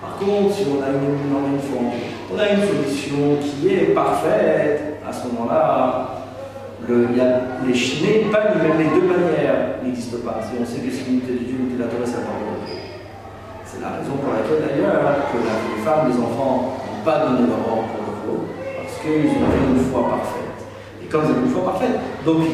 Par 0.00 0.18
contre, 0.18 0.54
si 0.54 0.64
on 0.68 0.82
a 0.82 0.90
une, 0.90 1.32
on 1.32 2.38
a 2.38 2.48
une 2.50 2.60
solution 2.60 3.38
qui 3.40 3.68
est 3.74 3.94
parfaite, 3.94 5.00
à 5.08 5.12
ce 5.12 5.26
moment-là, 5.28 6.20
les 6.88 8.30
pas 8.30 8.40
les 8.78 8.84
deux 8.84 9.06
manières 9.06 9.78
n'existent 9.84 10.18
pas. 10.24 10.40
Si 10.42 10.58
on 10.60 10.64
sait 10.64 10.80
que 10.80 10.92
c'est 10.92 11.08
l'unité 11.08 11.32
de 11.32 11.38
Dieu, 11.38 11.56
l'unité 11.58 11.76
de 11.76 11.82
la 11.82 11.88
Torah, 11.88 12.04
c'est 12.04 12.16
la 12.16 12.26
parole 12.26 12.49
la 13.80 13.96
raison 13.96 14.14
pour 14.20 14.32
laquelle 14.32 14.60
d'ailleurs 14.60 15.00
que 15.32 15.38
les 15.40 15.80
femmes, 15.82 16.12
les 16.12 16.18
enfants 16.20 16.76
n'ont 16.76 17.04
pas 17.04 17.26
donné 17.26 17.48
leur 17.48 17.64
ordre 17.64 17.88
pour 17.96 18.04
le 18.04 18.14
veau, 18.20 18.38
parce 18.76 18.94
qu'ils 19.00 19.32
ont 19.40 19.48
fait 19.48 19.64
une 19.72 19.80
foi 19.90 20.00
parfaite. 20.08 20.58
Et 21.02 21.06
quand 21.06 21.20
ils 21.24 21.30
avaient 21.32 21.46
une 21.46 21.52
foi 21.52 21.64
parfaite, 21.64 21.96
donc 22.24 22.44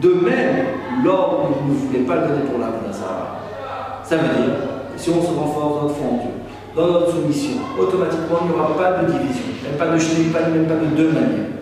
de 0.00 0.12
même, 0.26 0.56
l'ordre 1.04 1.50
ne 1.66 1.72
voulait 1.74 2.04
pas 2.04 2.16
le 2.16 2.28
donner 2.28 2.44
pour 2.50 2.58
la 2.58 2.66
Nazara. 2.66 3.38
Ça 4.02 4.16
veut 4.16 4.34
dire 4.34 4.54
que 4.92 4.98
si 5.00 5.10
on 5.10 5.22
se 5.22 5.30
renforce 5.30 5.82
notre 5.82 5.94
foi 5.94 6.06
en 6.10 6.18
Dieu, 6.18 6.34
dans 6.74 6.86
notre 6.86 7.10
soumission, 7.10 7.62
automatiquement 7.78 8.38
il 8.42 8.48
n'y 8.48 8.54
aura 8.54 8.74
pas 8.76 9.02
de 9.02 9.12
division, 9.12 9.46
même 9.62 9.78
pas 9.78 9.88
de 9.94 9.98
chenille, 9.98 10.32
même 10.32 10.66
pas 10.66 10.74
de 10.74 10.86
deux 10.96 11.12
manières. 11.12 11.54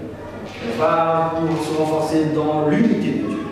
On 0.65 0.81
va 0.81 1.33
se 1.63 1.79
renforcer 1.79 2.27
dans 2.35 2.69
l'unité 2.69 3.11
de 3.23 3.29
Dieu. 3.29 3.45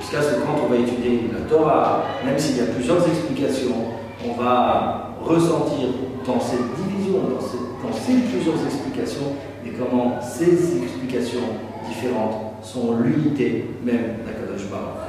Jusqu'à 0.00 0.22
ce 0.22 0.34
que 0.34 0.40
quand 0.42 0.56
on 0.64 0.68
va 0.68 0.76
étudier 0.76 1.30
la 1.32 1.40
Torah, 1.48 2.02
même 2.24 2.38
s'il 2.38 2.58
y 2.58 2.60
a 2.60 2.66
plusieurs 2.66 3.06
explications, 3.06 3.94
on 4.26 4.40
va 4.40 5.10
ressentir 5.22 5.88
dans 6.26 6.40
cette 6.40 6.60
division, 6.76 7.20
dans, 7.30 7.92
ces 7.92 8.12
plusieurs 8.14 8.64
explications, 8.64 9.32
et 9.66 9.70
comment 9.70 10.20
ces 10.20 10.82
explications 10.82 11.40
différentes 11.88 12.54
sont 12.62 12.96
l'unité 12.98 13.70
même 13.84 14.18
d'Akadosh 14.24 14.68
Baruch. 14.70 15.03